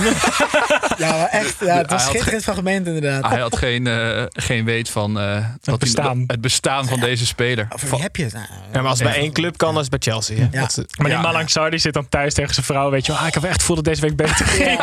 Ja, 0.98 1.12
maar 1.18 1.28
echt. 1.28 1.60
Ja, 1.60 1.78
het 1.78 1.90
was 1.90 2.02
Hij 2.04 2.12
schitterend 2.12 2.44
fragment 2.44 2.88
inderdaad. 2.88 3.30
Hij 3.32 3.40
had 3.40 3.58
geen, 3.58 3.88
eh, 3.88 4.24
geen 4.30 4.66
weet 4.66 4.90
van 4.90 5.20
eh, 5.20 5.46
hij- 5.62 5.78
bestaan. 5.78 6.24
het 6.28 6.42
bestaan 6.42 6.86
van 6.88 7.00
deze 7.00 7.26
speler. 7.26 7.68
Over 7.70 7.90
wie 7.90 8.02
heb 8.02 8.16
je 8.16 8.24
het? 8.24 8.34
Nou, 8.34 8.46
Ja, 8.74 8.82
maar 8.82 8.90
als 8.90 9.00
het 9.00 9.08
bij 9.08 9.18
één 9.18 9.32
club 9.34 9.58
kan, 9.58 9.74
dan 9.74 9.84
is 9.84 9.90
het 9.92 10.00
bij 10.02 10.12
Chelsea. 10.14 10.36
Hè? 10.38 10.48
Ja. 10.52 10.60
Dat 10.62 10.76
Maar 10.98 11.06
die 11.08 11.16
Ja. 11.16 11.22
Malang 11.22 11.50
Sarr 11.50 11.70
die 11.70 11.80
zit 11.80 11.94
dan 11.94 12.10
thuis 12.10 12.34
tegen 12.34 12.54
zijn 12.54 12.66
vrouw. 12.66 12.90
Weet 12.90 13.06
je 13.06 13.12
wel, 13.12 13.22
ah, 13.22 13.28
ik 13.28 13.34
heb 13.34 13.44
echt 13.44 13.60
gevoel 13.60 13.76
dat 13.76 13.86
deze 13.86 14.02
week 14.02 14.16
beter 14.16 14.46
ging. 14.46 14.80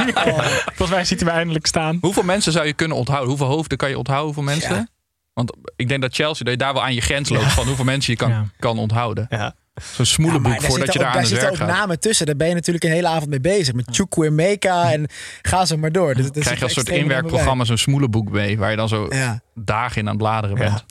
Volgens 0.64 0.90
mij 0.90 1.04
ziet 1.04 1.20
hij 1.20 1.28
me 1.28 1.34
eindelijk 1.36 1.66
staan. 1.66 1.98
Hoeveel 2.00 2.22
mensen 2.22 2.52
zou 2.52 2.66
je 2.66 2.72
kunnen 2.72 2.96
onthouden? 2.96 3.28
Hoeveel 3.28 3.46
hoofden 3.46 3.78
kan 3.78 3.88
je 3.88 3.98
onthouden? 3.98 4.26
Hoeveel 4.34 4.52
mensen? 4.52 4.74
Ja. 4.74 4.86
Want 5.32 5.56
ik 5.76 5.88
denk 5.88 6.02
dat 6.02 6.14
Chelsea, 6.14 6.44
dat 6.44 6.52
je 6.52 6.58
daar 6.58 6.72
wel 6.72 6.82
aan 6.82 6.94
je 6.94 7.00
grens 7.00 7.28
loopt 7.28 7.52
van 7.52 7.66
hoeveel 7.66 7.84
mensen 7.84 8.12
je 8.12 8.18
kan, 8.18 8.30
Ja. 8.30 8.44
kan 8.58 8.78
onthouden. 8.78 9.26
Ja. 9.30 9.54
Zo'n 9.74 10.06
smoelenboek 10.06 10.52
daar 10.52 10.62
voordat 10.62 10.92
je 10.92 10.98
daar 10.98 11.08
aan 11.08 11.12
daar 11.12 11.22
werk 11.22 11.32
zitten 11.32 11.50
ook 11.50 11.56
gaat. 11.56 11.68
namen 11.68 12.00
tussen. 12.00 12.26
Daar 12.26 12.36
ben 12.36 12.48
je 12.48 12.54
natuurlijk 12.54 12.84
een 12.84 12.90
hele 12.90 13.08
avond 13.08 13.30
mee 13.30 13.40
bezig. 13.40 13.74
Met 13.74 13.86
Chukwuemeka 13.90 14.92
en 14.92 15.06
ga 15.42 15.64
zo 15.64 15.76
maar 15.76 15.92
door. 15.92 16.14
Dus, 16.14 16.30
krijg 16.30 16.58
je 16.58 16.64
als 16.64 16.72
soort 16.72 16.88
inwerkprogramma 16.88 17.64
zo'n 17.64 17.76
smoelenboek 17.76 18.30
mee, 18.30 18.58
waar 18.58 18.70
je 18.70 18.76
dan 18.76 18.88
zo. 18.88 19.06
Ja. 19.10 19.40
dagen 19.54 19.96
in 19.96 20.02
aan 20.02 20.08
het 20.08 20.22
bladeren 20.22 20.58
bent. 20.58 20.84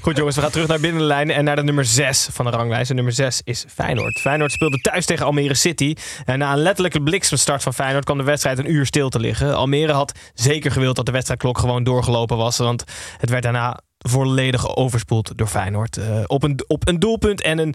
Goed 0.00 0.16
jongens, 0.16 0.36
we 0.36 0.42
gaan 0.42 0.50
terug 0.50 0.68
naar 0.68 0.80
binnenlijn 0.80 1.30
en 1.30 1.44
naar 1.44 1.56
de 1.56 1.62
nummer 1.62 1.84
6 1.84 2.28
van 2.32 2.44
de 2.44 2.50
ranglijst. 2.50 2.88
De 2.88 2.94
nummer 2.94 3.12
6 3.12 3.40
is 3.44 3.64
Feyenoord. 3.68 4.20
Feyenoord 4.20 4.52
speelde 4.52 4.78
thuis 4.78 5.06
tegen 5.06 5.26
Almere 5.26 5.54
City. 5.54 5.94
En 6.24 6.38
na 6.38 6.52
een 6.52 6.58
letterlijke 6.58 7.02
bliksemstart 7.02 7.62
van 7.62 7.74
Feyenoord 7.74 8.04
kwam 8.04 8.18
de 8.18 8.24
wedstrijd 8.24 8.58
een 8.58 8.70
uur 8.72 8.86
stil 8.86 9.08
te 9.08 9.20
liggen. 9.20 9.56
Almere 9.56 9.92
had 9.92 10.12
zeker 10.34 10.70
gewild 10.70 10.96
dat 10.96 11.06
de 11.06 11.12
wedstrijdklok 11.12 11.58
gewoon 11.58 11.84
doorgelopen 11.84 12.36
was. 12.36 12.56
Want 12.56 12.84
het 13.18 13.30
werd 13.30 13.42
daarna 13.42 13.80
volledig 14.08 14.76
overspoeld 14.76 15.32
door 15.38 15.46
Feyenoord. 15.46 15.96
Eh, 15.96 16.22
op, 16.26 16.42
een, 16.42 16.64
op 16.66 16.88
een 16.88 16.98
doelpunt 16.98 17.42
en 17.42 17.58
een 17.58 17.74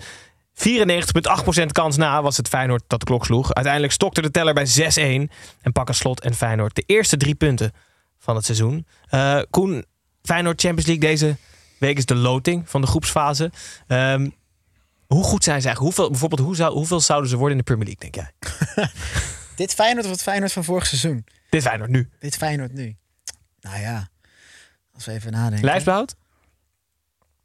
94,8% 0.53 1.65
kans 1.71 1.97
na 1.97 2.21
was 2.21 2.37
het 2.37 2.47
Feyenoord 2.47 2.83
dat 2.87 2.99
de 2.99 3.05
klok 3.05 3.25
sloeg. 3.25 3.53
Uiteindelijk 3.53 3.93
stokte 3.93 4.21
de 4.21 4.31
teller 4.31 4.53
bij 4.53 4.67
6-1 4.67 5.31
en 5.61 5.71
pakken 5.71 5.95
Slot 5.95 6.21
en 6.21 6.33
Feyenoord 6.33 6.75
de 6.75 6.83
eerste 6.85 7.17
drie 7.17 7.35
punten 7.35 7.71
van 8.19 8.35
het 8.35 8.45
seizoen. 8.45 8.85
Eh, 9.09 9.41
Koen, 9.49 9.85
Feyenoord 10.23 10.61
Champions 10.61 10.87
League 10.87 11.09
deze 11.09 11.37
week 11.79 11.97
is 11.97 12.05
de 12.05 12.15
loting 12.15 12.69
van 12.69 12.81
de 12.81 12.87
groepsfase. 12.87 13.51
Ehm, 13.87 14.29
hoe 15.07 15.23
goed 15.23 15.43
zijn 15.43 15.61
ze 15.61 15.67
eigenlijk? 15.67 15.79
Hoeveel, 15.79 16.09
bijvoorbeeld, 16.09 16.41
hoe 16.41 16.55
zou, 16.55 16.73
hoeveel 16.73 16.99
zouden 16.99 17.29
ze 17.29 17.37
worden 17.37 17.57
in 17.57 17.63
de 17.65 17.73
Premier 17.73 17.95
League, 17.95 18.11
denk 18.11 18.15
jij? 18.15 18.89
Dit 19.55 19.73
Feyenoord 19.73 20.05
of 20.05 20.11
het 20.11 20.21
Feyenoord 20.21 20.51
van 20.51 20.63
vorig 20.63 20.85
seizoen? 20.85 21.25
Dit 21.49 21.61
Feyenoord 21.61 21.89
nu. 21.89 22.09
Dit 22.19 22.37
Feyenoord 22.37 22.73
nu. 22.73 22.95
Nou 23.61 23.79
ja, 23.79 24.09
als 24.93 25.05
we 25.05 25.11
even 25.11 25.31
nadenken. 25.31 25.65
Lijfsbehoud? 25.65 26.15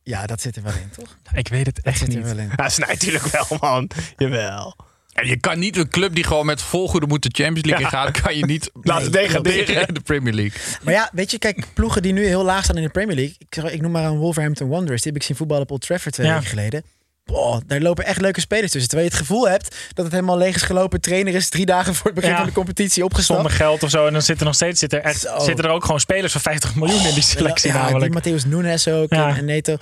Ja, 0.08 0.26
dat 0.26 0.40
zit 0.40 0.56
er 0.56 0.62
wel 0.62 0.72
in, 0.72 0.90
toch? 0.96 1.18
Ik 1.34 1.48
weet 1.48 1.66
het 1.66 1.74
Dat 1.74 1.84
echt 1.84 1.98
zit 1.98 2.08
er 2.08 2.14
niet. 2.16 2.24
wel 2.26 2.38
in. 2.38 2.50
Ja, 2.56 2.68
snijdt 2.68 2.92
natuurlijk 2.92 3.24
wel, 3.26 3.58
man. 3.60 3.90
Jawel. 4.16 4.76
En 5.12 5.26
je 5.26 5.36
kan 5.40 5.58
niet 5.58 5.76
een 5.76 5.88
club 5.88 6.14
die 6.14 6.24
gewoon 6.24 6.46
met 6.46 6.62
volgoede 6.62 7.06
moet 7.06 7.22
de 7.22 7.42
Champions 7.42 7.66
League 7.68 7.84
in 7.84 7.90
gaat, 7.90 8.20
kan 8.20 8.36
je 8.36 8.44
niet 8.44 8.70
Laten 8.82 9.12
degraderen. 9.12 9.42
proberen 9.42 9.88
in 9.88 9.94
de 9.94 10.00
Premier 10.00 10.32
League. 10.32 10.60
Maar 10.82 10.94
ja, 10.94 11.10
weet 11.12 11.30
je, 11.30 11.38
kijk, 11.38 11.66
ploegen 11.74 12.02
die 12.02 12.12
nu 12.12 12.26
heel 12.26 12.44
laag 12.44 12.64
staan 12.64 12.76
in 12.76 12.82
de 12.82 12.88
Premier 12.88 13.14
League. 13.16 13.34
Ik, 13.38 13.46
zeg- 13.54 13.72
ik 13.72 13.80
noem 13.80 13.90
maar 13.90 14.04
een 14.04 14.16
Wolverhampton 14.16 14.68
Wanderers. 14.68 15.02
Die 15.02 15.12
heb 15.12 15.20
ik 15.20 15.26
zien 15.26 15.36
voetballen 15.36 15.62
op 15.62 15.70
Old 15.70 15.80
Trafford 15.80 16.14
twee 16.14 16.26
Ja. 16.26 16.32
weken 16.34 16.48
geleden. 16.48 16.84
Boah, 17.32 17.60
daar 17.66 17.80
lopen 17.80 18.04
echt 18.04 18.20
leuke 18.20 18.40
spelers 18.40 18.70
tussen. 18.72 18.90
Terwijl 18.90 19.10
je 19.10 19.16
het 19.16 19.26
gevoel 19.26 19.48
hebt 19.48 19.76
dat 19.92 20.04
het 20.04 20.14
helemaal 20.14 20.38
leeg 20.38 20.54
is 20.54 20.62
gelopen. 20.62 21.00
Trainer 21.00 21.34
is 21.34 21.48
drie 21.48 21.66
dagen 21.66 21.94
voor 21.94 22.06
het 22.06 22.14
begin 22.14 22.30
Ja. 22.30 22.36
van 22.36 22.46
de 22.46 22.52
competitie 22.52 23.04
opgestapt. 23.04 23.40
Zonder 23.40 23.56
geld 23.58 23.82
of 23.82 23.90
zo. 23.90 24.06
En 24.06 24.12
dan 24.12 24.22
zitten 24.22 24.38
er 24.38 24.44
nog 24.44 24.54
steeds 24.54 24.78
zitten 24.80 24.98
er, 25.02 25.04
echt, 25.04 25.20
Zo. 25.20 25.38
zitten 25.38 25.64
er 25.64 25.70
ook 25.70 25.84
gewoon 25.84 26.00
spelers 26.00 26.32
van 26.32 26.40
50 26.40 26.74
miljoen 26.74 27.06
in 27.06 27.14
die 27.14 27.22
selectie 27.22 27.72
ja, 27.72 27.82
namelijk. 27.82 28.22
die 28.22 28.34
Matthäus 28.40 28.46
Nunes 28.48 28.88
ook 28.88 29.12
Ja. 29.12 29.36
en, 29.36 29.44
Neto. 29.44 29.76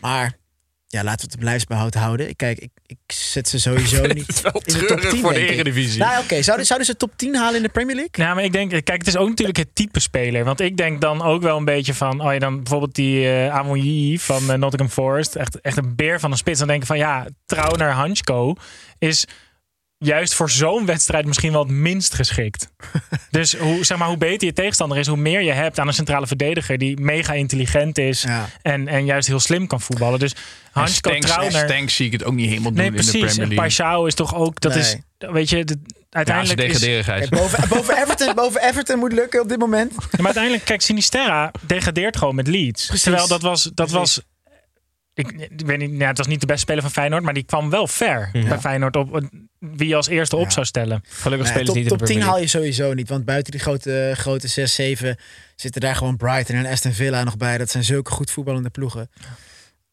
Maar 0.00 0.32
ja, 0.86 1.02
laten 1.04 1.20
we 1.20 1.32
het 1.32 1.34
op 1.34 1.42
lijfsbehoud 1.42 1.94
houden. 1.94 2.36
Kijk, 2.36 2.58
ik, 2.58 2.70
ik 2.90 3.12
zet 3.12 3.48
ze 3.48 3.58
sowieso 3.60 4.06
niet 4.06 4.26
Het 4.26 4.36
is 4.36 4.42
wel 4.42 4.52
in 4.52 4.72
de 4.72 4.78
top 4.78 4.86
treurig 4.86 5.10
10, 5.10 5.20
voor 5.20 5.32
de. 5.32 5.46
Eredivisie. 5.46 5.98
Nou, 5.98 6.22
oké. 6.22 6.42
Zouden, 6.42 6.66
zouden 6.66 6.88
ze 6.88 6.96
top 6.96 7.12
10 7.16 7.34
halen 7.34 7.56
in 7.56 7.62
de 7.62 7.68
Premier 7.68 7.96
League? 7.96 8.24
Ja, 8.24 8.34
maar 8.34 8.44
ik 8.44 8.52
denk, 8.52 8.70
kijk, 8.70 8.98
het 8.98 9.06
is 9.06 9.16
ook 9.16 9.28
natuurlijk 9.28 9.58
het 9.58 9.74
type 9.74 10.00
speler. 10.00 10.44
Want 10.44 10.60
ik 10.60 10.76
denk 10.76 11.00
dan 11.00 11.22
ook 11.22 11.42
wel 11.42 11.56
een 11.56 11.64
beetje 11.64 11.94
van, 11.94 12.20
oh 12.20 12.32
ja, 12.32 12.38
dan 12.38 12.56
bijvoorbeeld 12.56 12.94
die 12.94 13.28
eh 13.28 13.54
Amoyi 13.54 14.18
van 14.18 14.50
eh, 14.50 14.58
Nottingham 14.58 14.90
Forest. 14.90 15.34
Echt, 15.34 15.60
echt 15.60 15.76
een 15.76 15.96
beer 15.96 16.20
van 16.20 16.30
een 16.30 16.36
spits. 16.36 16.58
Dan 16.58 16.68
denk 16.68 16.80
ik 16.80 16.86
van, 16.86 16.98
ja, 16.98 17.26
trouw 17.46 17.74
naar 17.74 17.92
Hansko 17.92 18.54
is 18.98 19.26
juist 20.04 20.34
voor 20.34 20.50
zo'n 20.50 20.86
wedstrijd 20.86 21.26
misschien 21.26 21.52
wel 21.52 21.62
het 21.62 21.70
minst 21.70 22.14
geschikt. 22.14 22.70
dus 23.30 23.56
hoe, 23.56 23.84
zeg 23.84 23.98
maar, 23.98 24.08
hoe 24.08 24.16
beter 24.16 24.46
je 24.46 24.52
tegenstander 24.52 24.98
is, 24.98 25.06
hoe 25.06 25.16
meer 25.16 25.40
je 25.42 25.52
hebt 25.52 25.78
aan 25.78 25.86
een 25.88 25.94
centrale 25.94 26.26
verdediger 26.26 26.78
die 26.78 27.00
mega 27.00 27.32
intelligent 27.32 27.98
is 27.98 28.22
Ja. 28.22 28.48
en, 28.62 28.88
en 28.88 29.04
juist 29.04 29.28
heel 29.28 29.40
slim 29.40 29.66
kan 29.66 29.80
voetballen. 29.80 30.18
Dus 30.18 30.34
Hansko 30.72 31.08
Stanks, 31.08 31.26
Trauner... 31.26 31.68
Stanks 31.68 31.94
zie 31.94 32.06
ik 32.06 32.12
het 32.12 32.24
ook 32.24 32.34
niet 32.34 32.48
helemaal 32.48 32.70
doen 32.72 32.78
Nee, 32.78 32.86
in 32.86 32.92
de 32.96 32.98
precies. 33.02 33.34
Premier 33.34 33.56
League. 33.58 34.02
Paixão 34.02 34.06
is 34.06 34.14
toch 34.14 34.34
ook, 34.34 34.60
dat 34.60 34.72
Nee. 34.74 34.82
is, 34.82 34.96
weet 35.18 35.48
je, 35.50 35.64
de- 35.64 35.76
Ja, 35.84 35.96
ze 36.10 36.16
uiteindelijk 36.16 36.60
is, 36.60 36.66
degraderen, 36.66 37.04
Gijs. 37.04 37.28
Kijk, 37.28 37.42
boven, 37.42 37.68
boven, 37.68 37.96
Everton, 38.02 38.34
boven 38.34 38.62
Everton 38.68 38.98
moet 38.98 39.12
lukken 39.12 39.40
op 39.40 39.48
dit 39.48 39.58
moment. 39.58 39.92
Ja, 39.92 40.06
maar 40.10 40.24
uiteindelijk, 40.24 40.64
kijk, 40.64 40.80
Sinisterra 40.80 41.50
degradeert 41.66 42.16
gewoon 42.16 42.34
met 42.34 42.46
Leeds. 42.46 42.86
Precies. 42.86 43.02
Terwijl 43.04 43.28
dat 43.28 43.42
was, 43.42 43.62
dat 43.62 43.74
Precies. 43.74 43.94
was 43.94 44.20
ik, 45.28 45.30
ik 45.50 45.66
weet 45.66 45.78
niet, 45.78 45.90
ja, 45.98 46.06
het 46.06 46.18
was 46.18 46.26
niet 46.26 46.40
de 46.40 46.46
beste 46.46 46.60
speler 46.62 46.82
van 46.82 46.90
Feyenoord, 46.90 47.22
maar 47.22 47.34
die 47.34 47.42
kwam 47.42 47.70
wel 47.70 47.86
ver 47.86 48.30
bij 48.32 48.58
Feyenoord 48.58 48.96
op 48.96 49.20
wie 49.58 49.88
je 49.88 49.96
als 49.96 50.08
eerste 50.08 50.36
op 50.36 50.44
Ja. 50.44 50.50
zou 50.50 50.66
stellen. 50.66 51.02
Gelukkig 51.08 51.46
Nee, 51.54 51.56
spelen 51.56 51.66
ze 51.66 51.72
top, 51.72 51.74
niet 51.74 51.84
in 51.84 51.92
de 51.92 51.98
top 51.98 51.98
10 51.98 52.06
Premier 52.06 52.24
haal 52.32 52.40
je 52.40 52.46
sowieso 52.46 52.94
niet. 52.94 53.08
Want 53.08 53.24
buiten 53.24 53.52
die 53.52 53.60
grote, 53.60 54.12
grote 54.16 54.48
6, 54.48 54.74
7 54.74 55.18
zitten 55.56 55.80
daar 55.80 55.96
gewoon 55.96 56.16
Brighton 56.16 56.56
en 56.56 56.66
Aston 56.66 56.92
Villa 56.92 57.24
nog 57.24 57.36
bij. 57.36 57.58
Dat 57.58 57.70
zijn 57.70 57.84
zulke 57.84 58.10
goed 58.10 58.30
voetballende 58.30 58.70
ploegen. 58.70 59.10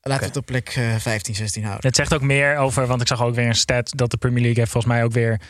Laten 0.02 0.22
we 0.22 0.28
het 0.28 0.38
op 0.38 0.46
plek 0.46 0.70
eh, 0.76 0.96
15, 0.96 1.36
16 1.36 1.64
houden. 1.64 1.86
Het 1.88 1.96
zegt 1.96 2.14
ook 2.14 2.22
meer 2.22 2.58
over, 2.58 2.88
want 2.88 3.02
ik 3.02 3.08
zag 3.08 3.22
ook 3.22 3.36
weer 3.36 3.48
een 3.48 3.56
stat 3.56 3.92
dat 3.96 4.12
de 4.12 4.18
Premier 4.18 4.42
League 4.42 4.60
heeft 4.60 4.72
volgens 4.72 4.94
mij 4.94 5.04
ook 5.04 5.12
weer 5.12 5.42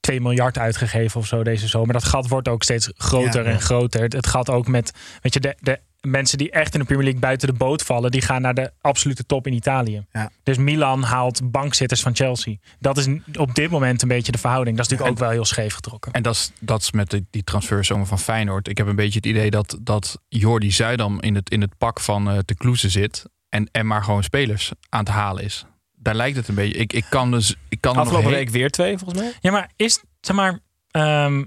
2 0.00 0.20
miljard 0.20 0.58
uitgegeven 0.58 1.20
of 1.20 1.26
zo 1.26 1.42
deze 1.42 1.68
zomer. 1.68 1.92
Dat 1.92 2.04
gat 2.04 2.28
wordt 2.28 2.48
ook 2.48 2.62
steeds 2.62 2.90
groter 2.96 3.44
Ja. 3.44 3.50
en 3.50 3.60
groter. 3.60 4.02
Het, 4.02 4.12
het 4.12 4.26
gaat 4.26 4.50
ook 4.50 4.66
met, 4.68 4.92
weet 5.20 5.34
je, 5.34 5.40
de, 5.40 5.56
de 5.60 5.80
mensen 6.06 6.38
die 6.38 6.50
echt 6.50 6.74
in 6.74 6.80
de 6.80 6.86
Premier 6.86 7.04
League 7.04 7.20
buiten 7.20 7.48
de 7.48 7.54
boot 7.54 7.82
vallen, 7.82 8.10
die 8.10 8.22
gaan 8.22 8.42
naar 8.42 8.54
de 8.54 8.72
absolute 8.80 9.26
top 9.26 9.46
in 9.46 9.52
Italië. 9.52 10.04
Ja. 10.12 10.30
Dus 10.42 10.56
Milan 10.56 11.02
haalt 11.02 11.50
bankzitters 11.50 12.00
van 12.02 12.14
Chelsea. 12.14 12.56
Dat 12.78 12.96
is 12.96 13.06
op 13.34 13.54
dit 13.54 13.70
moment 13.70 14.02
een 14.02 14.08
beetje 14.08 14.32
de 14.32 14.38
verhouding. 14.38 14.76
Dat 14.76 14.84
is 14.86 14.90
natuurlijk 14.92 15.18
ook 15.20 15.24
wel 15.26 15.34
heel 15.36 15.44
scheef 15.44 15.74
getrokken. 15.74 16.12
En 16.12 16.22
dat 16.22 16.34
is, 16.34 16.52
dat 16.60 16.80
is 16.80 16.90
met 16.92 17.10
die, 17.10 17.26
die 17.30 17.44
transferzomer 17.44 18.06
van 18.06 18.18
Feyenoord. 18.18 18.68
Ik 18.68 18.78
heb 18.78 18.86
een 18.86 18.96
beetje 18.96 19.16
het 19.16 19.26
idee 19.26 19.50
dat, 19.50 19.78
dat 19.80 20.18
Jordi 20.28 20.70
Zuidam 20.70 21.20
in 21.20 21.34
het, 21.34 21.50
in 21.50 21.60
het 21.60 21.78
pak 21.78 22.00
van 22.00 22.30
eh 22.30 22.38
de 22.44 22.54
Kloeze 22.54 22.88
zit. 22.88 23.24
En, 23.48 23.68
en 23.72 23.86
maar 23.86 24.04
gewoon 24.04 24.22
spelers 24.22 24.72
aan 24.88 25.00
het 25.04 25.08
halen 25.08 25.44
is. 25.44 25.64
Daar 25.96 26.14
lijkt 26.14 26.36
het 26.36 26.48
een 26.48 26.54
beetje. 26.54 26.78
Ik, 26.78 26.92
ik 26.92 27.04
kan 27.08 27.30
dus. 27.30 27.56
Ik 27.68 27.80
kan 27.80 27.94
nog 27.94 28.02
Afgelopen 28.04 28.30
heen- 28.30 28.38
week 28.38 28.48
weer 28.50 28.70
twee, 28.70 28.98
volgens 28.98 29.20
mij. 29.20 29.32
Ja, 29.40 29.50
maar 29.50 29.70
is, 29.76 30.02
zeg 30.20 30.36
maar, 30.36 30.58
ehm, 30.90 31.44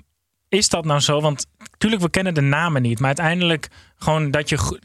is 0.56 0.70
dat 0.70 0.86
nou 0.86 1.00
zo? 1.00 1.22
Want 1.22 1.46
natuurlijk, 1.72 2.02
we 2.02 2.10
kennen 2.10 2.34
de 2.34 2.42
namen 2.42 2.82
niet. 2.82 3.00
Maar 3.00 3.08
uiteindelijk 3.08 3.68
gewoon 3.98 4.32
dat 4.32 4.50
je 4.50 4.80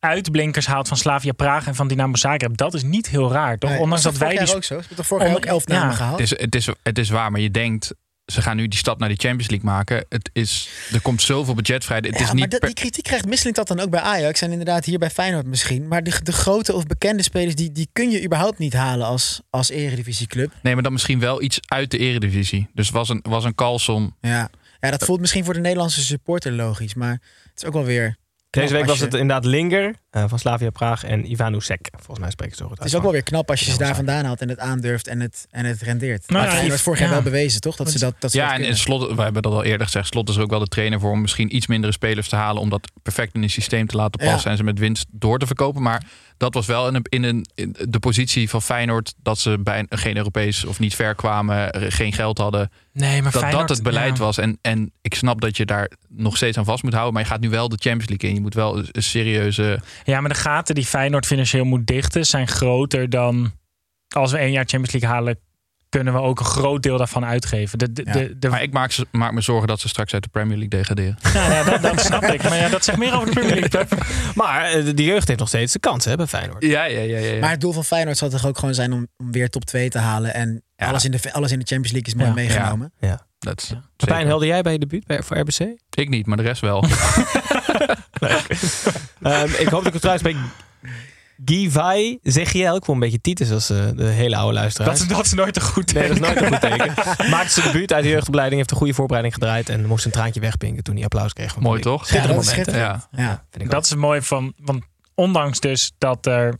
uitblinkers 0.00 0.66
haalt 0.66 0.88
van 0.88 0.96
Slavia 0.96 1.32
Praag 1.32 1.66
en 1.66 1.74
van 1.74 1.88
Dynamo 1.88 2.16
Zagreb. 2.16 2.56
Dat 2.56 2.74
is 2.74 2.82
niet 2.82 3.08
heel 3.08 3.32
raar, 3.32 3.58
toch? 3.58 3.70
Nee, 3.70 3.78
Ondanks 3.80 4.04
dat 4.04 4.16
wij 4.16 4.36
die... 4.36 4.40
ook 4.40 4.46
zo. 4.46 4.60
Ze 4.60 4.74
hebben 4.74 4.96
toch 4.96 5.06
vorig 5.06 5.26
jaar 5.26 5.36
ook 5.36 5.44
elf 5.44 5.66
namen 5.66 5.88
ja. 5.88 5.94
gehaald? 5.94 6.18
Het 6.20 6.32
is, 6.32 6.38
het, 6.38 6.54
is, 6.54 6.68
het 6.82 6.98
is 6.98 7.10
waar, 7.10 7.30
maar 7.30 7.40
je 7.40 7.50
denkt. 7.50 7.94
Ze 8.32 8.42
gaan 8.42 8.56
nu 8.56 8.68
die 8.68 8.78
stap 8.78 8.98
naar 8.98 9.08
die 9.08 9.18
Champions 9.18 9.50
League 9.50 9.70
maken. 9.70 10.04
Het 10.08 10.30
is, 10.32 10.68
er 10.92 11.00
komt 11.00 11.22
zoveel 11.22 11.54
budget 11.54 11.84
vrij. 11.84 11.96
Het 11.96 12.06
ja, 12.06 12.12
is 12.12 12.26
maar 12.26 12.34
niet 12.34 12.50
dat- 12.50 12.60
per- 12.60 12.68
die 12.68 12.78
kritiek 12.78 13.04
krijgt 13.04 13.26
Misselink 13.26 13.56
dat 13.56 13.68
dan 13.68 13.80
ook 13.80 13.90
bij 13.90 14.00
Ajax. 14.00 14.40
En 14.42 14.50
inderdaad 14.50 14.84
hier 14.84 14.98
bij 14.98 15.10
Feyenoord 15.10 15.46
misschien. 15.46 15.88
Maar 15.88 16.02
de, 16.02 16.20
de 16.22 16.32
grote 16.32 16.74
of 16.74 16.86
bekende 16.86 17.22
spelers, 17.22 17.54
die, 17.54 17.72
die 17.72 17.88
kun 17.92 18.10
je 18.10 18.24
überhaupt 18.24 18.58
niet 18.58 18.72
halen 18.72 19.06
als, 19.06 19.40
als 19.50 19.70
eredivisieclub. 19.70 20.52
Nee, 20.62 20.74
maar 20.74 20.82
dan 20.82 20.92
misschien 20.92 21.20
wel 21.20 21.42
iets 21.42 21.60
uit 21.66 21.90
de 21.90 21.98
eredivisie. 21.98 22.68
Dus 22.74 22.90
was 22.90 23.08
een, 23.08 23.20
was 23.22 23.44
een 23.44 23.54
Carlson. 23.54 24.14
Ja. 24.20 24.50
Ja, 24.86 24.90
dat 24.90 25.04
voelt 25.04 25.20
misschien 25.20 25.44
voor 25.44 25.54
de 25.54 25.60
Nederlandse 25.60 26.02
supporter 26.04 26.52
logisch. 26.52 26.94
Maar 26.94 27.10
het 27.50 27.52
is 27.62 27.64
ook 27.64 27.72
wel 27.72 27.84
weer... 27.84 28.16
Deze 28.50 28.72
week 28.74 28.84
was 28.84 28.98
je- 28.98 29.04
het 29.04 29.14
inderdaad 29.14 29.44
Linger 29.44 29.94
eh, 30.10 30.24
van 30.26 30.38
Slavia 30.38 30.70
Praag 30.70 31.04
en 31.04 31.30
Ivanusek. 31.30 31.88
Volgens 31.92 32.18
mij 32.18 32.30
spreekt 32.30 32.50
het 32.50 32.60
zo 32.60 32.66
goed 32.68 32.78
Het 32.78 32.86
is 32.86 32.94
ook 32.94 33.02
wel 33.02 33.12
weer 33.12 33.22
knap 33.22 33.50
als 33.50 33.60
je 33.60 33.70
ze 33.70 33.78
daar 33.78 33.94
vandaan 33.94 34.24
haalt 34.24 34.40
en 34.40 34.48
het 34.48 34.58
aandurft 34.58 35.06
en 35.08 35.20
het, 35.20 35.46
en 35.50 35.64
het 35.64 35.80
rendeert. 35.82 36.28
Nou 36.28 36.40
maar 36.40 36.50
ja, 36.50 36.56
Feyenoord 36.56 36.80
vorig 36.80 36.98
jaar 36.98 37.08
ja. 37.08 37.14
wel 37.14 37.22
bewezen, 37.22 37.60
toch? 37.60 37.76
Dat 37.76 37.90
ze 37.90 37.98
dat, 37.98 38.14
dat 38.18 38.30
ze 38.30 38.36
Ja, 38.36 38.42
dat 38.44 38.52
en, 38.52 38.58
en 38.58 38.62
kunnen. 38.62 38.80
Slot, 38.82 39.16
we 39.16 39.22
hebben 39.22 39.42
dat 39.42 39.52
al 39.52 39.64
eerder 39.64 39.86
gezegd. 39.86 40.06
Slot 40.06 40.28
is 40.28 40.36
er 40.36 40.42
ook 40.42 40.50
wel 40.50 40.58
de 40.58 40.66
trainer 40.66 41.00
voor 41.00 41.10
om 41.10 41.20
misschien 41.20 41.56
iets 41.56 41.66
mindere 41.66 41.92
spelers 41.92 42.28
te 42.28 42.36
halen. 42.36 42.62
Om 42.62 42.70
dat 42.70 42.90
perfect 43.02 43.34
in 43.34 43.42
een 43.42 43.50
systeem 43.50 43.86
te 43.86 43.96
laten 43.96 44.24
Ja. 44.24 44.32
passen. 44.32 44.50
En 44.50 44.56
ze 44.56 44.62
met 44.64 44.78
winst 44.78 45.06
door 45.10 45.38
te 45.38 45.46
verkopen. 45.46 45.82
Maar 45.82 46.02
dat 46.36 46.54
was 46.54 46.66
wel 46.66 46.88
in, 46.88 46.94
een, 46.94 47.04
in, 47.08 47.24
een, 47.24 47.46
in 47.54 47.76
de 47.88 47.98
positie 47.98 48.48
van 48.48 48.62
Feyenoord. 48.62 49.14
Dat 49.22 49.38
ze 49.38 49.58
bij 49.58 49.78
een- 49.78 49.98
geen 49.98 50.16
Europees 50.16 50.64
of 50.64 50.78
niet 50.78 50.94
ver 50.94 51.14
kwamen. 51.14 51.72
er 51.72 51.92
Geen 51.92 52.12
geld 52.12 52.38
hadden. 52.38 52.70
Nee, 52.92 53.22
maar 53.22 53.32
dat 53.32 53.40
Feyenoord, 53.40 53.68
dat 53.68 53.76
het 53.76 53.86
beleid 53.86 54.16
ja. 54.16 54.24
was. 54.24 54.38
En, 54.38 54.58
en 54.62 54.92
ik 55.02 55.14
snap 55.14 55.40
dat 55.40 55.56
je 55.56 55.64
daar 55.66 55.90
nog 56.08 56.36
steeds 56.36 56.58
aan 56.58 56.64
vast 56.64 56.82
moet 56.82 56.92
houden. 56.92 57.12
Maar 57.14 57.22
je 57.22 57.28
gaat 57.28 57.40
nu 57.40 57.48
wel 57.48 57.68
de 57.68 57.78
Champions 57.80 58.08
League 58.08 58.28
in. 58.28 58.34
Je 58.34 58.40
moet 58.40 58.54
wel 58.54 58.78
een, 58.78 58.88
een 58.92 59.02
serieuze... 59.02 59.80
Ja, 60.04 60.20
maar 60.20 60.30
de 60.30 60.38
gaten 60.38 60.74
die 60.74 60.84
Feyenoord 60.84 61.26
financieel 61.26 61.64
moet 61.64 61.86
dichten... 61.86 62.26
zijn 62.26 62.48
groter 62.48 63.10
dan... 63.10 63.52
als 64.08 64.32
we 64.32 64.38
één 64.38 64.52
jaar 64.52 64.64
Champions 64.66 64.92
League 64.92 65.10
halen... 65.10 65.38
kunnen 65.96 66.14
we 66.14 66.20
ook 66.20 66.38
een 66.38 66.44
groot 66.46 66.82
deel 66.82 66.96
daarvan 66.98 67.24
uitgeven. 67.24 67.78
De, 67.78 67.92
de, 67.92 68.02
Ja. 68.04 68.12
de, 68.12 68.38
de- 68.38 68.48
Maar 68.48 68.62
ik 68.62 68.72
maak, 68.72 68.90
ze- 68.92 69.06
maak 69.10 69.32
me 69.32 69.40
zorgen 69.40 69.68
dat 69.68 69.80
ze 69.80 69.88
straks 69.88 70.12
uit 70.12 70.22
de 70.22 70.28
Premier 70.28 70.56
League 70.58 70.68
degraderen. 70.78 71.16
ja, 71.34 71.52
ja, 71.56 71.64
dat, 71.64 71.82
dat 71.82 72.00
snap 72.00 72.22
ik. 72.22 72.42
Maar 72.42 72.56
ja, 72.56 72.68
dat 72.68 72.84
zegt 72.84 72.98
meer 72.98 73.14
over 73.14 73.26
de 73.26 73.32
Premier 73.40 73.68
League. 73.70 73.86
Maar 74.34 74.64
eh, 74.64 74.84
de, 74.96 75.04
jeugd 75.04 75.26
heeft 75.28 75.38
nog 75.40 75.48
steeds 75.48 75.72
de 75.72 75.78
kans 75.78 76.04
hè, 76.04 76.16
bij 76.16 76.26
Feyenoord. 76.26 76.62
Ja, 76.64 76.84
ja, 76.84 77.00
ja. 77.00 77.18
ja, 77.18 77.40
Maar 77.40 77.50
het 77.50 77.60
doel 77.60 77.72
van 77.72 77.84
Feyenoord 77.84 78.16
zal 78.18 78.28
toch 78.28 78.46
ook 78.46 78.58
gewoon 78.58 78.74
zijn 78.74 78.92
om, 78.92 79.06
om 79.16 79.32
weer 79.32 79.48
top 79.48 79.64
2 79.64 79.88
te 79.90 79.98
halen. 79.98 80.34
En 80.34 80.62
Ja. 80.76 80.86
alles, 80.86 81.04
in 81.04 81.10
de, 81.10 81.32
alles 81.32 81.52
in 81.52 81.58
de 81.58 81.64
Champions 81.64 81.92
League 81.92 82.08
is 82.12 82.14
mooi 82.14 82.28
Ja. 82.28 82.34
meegenomen. 82.34 82.92
Ja. 83.00 83.26
Dat 83.38 83.60
is. 83.62 83.72
Pepijn, 83.96 84.26
helde 84.26 84.46
jij 84.46 84.62
bij 84.62 84.72
je 84.72 84.78
debuut 84.78 85.06
bij, 85.06 85.22
voor 85.22 85.38
RBC? 85.38 85.60
Ik 85.90 86.08
niet, 86.08 86.26
maar 86.26 86.36
de 86.36 86.42
rest 86.42 86.60
wel. 86.60 86.84
Ehm, 89.22 89.48
ik 89.58 89.68
hoop 89.68 89.84
dat 89.84 89.86
ik 89.86 89.92
het 89.92 90.02
trouwens 90.02 90.22
bij 90.22 90.36
Givai 91.44 92.18
Zegiel. 92.22 92.76
Ik 92.76 92.84
vond 92.84 92.96
een 92.96 93.02
beetje 93.04 93.20
Titus 93.20 93.50
als 93.50 93.70
eh, 93.70 93.78
de 93.94 94.04
hele 94.04 94.36
oude 94.36 94.54
luisteraar. 94.54 94.88
Dat, 94.88 94.98
is- 95.00 95.06
dat 95.08 95.24
is 95.24 95.32
nooit 95.32 95.56
een 95.56 95.62
goed 95.62 95.92
Nee, 95.94 96.08
dat 96.08 96.16
is 96.20 96.26
teken. 96.26 96.50
nooit 96.50 96.52
een 96.52 96.58
goed 96.60 96.78
teken. 97.16 97.30
Maakte 97.30 97.52
zijn 97.60 97.66
debuut 97.72 97.92
uit 97.92 98.02
de 98.02 98.08
jeugdopleiding, 98.10 98.56
heeft 98.58 98.70
een 98.70 98.76
goede 98.76 98.94
voorbereiding 98.94 99.34
gedraaid 99.34 99.68
en 99.68 99.86
moest 99.86 100.04
een 100.04 100.10
traantje 100.10 100.40
wegpinken 100.40 100.82
toen 100.82 100.94
hij 100.94 101.04
applaus 101.04 101.32
kreeg. 101.32 101.58
Mooi, 101.58 101.80
toch? 101.80 102.06
Schitterend 102.06 102.44
Ja, 102.44 102.52
dat 102.52 102.60
is 102.64 102.74
moment. 102.76 103.08
Ja. 103.12 103.22
Ja. 103.22 103.44
Vind 103.50 103.64
ik 103.64 103.70
Dat 103.70 103.84
is 103.84 103.94
mooi 103.94 104.22
van... 104.22 104.52
Want 104.56 104.84
ondanks 105.14 105.60
dus 105.60 105.92
dat 105.98 106.26
er 106.26 106.58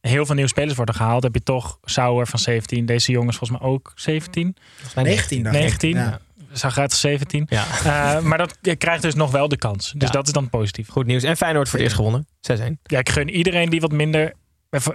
heel 0.00 0.26
veel 0.26 0.34
nieuwe 0.34 0.50
spelers 0.50 0.76
worden 0.76 0.94
gehaald... 0.94 1.22
heb 1.22 1.34
je 1.34 1.42
toch 1.42 1.78
Sauer 1.82 2.26
van 2.26 2.38
17. 2.38 2.86
Deze 2.86 3.12
jongens 3.12 3.36
volgens 3.36 3.60
mij 3.60 3.68
ook 3.68 3.92
17. 3.94 4.56
Volgens 4.74 4.94
mij 4.94 5.04
19 5.04 5.42
dacht 5.42 5.54
ik. 5.56 5.60
19. 5.62 5.90
Ja. 5.96 6.18
Zagrijtig 6.58 6.98
17. 6.98 7.46
Ja. 7.48 7.64
Eh, 7.84 8.20
maar 8.22 8.38
dat 8.38 8.58
je 8.62 8.76
krijgt 8.76 9.02
dus 9.02 9.14
nog 9.14 9.30
wel 9.30 9.48
de 9.48 9.56
kans. 9.56 9.92
Dus 9.96 10.08
Ja. 10.08 10.14
dat 10.14 10.26
is 10.26 10.32
dan 10.32 10.48
positief. 10.50 10.88
Goed 10.88 11.06
nieuws. 11.06 11.22
En 11.22 11.36
Feyenoord 11.36 11.68
voor 11.68 11.74
het 11.78 11.82
eerst 11.84 11.96
gewonnen. 11.96 12.26
6-1. 12.40 12.78
Ja, 12.82 12.98
ik 12.98 13.08
gun 13.10 13.30
iedereen 13.30 13.70
die 13.70 13.80
wat 13.80 13.92
minder, 13.92 14.32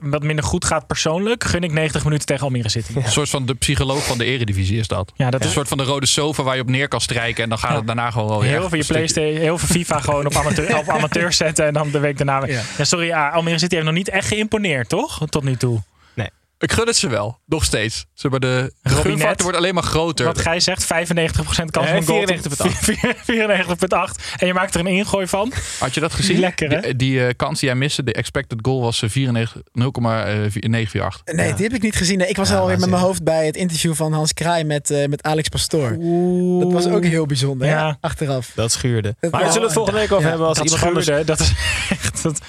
wat 0.02 0.24
minder 0.24 0.46
goed 0.46 0.66
gaat 0.66 0.88
persoonlijk, 0.88 1.44
gun 1.44 1.64
ik 1.64 1.72
90 1.72 2.04
minuten 2.04 2.26
tegen 2.26 2.44
Almere 2.44 2.70
City. 2.70 2.92
Een 2.96 3.12
soort 3.12 3.30
van 3.30 3.46
de 3.46 3.54
psycholoog 3.54 4.06
van 4.06 4.18
de 4.18 4.26
eredivisie 4.26 4.80
is 4.80 4.88
dat. 4.88 5.12
Ja, 5.16 5.30
dat 5.30 5.42
Een 5.42 5.48
is 5.48 5.54
soort 5.54 5.68
van 5.68 5.78
de 5.78 5.84
rode 5.84 6.06
sofa 6.06 6.44
waar 6.44 6.56
je 6.56 6.62
op 6.62 6.70
neer 6.70 6.88
kan 6.88 7.02
strijken. 7.02 7.44
En 7.44 7.50
dan 7.50 7.58
gaat 7.60 7.76
het 7.76 7.88
daarna 7.88 8.12
gewoon 8.12 8.28
wel 8.28 8.40
weer 8.42 8.50
heel 8.50 8.70
veel 8.70 8.78
je 8.78 8.84
een 8.84 8.88
PlayStation, 8.90 9.36
heel 9.42 9.58
veel 9.58 9.68
FIFA 9.76 10.00
gewoon 10.10 10.26
op 10.26 10.36
amateur, 10.36 10.78
op 10.78 10.90
amateur 10.90 11.34
zetten 11.34 11.66
en 11.66 11.74
dan 11.74 11.92
de 11.92 12.00
week 12.00 12.18
daarna. 12.18 12.46
Ja. 12.46 12.62
Ja, 12.78 12.84
sorry, 12.84 13.06
ja, 13.06 13.30
Almere 13.30 13.58
City 13.60 13.74
heeft 13.74 13.86
nog 13.88 13.96
niet 13.96 14.10
echt 14.10 14.28
geïmponeerd, 14.28 14.90
toch? 14.90 15.26
Tot 15.30 15.44
nu 15.44 15.56
toe. 15.56 15.82
Ik 16.62 16.72
gun 16.72 16.88
het 16.88 16.96
ze 16.96 17.08
wel. 17.10 17.40
Nog 17.46 17.64
steeds. 17.64 18.06
Ze 18.14 18.30
maar 18.30 18.40
de 18.40 18.74
gunfactor 18.84 19.44
wordt 19.44 19.58
alleen 19.58 19.74
maar 19.74 19.84
groter. 19.84 20.26
Wat 20.26 20.38
Gij 20.42 20.60
zegt, 20.60 20.84
95% 20.84 20.86
kans 21.72 21.90
Nee, 21.92 22.02
van 22.02 22.04
goal. 22.04 22.26
94,8. 22.28 24.12
94,8. 24.12 24.36
En 24.38 24.48
je 24.48 24.54
maakt 24.54 24.74
er 24.74 24.80
een 24.80 24.88
ingooi 24.88 25.28
van. 25.28 25.52
Had 25.80 25.94
je 25.94 26.00
dat 26.00 26.14
gezien? 26.14 26.40
Lekker, 26.40 26.70
hè? 26.72 26.80
Die, 26.82 26.96
die, 26.96 27.26
eh, 27.26 27.34
kans 27.36 27.60
die 27.60 27.70
jij 27.70 27.78
miste, 27.78 28.04
de 28.04 28.14
expected 28.14 28.60
goal 28.62 28.82
was 28.82 29.02
eh, 29.02 29.10
94 29.10 29.62
0,948. 29.72 31.22
Nee, 31.36 31.54
die 31.54 31.64
heb 31.66 31.74
ik 31.76 31.82
niet 31.82 31.96
gezien. 31.96 32.18
Nee, 32.18 32.28
ik 32.28 32.36
was 32.38 32.50
Ja, 32.50 32.56
alweer 32.58 32.80
met 32.80 32.90
mijn 32.90 33.02
hoofd 33.02 33.24
bij 33.24 33.46
het 33.46 33.56
interview 33.56 33.94
van 33.94 34.14
Hans 34.14 34.34
Kraai 34.34 34.64
met, 34.64 34.90
eh, 34.90 35.08
met 35.08 35.24
Alex 35.24 35.50
Pastoor. 35.50 35.90
Dat 36.60 36.72
was 36.72 36.88
ook 36.88 37.04
heel 37.04 37.26
bijzonder, 37.26 37.68
Ja. 37.68 37.88
hè? 37.88 37.94
achteraf. 38.02 38.52
Dat 38.56 38.72
schuurde. 38.72 39.16
Dat 39.20 39.32
maar 39.32 39.42
was- 39.44 39.54
zullen 39.54 39.68
we 39.68 39.74
het 39.74 39.74
volgende 39.76 40.00
week 40.00 40.12
over 40.12 40.24
Ja, 40.24 40.30
hebben 40.30 40.48
als 40.48 40.58
Dat 40.58 40.66
iemand 40.66 40.84
anders... 40.84 41.06
schuurde, 41.06 41.26
dat 41.26 41.40
is 41.40 41.54
echt... 41.90 42.24
Dat, 42.24 42.42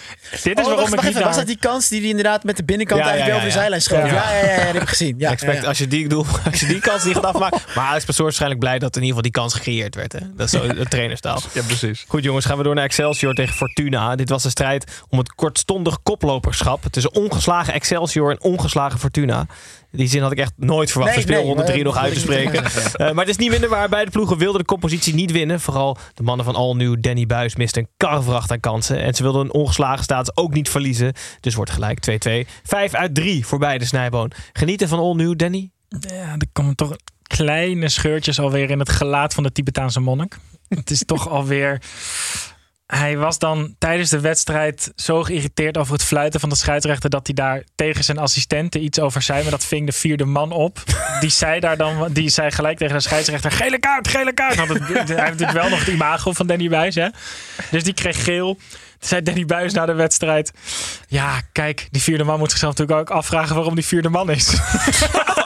dit 0.43 0.59
is 0.59 0.65
Oh, 0.67 0.71
waarom 0.75 0.77
wacht, 0.77 0.93
ik 0.93 1.01
niet 1.03 1.09
even. 1.09 1.23
Was 1.27 1.37
dat 1.37 1.47
die 1.47 1.59
kans 1.59 1.89
die 1.89 2.01
hij 2.01 2.09
inderdaad 2.09 2.45
met 2.45 2.57
de 2.57 2.65
binnenkant 2.65 3.01
Ja, 3.01 3.07
eigenlijk 3.07 3.37
ja, 3.37 3.43
weer 3.43 3.51
ja, 3.51 3.59
over 3.59 3.71
de 3.71 3.77
zijlijn 3.79 3.83
schoot? 3.83 4.02
Ja. 4.07 4.15
Ja, 4.15 4.23
heb 4.23 4.83
ik 4.83 4.89
gezien. 4.89 5.15
Ja, 5.19 5.31
Expect. 5.31 5.67
Als, 5.67 5.79
je 5.79 5.87
die, 5.89 6.15
als 6.51 6.61
je 6.61 6.67
die 6.67 6.81
kans 6.81 7.05
niet 7.05 7.15
gaat 7.15 7.25
afmaken. 7.25 7.61
Maar 7.75 7.85
Alex 7.85 8.05
Pastoor 8.05 8.29
is 8.29 8.39
waarschijnlijk 8.39 8.61
blij 8.61 8.79
dat 8.79 8.97
in 8.97 9.03
ieder 9.03 9.17
geval 9.17 9.23
die 9.23 9.41
kans 9.41 9.55
gecreëerd 9.55 9.95
werd. 9.95 10.13
Hè? 10.13 10.19
Dat 10.37 10.47
is 10.47 10.61
zo 10.61 10.67
de 10.75 10.87
trainerstaal. 10.87 11.41
Ja, 11.53 11.63
precies. 11.63 12.05
Goed 12.09 12.23
jongens, 12.23 12.45
gaan 12.45 12.57
we 12.57 12.63
door 12.63 12.75
naar 12.75 12.85
Excelsior 12.85 13.35
tegen 13.35 13.55
Fortuna. 13.55 14.17
Dit 14.17 14.29
was 14.29 14.43
de 14.43 14.51
strijd 14.51 15.03
om 15.09 15.19
het 15.19 15.35
kortstondig 15.35 16.03
koploperschap 16.03 16.85
tussen 16.91 17.15
ongeslagen 17.15 17.75
Excelsior 17.75 18.31
en 18.31 18.43
ongeslagen 18.43 18.99
Fortuna. 18.99 19.47
Die 19.93 20.09
zin 20.09 20.23
had 20.23 20.33
ik 20.33 20.39
echt 20.39 20.53
nooit 20.57 20.91
verwacht 20.91 21.17
Nee, 21.17 21.25
de 21.25 21.33
speelronde 21.33 21.63
nee, 21.63 21.73
3 21.73 21.85
nog 21.85 21.97
uit 21.97 22.15
te 22.15 22.21
spreken. 22.21 22.65
Eh, 22.93 22.99
maar 22.99 23.25
het 23.25 23.29
is 23.29 23.37
niet 23.37 23.51
minder 23.51 23.69
waar. 23.69 23.89
Beide 23.89 24.11
ploegen 24.11 24.39
wilden 24.39 24.61
de 24.61 24.67
compositie 24.67 25.15
niet 25.15 25.31
winnen. 25.31 25.61
Vooral 25.61 25.97
de 26.15 26.23
mannen 26.23 26.45
van 26.45 26.55
All 26.55 26.75
New, 26.75 26.97
Danny 27.01 27.27
Buis, 27.27 27.57
misten 27.57 27.83
een 27.83 27.89
karrevracht 27.97 28.51
aan 28.51 28.61
kansen. 28.61 29.03
En 29.03 29.15
ze 29.15 29.23
wilden 29.23 29.41
een 29.41 29.53
ongeslagen 29.53 30.05
status 30.05 30.37
ook 30.37 30.55
niet 30.55 30.69
verliezen. 30.69 31.13
Dus 31.41 31.55
wordt 31.55 31.71
gelijk 31.71 32.11
2-2. 32.47 32.49
5 32.63 32.95
uit 32.95 33.15
3 33.15 33.47
voor 33.47 33.59
beide 33.59 33.85
Snijboon. 33.85 34.33
Genieten 34.53 34.89
van 34.89 34.99
All 34.99 35.15
New, 35.15 35.37
Danny? 35.37 35.71
Ja, 35.89 36.33
er 36.33 36.47
komen 36.53 36.75
toch 36.75 36.97
kleine 37.23 37.89
scheurtjes 37.89 38.41
alweer 38.41 38.71
in 38.71 38.79
het 38.79 38.91
gelaat 38.91 39.35
van 39.35 39.43
de 39.43 39.53
Tibetaanse 39.53 40.01
monnik. 40.01 40.39
Het 40.69 40.91
is 40.91 41.05
toch 41.05 41.29
alweer... 41.39 41.81
Hij 42.95 43.17
was 43.17 43.39
dan 43.39 43.75
tijdens 43.79 44.11
de 44.11 44.21
wedstrijd 44.21 44.93
zo 44.97 45.23
geïrriteerd 45.23 45.79
over 45.79 45.93
het 45.93 46.05
fluiten 46.05 46.41
van 46.41 46.49
de 46.49 46.57
scheidsrechter... 46.57 47.11
dat 47.11 47.27
hij 47.27 47.35
daar 47.35 47.63
tegen 47.75 48.05
zijn 48.05 48.19
assistenten 48.19 48.85
iets 48.85 49.01
over 49.01 49.23
zei. 49.23 49.43
Maar 49.43 49.51
dat 49.51 49.65
ving 49.65 49.87
de 49.87 49.93
vierde 49.93 50.25
man 50.25 50.53
op. 50.53 50.83
Die 51.21 51.31
zei, 51.31 51.61
daar 51.61 51.77
dan, 51.77 52.13
die 52.13 52.29
zei 52.29 52.51
gelijk 52.51 52.79
tegen 52.79 52.95
de 52.95 53.03
scheidsrechter... 53.03 53.51
gele 53.51 53.79
kaart, 53.79 54.09
gele 54.09 54.33
kaart. 54.33 54.57
Hij 54.57 54.67
heeft 54.67 55.17
natuurlijk 55.17 55.53
wel 55.53 55.69
nog 55.69 55.79
het 55.79 55.89
imago 55.89 56.33
van 56.33 56.47
Danny 56.47 56.69
Buis. 56.69 56.95
Hè? 56.95 57.09
Dus 57.71 57.83
die 57.83 57.95
kreeg 57.95 58.25
geel. 58.25 58.59
Zei 58.99 59.23
Danny 59.23 59.45
Buis 59.45 59.73
na 59.73 59.87
de 59.87 59.95
wedstrijd... 59.95 60.53
Ja, 61.09 61.41
kijk, 61.53 61.89
die 61.91 62.03
vierde 62.03 62.25
man 62.25 62.39
moet 62.39 62.51
zichzelf 62.51 62.77
natuurlijk 62.77 63.11
ook 63.11 63.17
afvragen... 63.17 63.55
waarom 63.55 63.75
die 63.75 63.87
vierde 63.87 64.09
man 64.09 64.31
is. 64.31 64.55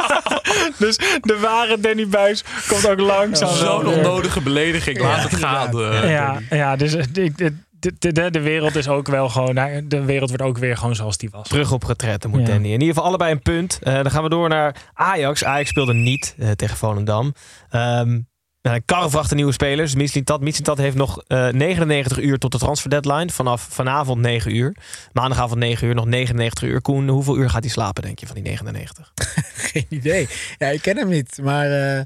dus 0.79 0.97
de 1.21 1.39
ware 1.41 1.81
Danny 1.81 2.09
Buis 2.09 2.45
komt 2.69 2.89
ook 2.89 3.01
langzaam. 3.01 3.55
Zo'n 3.55 3.87
onnodige 3.87 4.41
belediging. 4.41 4.99
Laat 5.01 5.23
het 5.31 5.35
gaan. 5.41 5.81
eh, 5.81 6.11
Ja, 6.11 6.41
ja, 6.51 6.77
dus 6.77 6.95
ik- 6.95 7.17
ik- 7.17 7.53
de, 7.79 8.13
de, 8.13 8.31
de, 8.31 8.41
wereld 8.41 8.75
is 8.77 8.89
ook 8.89 9.07
wel 9.07 9.29
gewoon. 9.29 9.55
nou, 9.55 9.87
De 9.87 10.05
wereld 10.05 10.29
wordt 10.29 10.45
ook 10.45 10.59
weer 10.59 10.77
gewoon 10.77 10.95
zoals 10.95 11.17
die 11.17 11.31
was. 11.31 11.49
Terug 11.49 11.73
op 11.73 11.83
retraite 11.83 12.29
moet 12.29 12.41
Ja. 12.41 12.47
Danny. 12.47 12.67
In 12.67 12.73
ieder 12.73 12.89
geval 12.89 13.05
allebei 13.05 13.33
een 13.33 13.41
punt. 13.43 13.79
Eh, 13.83 13.95
dan 13.95 14.11
gaan 14.11 14.23
we 14.23 14.29
door 14.29 14.49
naar 14.49 14.77
Ajax. 14.95 15.45
Ajax 15.45 15.69
speelde 15.69 15.95
niet 15.95 16.35
eh, 16.39 16.51
tegen 16.51 16.77
Volendam. 16.77 17.35
Ehm 17.71 18.19
nou, 18.67 19.35
nieuwe 19.35 19.53
spelers. 19.53 19.95
Mislintat. 19.95 20.41
Mislintat 20.41 20.79
heeft 20.79 20.97
nog 20.97 21.23
eh, 21.27 21.49
99 21.49 22.19
uur 22.19 22.39
tot 22.39 22.53
de 22.53 22.59
transfer 22.59 22.91
deadline. 22.91 23.31
Vanaf 23.31 23.67
vanavond 23.71 24.21
9 24.21 24.57
uur. 24.57 24.77
Maandagavond 25.13 25.59
9 25.59 25.89
uur. 25.89 25.95
Nog 25.95 26.07
99 26.07 26.63
uur. 26.63 26.83
Koen, 26.83 27.09
hoeveel 27.09 27.37
uur 27.37 27.51
gaat 27.51 27.63
hij 27.63 27.73
slapen, 27.73 28.03
denk 28.03 28.19
je, 28.19 28.27
van 28.27 28.35
die 28.35 28.45
99? 28.45 29.13
Geen 29.73 29.87
idee. 29.89 30.29
Ja, 30.59 30.69
ik 30.69 30.83
ken 30.83 30.97
hem 30.97 31.09
niet. 31.09 31.39
Maar 31.43 31.97
eh, 31.97 32.01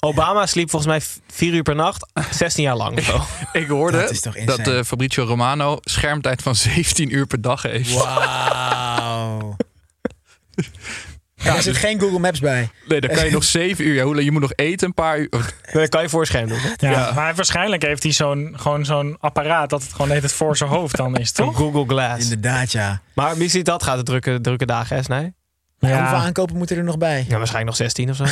Obama 0.00 0.46
sliep 0.46 0.70
volgens 0.70 0.90
mij 0.90 1.20
4 1.36 1.54
uur 1.54 1.62
per 1.62 1.74
nacht. 1.74 2.06
16 2.30 2.62
jaar 2.64 2.76
lang. 2.76 3.02
zo. 3.04 3.20
Ik 3.52 3.68
hoorde 3.68 3.98
Dat 3.98 4.10
is 4.10 4.20
toch 4.20 4.36
dat 4.44 4.58
eh, 4.58 4.82
Fabrizio 4.82 5.24
Romano 5.24 5.78
schermtijd 5.80 6.42
van 6.42 6.54
17 6.54 7.14
uur 7.14 7.26
per 7.26 7.40
dag 7.40 7.62
heeft. 7.62 7.92
wauw. 7.92 9.56
er 11.44 11.62
zit 11.62 11.76
geen 11.76 12.00
Google 12.00 12.18
Maps 12.18 12.40
bij. 12.40 12.68
Nee, 12.88 13.00
dan 13.00 13.10
kan 13.16 13.24
je 13.24 13.30
nog 13.40 13.44
7 13.44 13.86
uur. 13.86 13.94
Ja, 14.16 14.20
je 14.20 14.30
moet 14.30 14.40
nog 14.40 14.52
eten 14.54 14.86
een 14.86 14.94
paar 14.94 15.18
uur. 15.18 15.28
Dat 15.72 15.88
kan 15.88 16.02
je 16.02 16.08
voor 16.08 16.26
scherm 16.26 16.48
doen. 16.48 16.58
Ja, 16.76 17.12
Maar 17.14 17.34
waarschijnlijk 17.34 17.82
heeft 17.82 18.02
hij 18.02 18.12
zo'n 18.12 18.52
gewoon 18.56 18.84
zo'n 18.84 19.16
apparaat 19.20 19.70
dat 19.70 19.82
het 19.82 19.92
gewoon 19.92 20.10
heet 20.10 20.22
het 20.22 20.32
voor 20.32 20.56
zijn 20.56 20.70
hoofd 20.70 20.96
dan 20.96 21.16
is, 21.16 21.32
toch? 21.32 21.56
Google 21.56 21.84
Glass. 21.86 22.22
Inderdaad, 22.22 22.72
ja. 22.72 23.00
Maar 23.14 23.36
Mislintat 23.36 23.82
gaat 23.82 23.96
de 23.96 24.02
drukke, 24.02 24.38
drukke 24.40 24.66
dagen, 24.66 24.96
hè, 24.96 25.02
Snij? 25.02 25.32
Maar 25.78 25.98
Hoeveel 26.00 26.16
aankopen 26.18 26.56
moeten 26.56 26.76
er 26.76 26.84
nog 26.84 26.98
bij? 26.98 27.24
Ja, 27.28 27.36
waarschijnlijk 27.36 27.64
nog 27.64 27.76
16 27.76 28.10
of 28.10 28.16
zo. 28.16 28.24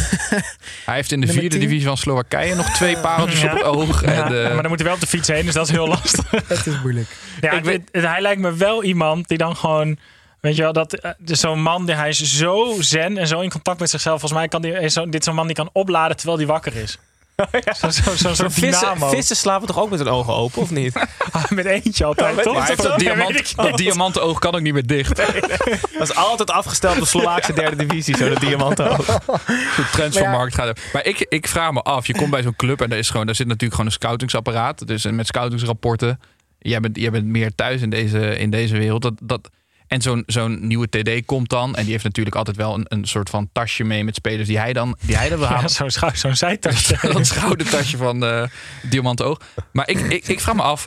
Hij 0.87 0.95
heeft 0.95 1.13
in 1.13 1.21
de 1.21 1.27
Nummer 1.27 1.43
vierde 1.43 1.49
10? 1.59 1.61
divisie 1.61 1.87
van 1.87 1.97
Slowakije 1.97 2.55
nog 2.55 2.71
twee 2.71 2.97
pareltjes 2.97 3.41
Ja. 3.41 3.51
op 3.51 3.57
het 3.59 3.67
oog. 3.67 4.05
Ja, 4.05 4.09
En, 4.13 4.45
eh, 4.45 4.53
maar 4.53 4.61
dan 4.63 4.69
moet 4.69 4.79
hij 4.79 4.85
wel 4.87 4.95
op 4.95 5.01
de 5.01 5.07
fiets 5.07 5.29
heen, 5.29 5.45
dus 5.45 5.55
dat 5.55 5.67
is 5.67 5.73
heel 5.73 5.87
lastig. 5.97 6.31
Dat 6.47 6.67
is 6.67 6.81
moeilijk. 6.83 7.09
Ja, 7.41 7.51
Ik 7.51 7.59
ik 7.59 7.65
weet- 7.65 7.89
weet, 7.93 8.05
hij 8.05 8.21
lijkt 8.21 8.41
me 8.41 8.55
wel 8.55 8.85
iemand 8.85 9.29
die 9.29 9.39
dan 9.39 9.57
gewoon. 9.57 9.99
Weet 10.43 10.57
je 10.57 10.63
wel, 10.63 10.73
dat, 10.73 10.93
eh, 10.93 11.11
dus 11.19 11.41
zo'n 11.41 11.63
man, 11.63 11.87
die, 11.87 11.95
hij 11.95 12.09
is 12.09 12.37
zo 12.39 12.75
zen 12.79 13.19
en 13.19 13.27
zo 13.27 13.41
in 13.41 13.51
contact 13.51 13.81
met 13.81 13.91
zichzelf. 13.91 14.21
Volgens 14.21 14.41
mij 14.41 14.49
kan 14.49 14.63
die, 14.63 14.73
is 14.73 14.93
zo, 14.93 15.09
dit 15.09 15.25
zo'n 15.25 15.35
man 15.35 15.47
die 15.47 15.57
kan 15.57 15.71
opladen 15.73 16.17
terwijl 16.17 16.39
hij 16.39 16.47
wakker 16.47 16.77
is. 16.77 16.99
Zo, 17.79 17.91
zo, 17.91 18.17
zo, 18.17 18.35
zo'n 18.35 18.51
Vissen, 18.51 18.99
vissen 18.99 19.37
slapen 19.37 19.67
toch 19.67 19.79
ook 19.79 19.91
met 19.91 19.99
hun 19.99 20.09
ogen 20.09 20.35
open, 20.35 20.63
of 20.63 20.71
niet? 20.71 21.07
Met 21.49 21.65
eentje 21.65 22.05
altijd, 22.05 22.37
Ja, 22.37 22.43
toch? 22.43 22.55
maar 22.55 22.77
dat, 22.77 23.55
Ja, 23.57 23.73
diamant, 23.77 24.15
dat 24.15 24.23
oog 24.23 24.39
kan 24.39 24.55
ook 24.55 24.61
niet 24.61 24.73
meer 24.73 24.87
dicht. 24.87 25.17
Dat 25.99 26.11
is 26.11 26.15
altijd 26.15 26.51
afgesteld 26.51 26.95
op 26.95 27.01
de 27.01 27.07
Slovaakse 27.07 27.53
derde 27.53 27.87
divisie, 27.87 28.17
zo 28.17 28.29
dat 28.29 28.41
diamanten 28.41 28.97
Goed, 29.75 29.93
trends 29.93 30.19
van 30.19 30.31
markt 30.31 30.55
gaat. 30.55 30.81
Maar 30.93 31.07
ik, 31.07 31.27
ik 31.29 31.49
vraag 31.49 31.73
me 31.73 31.83
af, 31.83 32.07
je 32.07 32.13
komt 32.13 32.31
bij 32.31 32.43
zo'n 32.43 32.57
club 32.57 32.81
en 32.81 32.93
er, 32.93 32.99
is 32.99 33.11
gewoon, 33.11 33.27
daar 33.27 33.35
zit 33.35 33.47
natuurlijk 33.47 33.73
gewoon 33.73 33.87
een 33.87 33.97
scoutingsapparaat. 33.97 34.87
Dus 34.87 35.05
met 35.05 35.27
scoutingsrapporten. 35.27 36.21
Jij 36.59 36.81
bent, 36.81 36.97
jij 36.97 37.11
bent 37.11 37.27
meer 37.27 37.55
thuis 37.55 37.83
in 37.83 37.91
deze, 37.91 38.39
in 38.39 38.51
deze 38.51 38.79
wereld. 38.79 39.03
Dat, 39.03 39.15
dat, 39.23 39.51
en 39.93 40.03
zo'n 40.03 40.23
zo'n 40.27 40.67
nieuwe 40.67 40.89
TD 40.89 41.25
komt 41.25 41.49
dan. 41.49 41.75
En 41.75 41.83
die 41.83 41.93
heeft 41.93 42.05
natuurlijk 42.05 42.37
altijd 42.37 42.57
wel 42.57 42.75
een, 42.75 42.85
een 42.89 43.05
soort 43.05 43.31
van 43.31 43.49
tasje 43.53 43.85
mee 43.85 44.05
met 44.05 44.15
spelers 44.15 44.49
die 44.49 44.59
hij 44.59 44.73
dan, 44.73 44.97
die 45.01 45.17
hij 45.17 45.29
dan 45.29 45.39
wil 45.39 45.49
Ja, 45.49 45.55
halen. 45.55 45.71
zo'n 45.71 45.91
schou- 45.91 46.17
zo'n 46.17 46.37
zijtasje. 46.37 46.99
dat 47.13 47.27
schoudertasje 47.27 47.97
van 47.97 48.25
eh 48.25 48.49
Diamant 48.83 49.23
Oog. 49.23 49.39
Maar 49.73 49.89
ik, 49.89 49.99
ik, 49.99 50.29
ik 50.29 50.41
vraag 50.41 50.55
me 50.55 50.63
af, 50.63 50.87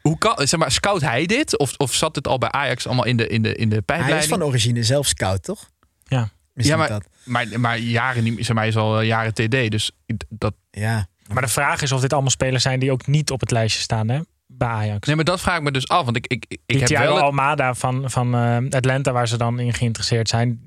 hoe 0.00 0.18
kan, 0.18 0.46
zeg 0.48 0.60
maar, 0.60 0.72
scout 0.72 1.00
hij 1.00 1.26
dit? 1.26 1.58
Of, 1.58 1.74
of 1.76 1.94
zat 1.94 2.16
het 2.16 2.28
al 2.28 2.38
bij 2.38 2.50
Ajax 2.50 2.86
allemaal 2.86 3.04
in 3.06 3.16
de, 3.16 3.26
in 3.28 3.42
de, 3.42 3.54
in 3.54 3.68
de 3.68 3.74
Hij 3.74 3.82
pijpleiding? 3.84 4.22
is 4.32 4.38
van 4.38 4.42
origine 4.48 4.82
zelf 4.82 5.06
scout, 5.06 5.42
toch? 5.42 5.68
Ja. 6.04 6.28
Misschien 6.54 6.78
Ja, 6.78 6.86
dat. 6.88 7.04
maar, 7.24 7.46
maar 7.60 7.78
jaren 7.78 8.24
niet, 8.24 8.36
zeg 8.38 8.48
maar, 8.48 8.58
hij 8.58 8.68
is 8.68 8.76
al 8.76 9.00
eh, 9.00 9.06
jaren 9.06 9.32
TD. 9.34 9.70
Dus 9.70 9.90
dat, 10.28 10.54
Ja. 10.70 11.06
Maar 11.32 11.42
de 11.42 11.48
vraag 11.48 11.82
is 11.82 11.92
of 11.92 12.00
dit 12.00 12.12
allemaal 12.12 12.30
spelers 12.30 12.62
zijn 12.62 12.80
die 12.80 12.92
ook 12.92 13.06
niet 13.06 13.30
op 13.30 13.40
het 13.40 13.50
lijstje 13.50 13.80
staan 13.82 14.08
hè, 14.08 14.20
bij 14.58 14.68
Ajax. 14.68 15.06
nee, 15.06 15.16
maar 15.16 15.24
dat 15.24 15.40
vraag 15.40 15.56
ik 15.56 15.62
me 15.62 15.70
dus 15.70 15.88
af. 15.88 16.04
Want 16.04 16.16
ik, 16.16 16.26
ik, 16.26 16.44
ik 16.48 16.58
Die 16.66 16.78
heb 16.78 16.86
Thiago 16.86 17.14
wel... 17.14 17.22
Almada 17.22 17.74
van, 17.74 18.10
van 18.10 18.34
eh, 18.34 18.56
Atlanta, 18.70 19.12
waar 19.12 19.28
ze 19.28 19.36
dan 19.36 19.58
in 19.58 19.74
geïnteresseerd 19.74 20.28
zijn, 20.28 20.60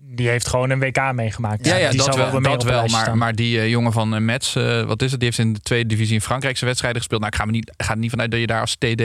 die 0.00 0.28
heeft 0.28 0.48
gewoon 0.48 0.70
een 0.70 0.78
WK 0.78 1.12
meegemaakt. 1.12 1.66
Ja, 1.66 1.76
ja 1.76 1.88
die 1.88 1.96
dat 1.98 2.06
zal 2.14 2.16
wel, 2.30 2.40
mij 2.40 2.50
dat 2.52 2.62
wel 2.64 2.86
maar, 2.86 3.16
maar 3.16 3.34
die 3.34 3.58
eh, 3.58 3.68
jongen 3.68 3.92
van 3.92 4.14
uh, 4.14 4.20
Mets, 4.20 4.52
wat 4.86 5.02
is 5.02 5.10
het? 5.10 5.20
Die 5.20 5.28
heeft 5.28 5.38
in 5.38 5.52
de 5.52 5.60
tweede 5.60 5.88
divisie 5.88 6.14
in 6.14 6.20
Frankrijk 6.20 6.54
zijn 6.56 6.66
wedstrijden 6.66 7.00
gespeeld. 7.00 7.20
Nou, 7.20 7.32
ik 7.32 7.38
ga, 7.40 7.46
me 7.46 7.52
niet, 7.52 7.72
ga 7.76 7.92
er 7.92 7.98
niet 7.98 8.10
vanuit 8.10 8.30
dat 8.30 8.40
je 8.40 8.46
daar 8.46 8.60
als 8.60 8.76
TD... 8.76 9.02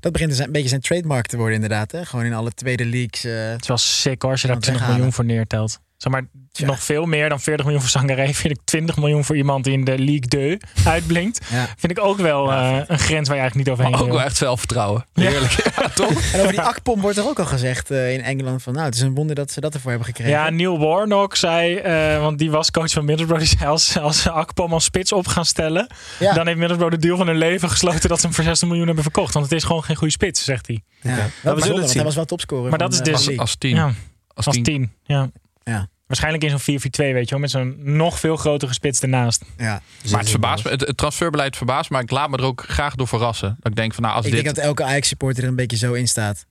Dat 0.00 0.12
begint 0.12 0.38
een 0.38 0.52
beetje 0.52 0.68
zijn 0.68 0.80
trademark 0.80 1.26
te 1.26 1.36
worden, 1.36 1.54
inderdaad. 1.54 1.92
Hè? 1.92 2.04
Gewoon 2.04 2.24
in 2.24 2.34
alle 2.34 2.50
tweede 2.54 2.84
leagues. 2.86 3.24
eh, 3.24 3.50
Het 3.50 3.60
is 3.62 3.68
wel 3.68 3.76
sick 3.78 4.22
hoor, 4.22 4.30
als 4.30 4.40
je 4.40 4.46
daar 4.46 4.56
Kan 4.56 4.64
20 4.64 4.82
weghalen. 4.86 4.94
miljoen 4.94 5.12
voor 5.12 5.24
neertelt. 5.36 5.80
Zeg 6.02 6.12
maar, 6.12 6.22
nog 6.66 6.82
veel 6.82 7.04
meer 7.04 7.28
dan 7.28 7.40
40 7.40 7.64
miljoen 7.64 7.82
voor 7.82 7.90
Sangaré. 7.90 8.32
Vind 8.42 8.54
ik 8.54 8.60
20 8.64 8.96
miljoen 8.96 9.24
voor 9.24 9.36
iemand 9.36 9.64
die 9.64 9.72
in 9.72 9.84
de 9.84 9.98
League 9.98 10.18
2 10.28 10.56
uitblinkt. 10.86 11.46
ja. 11.50 11.66
Vind 11.76 11.98
ik 11.98 12.04
ook 12.04 12.18
wel 12.18 12.52
eh, 12.52 12.78
een 12.86 12.98
grens 12.98 13.28
waar 13.28 13.36
je 13.36 13.42
eigenlijk 13.42 13.54
niet 13.54 13.68
overheen 13.70 13.90
Maar 13.90 14.00
ook 14.00 14.06
wil. 14.06 14.16
wel 14.16 14.24
echt 14.26 14.36
zelfvertrouwen. 14.36 15.06
Heerlijk. 15.14 15.52
Ja, 15.82 15.88
toch? 15.88 16.10
En 16.32 16.40
over 16.40 16.50
die 16.52 16.60
Akpom 16.60 17.00
wordt 17.00 17.16
er 17.18 17.24
ook 17.28 17.38
al 17.38 17.44
gezegd 17.44 17.90
eh, 17.90 18.12
in 18.12 18.22
Engeland 18.22 18.62
van... 18.62 18.72
nou, 18.72 18.84
het 18.84 18.94
is 18.94 19.00
een 19.00 19.14
wonder 19.14 19.34
dat 19.36 19.50
ze 19.50 19.60
dat 19.60 19.74
ervoor 19.74 19.90
hebben 19.90 20.08
gekregen. 20.08 20.32
Ja, 20.32 20.50
Neil 20.50 20.78
Warnock 20.78 21.36
zei, 21.36 21.76
eh, 21.76 22.20
want 22.20 22.38
die 22.38 22.50
was 22.50 22.70
coach 22.70 22.90
van 22.90 23.04
Middlesbrough, 23.04 23.44
die 23.48 23.58
zei 23.58 23.70
als, 23.70 23.98
als 23.98 24.22
ze 24.22 24.30
Akpom 24.30 24.72
als 24.72 24.84
spits 24.84 25.12
op 25.12 25.26
gaan 25.26 25.44
stellen, 25.46 25.86
Ja. 26.18 26.32
dan 26.34 26.46
heeft 26.46 26.58
Middlesbrough 26.58 26.94
de 26.94 27.06
deal 27.06 27.16
van 27.16 27.26
hun 27.26 27.36
leven 27.38 27.70
gesloten 27.70 28.08
dat 28.08 28.20
ze 28.20 28.26
hem 28.26 28.34
voor 28.34 28.44
60 28.44 28.66
miljoen 28.68 28.86
hebben 28.86 29.04
verkocht. 29.04 29.34
Want 29.34 29.46
het 29.46 29.54
is 29.54 29.64
gewoon 29.64 29.84
geen 29.84 29.96
goede 29.96 30.12
spits, 30.12 30.44
zegt 30.44 30.66
hij. 30.66 30.82
Ja. 31.00 31.28
Zien. 31.56 31.88
hij 31.94 32.04
was 32.04 32.14
wel 32.14 32.24
topscorer. 32.24 32.70
Maar 32.70 32.78
van, 32.78 32.90
dat 32.90 32.92
is 32.92 33.00
dus- 33.00 33.28
Als, 33.28 33.38
als 33.38 33.56
team. 33.58 33.74
Ja, 33.76 33.92
Als 34.34 34.46
als 34.46 34.54
team. 34.54 34.64
tien. 34.64 34.92
Ja. 35.04 35.30
Ja. 35.64 35.88
Waarschijnlijk 36.06 36.44
in 36.44 36.58
zo'n 36.58 36.80
4-4-2, 36.80 37.14
weet 37.14 37.24
je 37.24 37.30
wel. 37.30 37.38
Met 37.38 37.50
zo'n 37.50 37.76
nog 37.78 38.18
veel 38.18 38.36
grotere 38.36 38.72
spits 38.72 39.00
ernaast. 39.00 39.44
Ja. 39.58 39.82
Maar 40.10 40.20
het, 40.20 40.30
verbaast 40.30 40.64
me, 40.64 40.70
het, 40.70 40.80
het 40.80 40.96
transferbeleid 40.96 41.56
verbaast 41.56 41.90
me, 41.90 41.96
maar 41.96 42.04
ik 42.04 42.10
laat 42.10 42.30
me 42.30 42.36
er 42.36 42.44
ook 42.44 42.64
graag 42.68 42.94
door 42.94 43.08
verrassen. 43.08 43.56
Dat 43.60 43.70
ik 43.72 43.76
denk 43.76 43.94
van 43.94 44.02
nou, 44.02 44.16
als 44.16 44.26
Ik 44.26 44.32
dit... 44.32 44.42
denk 44.42 44.54
dat 44.56 44.64
elke 44.64 44.84
Ajax-supporter 44.84 45.42
er 45.42 45.48
een 45.48 45.56
beetje 45.56 45.76
zo 45.76 45.92
in 45.92 46.08
staat. 46.08 46.46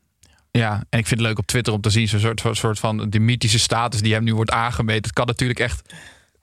Ja, 0.52 0.72
en 0.90 1.00
ik 1.00 1.08
vind 1.08 1.20
het 1.20 1.30
leuk 1.30 1.38
op 1.38 1.46
Twitter 1.46 1.74
om 1.74 1.82
te 1.82 1.90
zien, 1.90 2.08
zo'n 2.08 2.20
soort, 2.20 2.58
soort 2.58 2.80
van 2.80 3.10
die 3.10 3.20
mythische 3.20 3.60
status 3.60 4.02
die 4.02 4.14
hem 4.14 4.24
nu 4.24 4.36
wordt 4.36 4.52
aangemeten. 4.52 5.04
Het 5.04 5.14
kan 5.14 5.26
natuurlijk 5.26 5.60
echt 5.60 5.94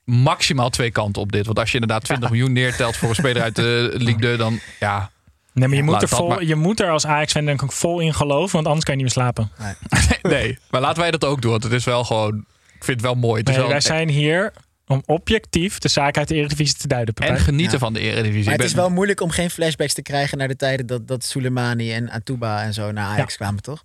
maximaal 0.04 0.70
twee 0.70 0.90
kanten 0.90 1.22
op 1.22 1.32
dit. 1.32 1.46
Want 1.46 1.58
als 1.58 1.68
je 1.72 1.78
inderdaad 1.78 2.04
20 2.10 2.30
miljoen 2.30 2.52
neertelt 2.52 2.96
voor 2.96 3.08
een 3.08 3.14
speler 3.14 3.42
uit 3.42 3.56
de 3.56 3.90
Ligue 3.94 4.20
2, 4.20 4.36
dan 4.36 4.60
ja. 4.80 5.10
Nee, 5.52 5.68
maar 5.68 5.76
je 5.76 5.82
moet, 5.82 6.02
er, 6.02 6.08
vol, 6.08 6.28
maar- 6.28 6.44
je 6.44 6.54
moet 6.54 6.80
er 6.80 6.90
als 6.90 7.06
Ajax-fan 7.06 7.44
denk 7.44 7.62
ik 7.62 7.72
vol 7.72 8.00
in 8.00 8.14
geloven. 8.14 8.52
Want 8.52 8.66
anders 8.66 8.84
kan 8.84 8.98
je 8.98 9.02
niet 9.04 9.14
meer 9.16 9.24
slapen. 9.24 9.50
Nee, 10.22 10.58
maar 10.70 10.80
laten 10.80 11.02
wij 11.02 11.10
dat 11.10 11.24
ook 11.24 11.42
doen. 11.42 11.50
Want 11.50 11.62
het 11.62 11.72
is 11.72 11.84
wel 11.84 12.04
gewoon, 12.04 12.44
vind 12.84 13.00
het 13.00 13.00
wel 13.00 13.14
mooi. 13.14 13.42
Nee, 13.42 13.56
wel 13.56 13.68
wij 13.68 13.80
zijn 13.80 14.08
hier 14.08 14.52
om 14.86 15.02
objectief 15.06 15.78
de 15.78 15.88
zaak 15.88 16.16
uit 16.18 16.28
de 16.28 16.34
Eredivisie 16.34 16.76
te 16.76 16.88
duiden. 16.88 17.14
en 17.14 17.38
genieten 17.38 17.72
Ja. 17.72 17.78
van 17.78 17.92
de 17.92 18.00
Eredivisie. 18.00 18.44
Maar 18.44 18.54
Ik 18.54 18.60
het 18.60 18.68
is 18.68 18.74
wel 18.74 18.90
moeilijk 18.90 19.20
om 19.20 19.30
geen 19.30 19.50
flashbacks 19.50 19.94
te 19.94 20.02
krijgen 20.02 20.38
naar 20.38 20.48
de 20.48 20.56
tijden 20.56 20.86
dat, 20.86 21.08
dat 21.08 21.24
Soleimani 21.24 21.92
en 21.92 22.10
Atuba 22.10 22.62
en 22.62 22.74
zo 22.74 22.92
naar 22.92 23.04
Ajax 23.06 23.36
kwamen, 23.36 23.62
toch? 23.62 23.84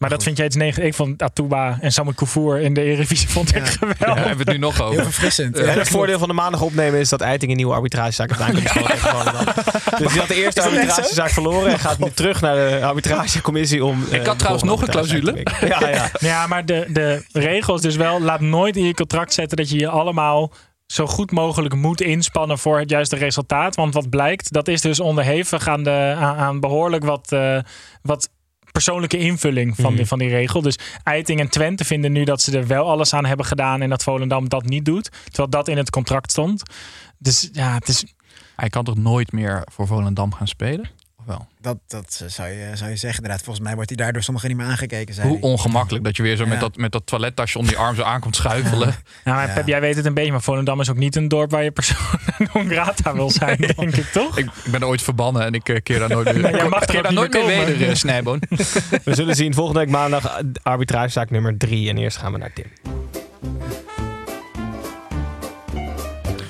Maar 0.00 0.10
dat 0.10 0.22
vind 0.22 0.36
jij 0.36 0.46
iets 0.46 0.56
negatief. 0.56 0.84
Ik 0.84 0.94
vond 0.94 1.22
Atuba 1.22 1.78
en 1.80 1.92
Samuel 1.92 2.14
Koufour 2.14 2.60
in 2.60 2.74
de 2.74 2.82
Eredivisie 2.82 3.28
vond 3.28 3.56
ik 3.56 3.64
Ja. 3.66 3.70
geweldig. 3.78 3.98
Ja, 4.06 4.14
hebben 4.14 4.36
we 4.36 4.42
het 4.42 4.52
nu 4.52 4.58
nog 4.58 4.76
Heel 4.76 4.86
over. 4.86 5.02
verfrissend. 5.02 5.58
En 5.58 5.64
Ja, 5.66 5.70
het 5.72 5.88
voordeel 5.88 6.18
van 6.18 6.28
de 6.28 6.34
maandag 6.34 6.60
opnemen 6.62 7.00
is 7.00 7.08
dat 7.08 7.20
Eiting 7.20 7.50
een 7.50 7.56
nieuwe 7.56 7.74
arbitragezaak 7.74 8.36
heeft 8.36 8.70
Volendam. 9.00 9.44
Dus 9.98 10.10
die 10.12 10.18
had 10.18 10.28
de 10.28 10.34
eerste 10.34 10.62
arbitragezaak 10.62 11.30
verloren 11.30 11.72
en 11.72 11.78
gaat 11.78 11.98
nu 11.98 12.10
terug 12.14 12.40
naar 12.40 12.54
de 12.54 12.80
arbitragecommissie 12.84 13.84
om. 13.84 14.04
eh, 14.10 14.12
Ik 14.20 14.26
had 14.26 14.32
de 14.32 14.36
trouwens 14.38 14.64
nog 14.64 14.82
een 14.82 14.88
clausule. 14.88 15.46
Ja, 15.60 15.88
ja. 15.88 16.10
Ja, 16.30 16.46
maar 16.46 16.66
de, 16.66 16.86
de 16.92 17.24
regels 17.32 17.80
dus 17.80 17.96
wel. 17.96 18.20
Laat 18.20 18.40
nooit 18.40 18.76
in 18.76 18.84
je 18.84 18.94
contract 18.94 19.32
zetten 19.34 19.56
dat 19.56 19.70
je 19.70 19.78
je 19.78 19.88
allemaal 19.88 20.52
zo 20.86 21.06
goed 21.06 21.30
mogelijk 21.30 21.74
moet 21.74 22.00
inspannen 22.00 22.58
voor 22.58 22.78
het 22.78 22.90
juiste 22.90 23.16
resultaat. 23.16 23.76
Want 23.76 23.94
wat 23.94 24.10
blijkt, 24.10 24.52
dat 24.52 24.68
is 24.68 24.80
dus 24.80 25.00
onderhevig 25.00 25.68
aan, 25.68 25.82
de, 25.82 26.14
aan, 26.18 26.36
aan 26.36 26.60
behoorlijk 26.60 27.04
wat, 27.04 27.32
eh, 27.32 27.58
wat 28.02 28.28
persoonlijke 28.72 29.18
invulling 29.18 29.76
van, 29.76 29.94
die, 29.94 30.06
van 30.06 30.18
die 30.18 30.28
regel. 30.28 30.62
Dus 30.62 30.78
Eiting 31.02 31.40
en 31.40 31.48
Twente 31.48 31.84
vinden 31.84 32.12
nu 32.12 32.24
dat 32.24 32.40
ze 32.40 32.58
er 32.58 32.66
wel 32.66 32.90
alles 32.90 33.14
aan 33.14 33.26
hebben 33.26 33.46
gedaan 33.46 33.82
en 33.82 33.88
dat 33.88 34.02
Volendam 34.02 34.48
dat 34.48 34.64
niet 34.64 34.84
doet. 34.84 35.10
Terwijl 35.24 35.48
dat 35.48 35.68
in 35.68 35.76
het 35.76 35.90
contract 35.90 36.30
stond. 36.30 36.62
Dus 37.18 37.48
ja, 37.52 37.74
het 37.74 37.88
is, 37.88 38.04
Hij 38.56 38.68
kan 38.68 38.84
toch 38.84 38.96
nooit 38.96 39.32
meer 39.32 39.62
voor 39.72 39.86
Volendam 39.86 40.34
gaan 40.34 40.48
spelen? 40.48 40.90
Of 41.20 41.26
wel? 41.26 41.46
Dat, 41.60 41.76
dat 41.86 42.24
zou, 42.26 42.48
je, 42.48 42.70
zou 42.74 42.90
je 42.90 42.96
zeggen 42.96 43.22
inderdaad. 43.22 43.42
Volgens 43.44 43.64
mij 43.64 43.74
wordt 43.74 43.88
hij 43.88 43.98
daardoor 43.98 44.22
sommigen 44.22 44.48
niet 44.48 44.58
meer 44.58 44.66
aangekeken. 44.66 45.14
Zei 45.14 45.28
Hoe 45.28 45.40
ongemakkelijk 45.40 46.04
dat 46.04 46.16
je 46.16 46.22
weer 46.22 46.36
zo 46.36 46.44
met, 46.44 46.54
Ja. 46.54 46.60
dat, 46.60 46.76
met 46.76 46.92
dat 46.92 47.06
toilettasje 47.06 47.58
onder 47.58 47.72
je 47.72 47.78
arm 47.78 47.94
zo 47.94 48.02
aankomt 48.02 48.36
schuifelen. 48.36 48.88
nou, 49.24 49.36
maar 49.36 49.46
Ja. 49.48 49.54
Pep, 49.54 49.66
jij 49.66 49.80
weet 49.80 49.96
het 49.96 50.04
een 50.04 50.14
beetje, 50.14 50.30
maar 50.30 50.42
Volendam 50.42 50.80
is 50.80 50.90
ook 50.90 50.96
niet 50.96 51.16
een 51.16 51.28
dorp 51.28 51.50
waar 51.50 51.62
je 51.64 51.70
persoon 51.70 52.18
non 52.52 52.68
grata 52.68 53.14
wil 53.14 53.30
zijn, 53.30 53.56
denk 53.56 53.96
ik 53.96 54.06
toch? 54.12 54.38
Ik, 54.38 54.50
ik 54.64 54.70
ben 54.70 54.84
ooit 54.86 55.02
verbannen 55.02 55.44
en 55.44 55.54
ik 55.54 55.68
eh, 55.68 55.82
keer 55.82 55.98
daar 55.98 56.08
nooit 56.08 56.32
meer, 56.32 56.42
Nee, 56.42 56.54
jij 56.60 56.68
mag 56.68 56.80
er 56.80 56.86
keer 56.86 57.02
daar 57.02 57.12
nooit 57.12 57.32
meer 57.32 57.46
weder, 57.46 57.88
uh, 57.88 57.94
Snijboon. 57.94 58.42
We 59.04 59.14
zullen 59.14 59.34
zien 59.36 59.54
volgende 59.54 59.80
week 59.80 59.90
maandag 59.90 60.24
eh, 60.24 60.44
arbitragezaak 60.62 61.30
nummer 61.30 61.56
drie. 61.56 61.88
En 61.88 61.98
eerst 61.98 62.16
gaan 62.16 62.32
we 62.32 62.38
naar 62.38 62.52
Tim. 62.52 62.66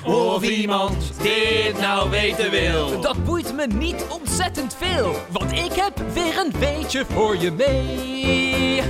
Of 0.04 0.42
iemand 0.42 1.22
dit 1.22 1.80
nou 1.80 2.10
weten 2.10 2.50
wil. 2.50 3.00
Dat 3.00 3.24
boeit 3.24 3.54
me 3.54 3.66
niet 3.66 4.06
ontzettend 4.10 4.74
veel, 4.74 5.14
want 5.30 5.52
ik 5.52 5.72
heb 5.72 5.98
weer 6.12 6.38
een 6.38 6.52
beetje 6.58 7.04
voor 7.04 7.36
je 7.36 7.50
mee. 7.50 8.82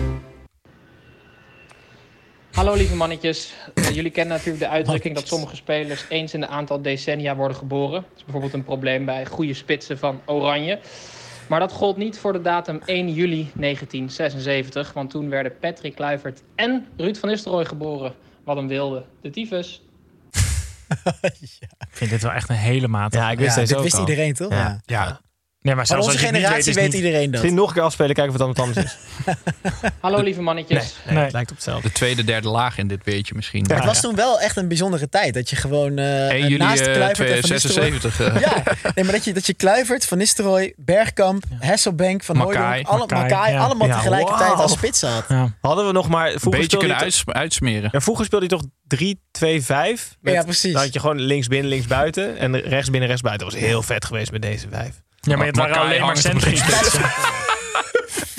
Hallo 2.53 2.75
lieve 2.75 2.97
mannetjes. 2.97 3.55
Eh, 3.75 3.91
jullie 3.95 4.11
kennen 4.11 4.37
natuurlijk 4.37 4.65
de 4.65 4.69
uitdrukking 4.69 5.15
dat 5.15 5.29
sommige 5.29 5.57
spelers 5.57 6.05
eens 6.09 6.35
in 6.35 6.43
een 6.43 6.49
aantal 6.49 6.83
decennia 6.83 7.37
worden 7.37 7.57
geboren. 7.57 8.03
Dat 8.09 8.17
is 8.17 8.23
bijvoorbeeld 8.23 8.53
een 8.53 8.65
probleem 8.65 9.05
bij 9.05 9.27
goede 9.27 9.55
spitsen 9.55 9.99
van 9.99 10.21
Oranje. 10.27 10.79
Maar 11.49 11.61
dat 11.61 11.73
gold 11.73 11.97
niet 11.97 12.19
voor 12.19 12.33
de 12.33 12.43
datum 12.43 12.81
1 12.85 13.13
juli 13.13 13.51
1976, 13.55 14.93
want 14.93 15.11
toen 15.11 15.29
werden 15.29 15.59
Patrick 15.61 15.95
Kluivert 15.95 16.43
en 16.55 16.87
Ruud 16.97 17.17
van 17.17 17.29
Nistelrooy 17.29 17.65
geboren. 17.65 18.15
Wat 18.45 18.57
een 18.57 18.69
wilde. 18.69 19.05
De 19.21 19.31
tyfus. 19.31 19.83
Ik 21.91 21.97
vind 21.97 22.11
dit 22.11 22.23
wel 22.23 22.33
echt 22.33 22.49
een 22.49 22.57
hele 22.57 22.89
maat. 22.89 23.15
Ja, 23.15 23.31
ik 23.31 23.39
wist 23.39 23.51
Ja, 23.51 23.55
deze 23.55 23.67
dit 23.69 23.77
ook 23.77 23.83
wist 23.83 23.95
al. 23.95 24.01
iedereen, 24.01 24.35
toch? 24.35 24.51
Ja. 24.53 24.81
Ja. 24.85 25.21
Nee, 25.63 25.75
maar 25.75 25.87
Van 25.87 25.97
zelfs 25.97 26.13
onze 26.13 26.19
als 26.27 26.29
je 26.31 26.35
generatie 26.37 26.65
weet, 26.65 26.75
weet, 26.75 26.87
is 26.87 26.93
niet- 26.95 27.03
iedereen 27.05 27.23
dat. 27.23 27.31
Misschien 27.31 27.55
nog 27.55 27.69
een 27.69 27.75
keer 27.75 27.83
afspelen, 27.83 28.15
kijken 28.15 28.35
of 28.35 28.39
het 28.41 28.57
dan 28.57 28.67
wat 28.67 28.77
anders 28.77 28.87
is. 28.87 28.97
Hallo 30.01 30.21
lieve 30.23 30.43
mannetjes. 30.43 30.95
Nee, 31.05 31.15
Nee. 31.15 31.25
het 31.25 31.33
lijkt 31.33 31.51
op 31.51 31.57
hetzelfde. 31.57 31.89
de 31.89 31.95
tweede, 31.95 32.25
derde 32.25 32.49
laag 32.49 32.79
in 32.79 32.89
dit 32.89 33.05
weetje 33.05 33.35
misschien. 33.35 33.65
Maar 33.69 33.77
het 33.77 33.87
was 33.87 34.01
toen 34.01 34.15
wel 34.15 34.41
echt 34.41 34.57
een 34.57 34.69
bijzondere 34.69 35.09
tijd. 35.09 35.35
Dat 35.35 35.51
je 35.51 35.57
gewoon 35.57 35.99
eh 35.99 36.29
1 36.29 36.41
juli 36.43 36.57
naast 36.57 36.81
eh, 36.87 36.93
Kluivert 36.95 37.31
en 37.31 37.41
Van 37.41 37.51
Nistelrooy... 37.51 37.91
76. 37.91 38.21
eh, 38.35 38.41
Ja, 38.41 38.63
nee, 38.95 39.05
maar 39.05 39.15
dat 39.15 39.25
je, 39.25 39.33
dat 39.33 39.47
je 39.47 39.55
Kluivert, 39.55 40.07
Van 40.07 40.19
Nistelrooy, 40.19 40.73
Bergkamp, 40.77 41.45
Hesselbank, 41.59 42.23
Van. 42.25 42.37
Hooydonk... 42.37 42.87
Alle, 42.87 43.07
Makai, 43.07 43.53
ja. 43.53 43.59
allemaal 43.61 43.89
Ja, 43.89 43.97
tegelijkertijd 43.97 44.53
als 44.53 44.73
spits 44.73 45.01
had. 45.03 45.25
Ja. 45.29 45.55
Hadden 45.61 45.87
we 45.87 45.93
nog 45.93 46.09
maar... 46.09 46.33
Een 46.33 46.41
Vroeger 46.41 46.61
beetje 46.61 46.77
kunnen 46.79 46.97
uits- 46.97 47.23
uitsmeren. 47.27 47.89
Ja, 47.93 48.01
vroeger 48.01 48.25
speelde 48.25 48.47
hij 48.47 48.59
toch 48.59 48.67
3-2-5. 50.09 50.17
Met- 50.21 50.35
Ja, 50.35 50.43
precies. 50.43 50.73
Dan 50.73 50.83
had 50.83 50.93
je 50.93 51.01
gewoon 51.01 51.21
links 51.21 51.47
binnen, 51.47 51.69
links 51.69 51.87
buiten. 51.87 52.39
En 52.39 52.61
rechts 52.61 52.91
binnen, 52.91 53.09
rechts 53.09 53.23
buiten. 53.23 53.47
Dat 53.47 53.55
was 53.57 53.65
heel 53.67 53.83
vet 53.83 54.05
geweest 54.05 54.31
met 54.33 54.43
deze 54.43 54.67
vijf. 54.71 54.95
Ja, 55.21 55.37
maar 55.37 55.47
het 55.47 55.57
waren 55.57 55.77
alleen 55.77 56.01
maar 56.01 56.17
centrumspitsen. 56.17 57.11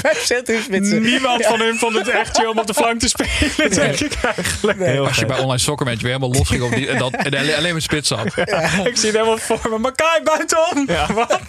Vijf 0.02 0.24
centrumspitsen. 0.26 1.02
Niemand 1.02 1.46
van 1.46 1.60
hun 1.60 1.76
vond 1.78 1.96
het 1.98 2.08
echt 2.08 2.38
chill 2.38 2.46
om 2.48 2.60
op 2.60 2.68
de 2.68 2.74
flank 2.74 3.00
te 3.00 3.08
spelen, 3.08 3.72
denk 3.72 4.00
ik 4.00 4.14
eigenlijk. 4.36 4.80
Heel 4.80 5.08
Als 5.08 5.18
je 5.18 5.26
bij 5.26 5.38
online 5.40 5.58
soccer 5.58 5.86
match 5.86 6.02
weer 6.02 6.12
helemaal 6.12 6.38
los 6.38 6.48
ging 6.50 6.62
op 6.64 6.72
die, 6.72 6.90
en, 6.90 6.98
dat, 6.98 7.14
en 7.14 7.56
alleen, 7.56 7.72
maar 7.72 7.82
spits 7.82 8.10
had. 8.10 8.26
Ik 8.36 8.38
zie 8.38 8.86
het 8.86 9.02
helemaal 9.04 9.38
voor 9.38 9.60
me. 9.70 9.78
Makai 9.78 10.22
buitenom! 10.24 10.86
Wat? 11.16 11.40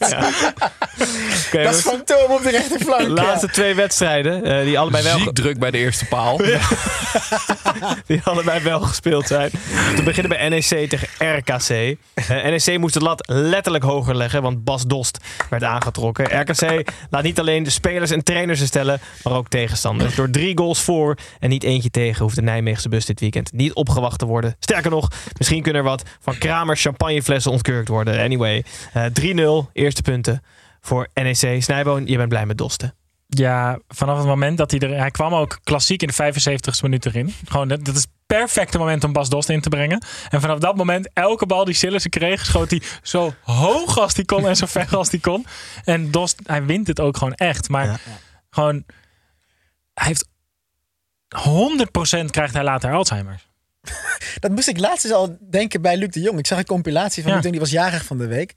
Oké, 1.46 1.62
Dat 1.62 1.74
is 1.74 1.82
we- 1.84 1.90
Fantoom 1.90 2.30
op 2.30 2.42
de 2.42 2.50
rechterflank. 2.50 3.02
de 3.02 3.08
laatste 3.08 3.48
twee 3.48 3.74
wedstrijden. 3.74 4.44
eh, 4.44 4.64
die, 4.64 4.78
allebei 4.78 5.02
wel, 5.04 5.18
Ziek 5.18 5.34
druk 5.34 5.58
bij 5.58 5.70
de 5.70 5.78
eerste 5.78 6.04
paal. 6.04 6.36
die 8.06 8.20
allebei 8.24 8.62
wel 8.62 8.80
gespeeld 8.80 9.26
zijn. 9.26 9.50
Te 9.96 10.02
beginnen 10.02 10.36
bij 10.38 10.48
NEC 10.48 10.88
tegen 10.88 11.08
RKC. 11.18 11.96
Eh, 12.14 12.28
NEC 12.28 12.78
moest 12.78 12.94
de 12.94 13.00
lat 13.00 13.28
letterlijk 13.28 13.84
hoger 13.84 14.16
leggen. 14.16 14.42
Want 14.42 14.64
Bas 14.64 14.86
Dost 14.86 15.18
werd 15.50 15.62
aangetrokken. 15.62 16.40
RKC 16.40 16.88
laat 17.10 17.22
niet 17.22 17.38
alleen 17.40 17.62
de 17.62 17.70
spelers 17.70 18.10
en 18.10 18.24
trainers 18.24 18.40
stellen. 18.50 19.00
Maar 19.24 19.32
ook 19.32 19.48
tegenstanders. 19.48 20.14
Door 20.22 20.30
drie 20.30 20.58
goals 20.58 20.80
voor 20.80 21.16
en 21.38 21.48
niet 21.48 21.62
eentje 21.62 21.90
tegen. 21.90 22.22
Hoeft 22.22 22.36
de 22.36 22.42
Nijmeegse 22.42 22.88
bus 22.88 23.04
dit 23.06 23.20
weekend 23.20 23.52
niet 23.52 23.72
opgewacht 23.72 24.18
te 24.18 24.26
worden. 24.26 24.56
Sterker 24.58 24.90
nog, 24.90 25.08
misschien 25.38 25.62
kunnen 25.62 25.82
er 25.82 25.88
wat 25.88 26.02
van 26.20 26.38
Kramer 26.38 26.76
champagneflessen 26.76 27.50
ontkurkt 27.52 27.88
worden. 27.88 28.22
Anyway, 28.22 28.64
eh, 28.92 29.04
3-0. 29.04 29.70
Eerste 29.72 30.02
punten 30.02 30.42
voor 30.80 31.08
NEC. 31.14 31.62
Snijboon, 31.62 32.06
je 32.06 32.16
bent 32.16 32.28
blij 32.28 32.46
met 32.46 32.58
Dosten. 32.58 32.94
Ja, 33.34 33.78
vanaf 33.88 34.18
het 34.18 34.26
moment 34.26 34.58
dat 34.58 34.70
hij 34.70 34.80
er... 34.80 34.98
Hij 34.98 35.10
kwam 35.10 35.34
ook 35.34 35.58
klassiek 35.64 36.02
in 36.02 36.10
de 36.16 36.32
75ste 36.32 36.82
minuut 36.82 37.06
erin. 37.06 37.34
Gewoon, 37.48 37.68
dat, 37.68 37.84
dat 37.84 37.94
is 37.94 38.00
het 38.00 38.10
perfecte 38.26 38.78
moment 38.78 39.04
om 39.04 39.12
Bas 39.12 39.28
Dost 39.28 39.48
in 39.48 39.60
te 39.60 39.68
brengen. 39.68 40.04
En 40.28 40.40
vanaf 40.40 40.58
dat 40.58 40.76
moment, 40.76 41.10
elke 41.12 41.46
bal 41.46 41.64
die 41.64 41.74
Sillissen 41.74 42.10
kreeg... 42.10 42.44
schoot 42.44 42.70
hij 42.70 42.82
zo 43.02 43.32
hoog 43.42 43.98
als 43.98 44.14
hij 44.14 44.24
kon 44.24 44.48
en 44.48 44.56
zo 44.56 44.66
ver 44.66 44.96
als 44.96 45.10
hij 45.10 45.20
kon. 45.20 45.46
En 45.84 46.10
Dost, 46.10 46.38
hij 46.46 46.64
wint 46.64 46.86
het 46.86 47.00
ook 47.00 47.16
gewoon 47.16 47.34
echt. 47.34 47.68
Maar 47.68 47.86
Ja. 47.86 47.98
Gewoon... 48.54 48.84
Hij 49.94 50.06
heeft... 50.06 50.28
100% 52.24 52.30
krijgt 52.30 52.54
hij 52.54 52.62
later 52.62 52.92
Alzheimer. 52.92 53.42
Dat 54.40 54.50
moest 54.50 54.68
ik 54.68 54.78
laatst 54.78 55.04
eens 55.04 55.14
al 55.14 55.36
denken 55.40 55.82
bij 55.82 55.96
Luc 55.96 56.08
de 56.08 56.20
Jong. 56.20 56.38
Ik 56.38 56.46
zag 56.46 56.58
een 56.58 56.64
compilatie 56.64 57.22
van 57.22 57.32
Ja. 57.32 57.36
Luc 57.36 57.46
de 57.46 57.50
Jong, 57.52 57.62
die 57.62 57.72
was 57.72 57.84
jarig 57.84 58.04
van 58.04 58.18
de 58.18 58.26
week. 58.26 58.54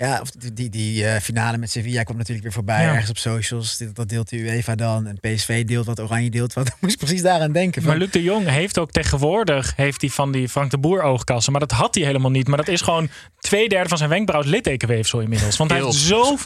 Ja, 0.00 0.20
of 0.20 0.30
die, 0.30 0.52
die, 0.52 0.68
die 0.70 1.06
eh, 1.06 1.20
finale 1.20 1.56
met 1.58 1.70
Sevilla 1.70 2.02
kwam 2.02 2.16
natuurlijk 2.16 2.42
weer 2.44 2.52
voorbij. 2.54 2.82
Ja. 2.82 2.90
Ergens 2.90 3.10
op 3.10 3.18
socials. 3.18 3.76
Dit- 3.76 3.96
Dat 3.96 4.08
deelt 4.08 4.28
de 4.28 4.36
UEFA 4.36 4.74
dan. 4.74 5.06
En 5.06 5.18
PSV 5.20 5.64
deelt 5.64 5.86
wat, 5.86 6.00
Oranje 6.00 6.30
deelt 6.30 6.52
wat. 6.52 6.66
Ik 6.68 6.74
moest 6.80 6.98
precies 6.98 7.22
daaraan 7.22 7.52
denken. 7.52 7.82
Van, 7.82 7.90
Maar 7.90 8.00
Luc 8.00 8.10
de 8.10 8.22
Jong 8.22 8.48
heeft 8.48 8.78
ook 8.78 8.90
tegenwoordig 8.90 9.72
heeft 9.76 10.00
hij 10.00 10.10
van 10.10 10.32
die 10.32 10.48
Frank 10.48 10.70
de 10.70 10.78
Boer 10.78 11.02
oogkassen. 11.02 11.52
Maar 11.52 11.60
dat 11.60 11.70
had 11.70 11.94
hij 11.94 12.04
helemaal 12.04 12.30
niet. 12.30 12.48
Maar 12.48 12.56
dat 12.56 12.68
is 12.68 12.80
gewoon 12.80 13.08
twee 13.38 13.68
derde 13.68 13.88
van 13.88 13.98
zijn 13.98 14.10
wenkbrauw 14.10 14.42
littekenweefsel 14.44 15.20
inmiddels. 15.20 15.56
Want 15.56 15.70
hij 15.70 15.80
heeft 15.82 15.94
zo, 15.94 16.36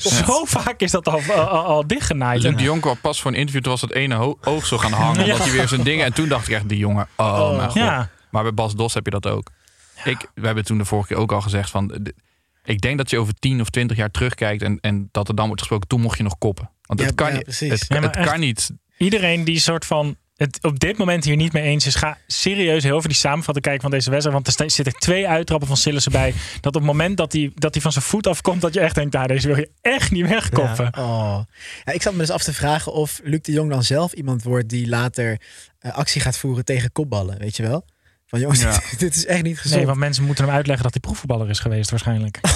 zo 0.00 0.44
vaak 0.44 0.80
is 0.80 0.90
dat 0.90 1.08
al, 1.08 1.20
al, 1.32 1.86
dichtgenaaid. 1.86 2.42
Luc 2.42 2.56
de 2.56 2.62
Jong 2.62 2.80
kwam 2.80 3.00
pas 3.00 3.20
voor 3.20 3.30
een 3.30 3.36
interview. 3.36 3.62
Toen 3.62 3.72
was 3.72 3.80
het 3.80 3.92
ene 3.92 4.36
oog 4.44 4.66
zo 4.66 4.78
gaan 4.78 4.92
hangen. 4.92 5.24
Ja. 5.26 5.36
Dat 5.36 5.42
hij 5.46 5.52
weer 5.56 5.68
zijn 5.68 5.82
dingen. 5.82 6.04
En 6.04 6.12
toen 6.12 6.28
dacht 6.28 6.48
ik 6.48 6.54
echt, 6.54 6.68
die 6.68 6.78
jongen. 6.78 7.08
Oh, 7.16 7.56
mijn 7.56 7.68
god. 7.70 7.74
Ja. 7.78 8.08
Maar 8.30 8.42
bij 8.42 8.54
Bas 8.54 8.74
Dos 8.74 8.94
heb 8.94 9.04
je 9.04 9.10
dat 9.10 9.26
ook. 9.26 9.50
Ik, 10.04 10.26
we 10.34 10.46
hebben 10.46 10.64
toen 10.64 10.78
de 10.78 10.84
vorige 10.84 11.08
keer 11.08 11.16
ook 11.16 11.32
al 11.32 11.40
gezegd 11.40 11.70
van... 11.70 11.86
de- 11.88 12.14
Ik 12.68 12.80
denk 12.80 12.98
dat 12.98 13.10
je 13.10 13.18
over 13.18 13.34
10 13.34 13.60
of 13.60 13.70
20 13.70 13.96
jaar 13.96 14.10
terugkijkt 14.10 14.62
en, 14.62 14.78
en 14.80 15.08
dat 15.10 15.28
er 15.28 15.34
dan 15.34 15.46
wordt 15.46 15.60
gesproken, 15.60 15.88
toen 15.88 16.00
mocht 16.00 16.16
je 16.16 16.22
nog 16.22 16.38
koppen. 16.38 16.70
Want 16.82 17.00
Ja, 17.00 17.06
het 17.06 17.14
kan 17.14 17.32
ja. 17.32 17.38
Het, 17.38 17.58
Ja, 17.88 18.00
het 18.00 18.16
echt. 18.16 18.30
kan 18.30 18.40
niet. 18.40 18.70
Iedereen 18.98 19.44
die 19.44 19.58
soort 19.58 19.86
van 19.86 20.16
het 20.36 20.58
op 20.62 20.78
dit 20.78 20.98
moment 20.98 21.24
hier 21.24 21.36
niet 21.36 21.52
mee 21.52 21.62
eens 21.62 21.86
is. 21.86 21.94
Ga 21.94 22.18
serieus 22.26 22.82
heel 22.82 22.96
over 22.96 23.08
die 23.08 23.18
samenvatting 23.18 23.64
kijken 23.64 23.82
van 23.82 23.90
deze 23.90 24.10
wedstrijd. 24.10 24.44
Want 24.44 24.60
er 24.60 24.70
zitten 24.70 24.94
twee 24.98 25.28
uittrappen 25.28 25.68
van 25.68 25.76
Sillissen 25.76 26.12
bij. 26.12 26.34
Dat 26.60 26.74
op 26.74 26.82
het 26.82 26.90
moment 26.90 27.16
dat 27.16 27.32
hij 27.32 27.52
dat 27.54 27.72
hij 27.72 27.82
van 27.82 27.92
zijn 27.92 28.04
voet 28.04 28.26
afkomt, 28.26 28.60
dat 28.60 28.74
je 28.74 28.80
echt 28.80 28.94
denkt, 28.94 29.12
nou, 29.12 29.26
deze 29.26 29.46
wil 29.46 29.56
je 29.56 29.70
echt 29.80 30.10
niet 30.10 30.28
wegkoppen. 30.28 30.98
Oh. 30.98 31.40
Ja, 31.84 31.92
ik 31.92 32.02
zat 32.02 32.12
me 32.12 32.18
dus 32.18 32.30
af 32.30 32.42
te 32.42 32.52
vragen 32.52 32.92
of 32.92 33.20
Luc 33.24 33.40
de 33.42 33.52
Jong 33.52 33.70
dan 33.70 33.82
zelf 33.82 34.12
iemand 34.12 34.42
wordt 34.42 34.68
die 34.68 34.88
later 34.88 35.40
eh, 35.78 35.92
actie 35.92 36.20
gaat 36.20 36.38
voeren 36.38 36.64
tegen 36.64 36.92
kopballen. 36.92 37.38
Weet 37.38 37.56
je 37.56 37.62
wel? 37.62 37.84
Van 38.28 38.40
jongens, 38.40 38.60
Ja. 38.60 38.70
dit, 38.72 38.98
dit 39.04 39.16
is 39.16 39.26
echt 39.26 39.42
niet 39.42 39.58
gezond. 39.58 39.76
Nee, 39.76 39.86
want 39.86 39.98
mensen 39.98 40.24
moeten 40.24 40.44
hem 40.44 40.54
uitleggen 40.54 40.84
dat 40.84 40.92
hij 40.92 41.02
proefvoetballer 41.02 41.48
is 41.50 41.58
geweest 41.58 41.90
waarschijnlijk. 41.90 42.38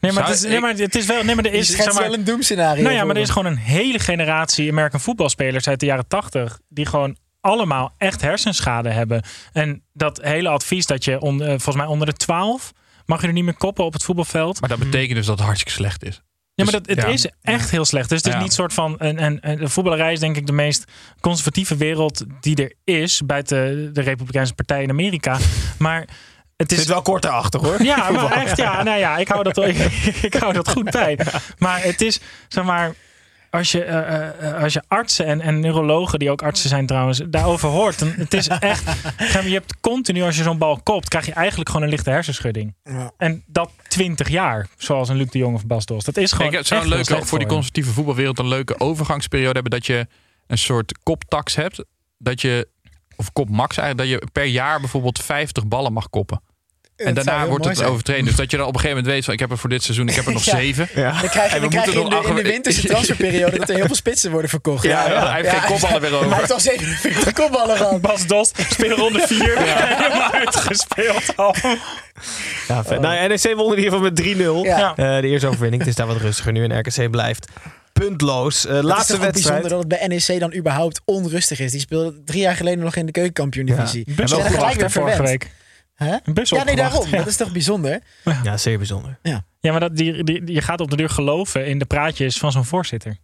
Nee, 0.00 0.12
maar, 0.12 0.26
het 0.26 0.34
is, 0.34 0.42
nee, 0.42 0.60
maar 0.60 0.74
het 0.76 0.94
is 0.94 1.06
wel. 1.06 1.24
Nee, 1.24 1.34
maar 1.34 1.44
er 1.44 1.52
is 1.52 1.68
zeg 1.76 1.92
maar, 1.94 2.02
wel 2.02 2.14
een 2.14 2.24
doemscenario 2.24 2.82
Nou 2.82 2.94
ja, 2.94 3.04
maar 3.04 3.16
er 3.16 3.22
is 3.22 3.30
gewoon 3.30 3.52
een 3.52 3.58
hele 3.58 3.98
generatie 3.98 4.70
American 4.70 5.00
voetbalspelers 5.00 5.68
uit 5.68 5.80
de 5.80 5.86
jaren 5.86 6.08
tachtig 6.08 6.58
die 6.68 6.86
gewoon 6.86 7.16
allemaal 7.40 7.94
echt 7.98 8.20
hersenschade 8.20 8.88
hebben. 8.90 9.22
En 9.52 9.82
dat 9.92 10.20
hele 10.22 10.48
advies 10.48 10.86
dat 10.86 11.04
je 11.04 11.20
on- 11.20 11.42
eh, 11.42 11.48
volgens 11.48 11.76
mij 11.76 11.86
onder 11.86 12.06
de 12.06 12.12
12 12.12 12.72
mag 13.06 13.20
je 13.20 13.26
er 13.26 13.32
niet 13.32 13.44
meer 13.44 13.56
koppen 13.56 13.84
op 13.84 13.92
het 13.92 14.02
voetbalveld. 14.04 14.60
Maar 14.60 14.68
dat 14.68 14.78
betekent 14.78 15.16
dus 15.16 15.26
dat 15.26 15.36
het 15.36 15.46
hartstikke 15.46 15.78
slecht 15.78 16.04
is. 16.04 16.22
Ja, 16.56 16.64
maar 16.64 16.72
Dus, 16.72 16.82
dat, 16.82 16.96
het 16.96 17.06
ja. 17.06 17.12
is 17.12 17.30
echt 17.42 17.70
heel 17.70 17.84
slecht. 17.84 18.08
Dus 18.08 18.18
het 18.18 18.26
is 18.26 18.32
Ja. 18.32 18.40
niet 18.40 18.52
soort 18.52 18.72
van. 18.72 18.94
Een, 18.98 19.22
een, 19.24 19.38
een, 19.40 19.56
de 19.58 19.68
voetballerij 19.68 20.12
is 20.12 20.20
denk 20.20 20.36
ik 20.36 20.46
de 20.46 20.52
meest 20.52 20.84
conservatieve 21.20 21.76
wereld 21.76 22.24
die 22.40 22.56
er 22.56 22.72
is. 22.84 23.22
Buiten 23.24 23.94
de 23.94 24.00
Republikeinse 24.00 24.54
Partij 24.54 24.82
in 24.82 24.90
Amerika. 24.90 25.38
Maar 25.78 26.08
het 26.56 26.72
is. 26.72 26.78
Zit 26.78 26.86
wel 26.88 27.02
kort 27.02 27.24
erachter 27.24 27.60
hoor. 27.60 27.82
Ja, 27.82 28.10
maar 28.10 28.32
echt, 28.32 28.56
ja, 28.56 28.82
nou 28.82 28.98
ja, 28.98 29.16
ik 29.16 29.28
hou 29.28 29.42
dat, 29.42 29.56
ik, 29.56 29.76
ik 30.28 30.34
hou 30.34 30.52
dat 30.52 30.68
goed 30.68 30.90
bij. 30.90 31.18
Maar 31.58 31.82
het 31.82 32.00
is, 32.00 32.20
zeg 32.48 32.64
maar, 32.64 32.94
als 33.50 33.72
je, 33.72 33.84
eh, 33.84 34.48
eh, 34.50 34.62
als 34.62 34.72
je 34.72 34.82
artsen 34.88 35.26
en, 35.26 35.40
en 35.40 35.60
neurologen, 35.60 36.18
die 36.18 36.30
ook 36.30 36.42
artsen 36.42 36.68
zijn 36.68 36.86
trouwens, 36.86 37.20
daarover 37.28 37.68
hoort, 37.68 37.98
dan 37.98 38.12
het 38.16 38.34
is 38.34 38.48
echt, 38.48 38.84
je 39.44 39.52
hebt 39.52 39.80
continu 39.80 40.22
als 40.22 40.36
je 40.36 40.42
zo'n 40.42 40.58
bal 40.58 40.80
kopt, 40.82 41.08
krijg 41.08 41.26
je 41.26 41.32
eigenlijk 41.32 41.68
gewoon 41.68 41.84
een 41.84 41.92
lichte 41.92 42.10
hersenschudding. 42.10 42.74
Ja. 42.82 43.12
En 43.16 43.42
dat 43.46 43.70
20 43.96 44.28
jaar, 44.28 44.68
zoals 44.76 45.08
een 45.08 45.16
Luc 45.16 45.30
de 45.30 45.38
Jong 45.38 45.54
of 45.54 45.66
Bas 45.66 45.86
Dos. 45.86 46.04
Dat 46.04 46.16
is 46.16 46.32
gewoon 46.32 46.46
Kijk, 46.46 46.58
het 46.58 46.66
zou 46.66 46.82
een 46.82 46.88
leuke, 46.88 47.04
slecht 47.04 47.28
voor 47.28 47.38
die 47.38 47.48
conservatieve 47.48 47.90
voetbalwereld 47.90 48.38
een 48.38 48.48
leuke 48.48 48.80
overgangsperiode 48.80 49.52
hebben. 49.52 49.70
Dat 49.70 49.86
je 49.86 50.06
een 50.46 50.58
soort 50.58 50.98
koptax 51.02 51.54
hebt. 51.54 51.84
Dat 52.18 52.40
je, 52.40 52.68
of 53.16 53.32
kopmax 53.32 53.76
eigenlijk, 53.76 54.10
dat 54.10 54.20
je 54.20 54.28
per 54.32 54.44
jaar 54.44 54.80
bijvoorbeeld 54.80 55.22
50 55.22 55.66
ballen 55.66 55.92
mag 55.92 56.10
koppen. 56.10 56.40
En 56.96 57.14
daarna 57.14 57.46
wordt 57.46 57.64
het 57.64 57.82
overtraind. 57.84 58.26
Dus 58.26 58.36
dat 58.36 58.50
je 58.50 58.56
dan 58.56 58.66
op 58.66 58.74
een 58.74 58.80
gegeven 58.80 58.96
moment 59.02 59.14
weet: 59.14 59.24
van, 59.24 59.34
ik 59.34 59.40
heb 59.40 59.50
er 59.50 59.58
voor 59.58 59.68
dit 59.68 59.82
seizoen, 59.82 60.08
ik 60.08 60.14
heb 60.14 60.26
er 60.26 60.32
nog 60.40 60.44
Ja. 60.44 60.56
zeven. 60.56 60.88
Dan 60.94 61.02
krijg 61.02 61.32
je, 61.34 61.40
En 61.40 61.50
we 61.54 61.60
dan 61.60 61.68
krijg 61.68 61.92
je 61.92 62.00
in, 62.00 62.08
de, 62.08 62.28
in 62.28 62.34
de 62.34 62.42
winterse 62.42 62.86
transferperiode 62.92 63.58
dat 63.58 63.68
er 63.68 63.74
heel 63.76 63.86
veel 63.86 63.94
spitsen 63.94 64.30
worden 64.30 64.50
verkocht. 64.50 64.82
Ja, 64.82 65.08
ja, 65.10 65.30
hij 65.30 65.40
heeft 65.40 65.54
geen 65.56 65.70
kopballen 65.70 66.00
meer 66.00 66.14
over. 66.16 66.28
Hij 66.30 66.38
heeft 66.38 66.50
al 66.52 66.60
47 66.60 67.32
kopballen 67.32 67.76
gehad. 67.76 68.00
Bas 68.00 68.26
Dos, 68.26 68.50
speelronde 68.70 69.20
4, 69.26 69.58
helemaal 69.58 70.32
uitgespeeld 70.32 71.36
al. 71.36 71.54
Ja, 72.68 72.84
vet. 72.84 73.00
Nou, 73.00 73.14
ja, 73.14 73.26
NEC 73.26 73.52
won 73.56 73.72
in 73.72 73.78
ieder 73.78 73.92
geval 73.92 74.00
met 74.00 74.64
3-0. 74.64 74.66
Ja. 74.68 74.92
Eh, 74.96 75.20
de 75.20 75.28
eerste 75.28 75.46
overwinning. 75.46 75.82
Het 75.82 75.90
is 75.90 75.96
daar 75.96 76.06
wat 76.06 76.16
rustiger 76.16 76.52
nu. 76.52 76.64
En 76.64 76.78
RKC 76.78 77.10
blijft 77.10 77.46
puntloos. 77.92 78.66
Eh, 78.66 78.74
Het 78.74 78.84
is 78.84 78.90
laatste 78.90 79.14
ook 79.14 79.20
wedstrijd. 79.20 79.32
bijzonder 79.62 79.68
dat 79.70 79.78
het 79.78 79.88
bij 79.88 80.18
NEC 80.26 80.40
dan 80.40 80.54
überhaupt 80.54 81.00
onrustig 81.04 81.60
is. 81.60 81.70
Die 81.70 81.80
speelde 81.80 82.14
drie 82.24 82.40
jaar 82.40 82.56
geleden 82.56 82.84
nog 82.84 82.96
in 82.96 83.06
de 83.06 83.12
keukenkampioen-divisie. 83.12 84.04
Ja. 84.16 84.26
Ze 84.26 84.36
En 84.36 84.42
wel 84.42 84.50
gelijk 84.58 84.80
weer 84.80 84.90
vorige 84.90 85.22
week. 85.22 85.50
Hè? 85.96 86.16
Een 86.24 86.34
bus 86.34 86.50
Ja, 86.50 86.64
nee, 86.64 86.76
daarom. 86.76 87.06
ja. 87.08 87.16
Dat 87.16 87.26
is 87.26 87.36
toch 87.36 87.52
bijzonder? 87.52 88.00
Ja, 88.42 88.56
zeer 88.56 88.76
bijzonder. 88.78 89.18
Ja. 89.22 89.44
Ja, 89.60 89.70
maar 89.70 89.80
dat, 89.80 89.96
die, 89.96 90.24
die, 90.24 90.52
je 90.52 90.62
gaat 90.62 90.80
op 90.80 90.90
de 90.90 90.96
deur 90.96 91.08
geloven 91.08 91.66
in 91.66 91.78
de 91.78 91.84
praatjes 91.84 92.38
van 92.38 92.52
zo'n 92.52 92.64
voorzitter. 92.64 93.16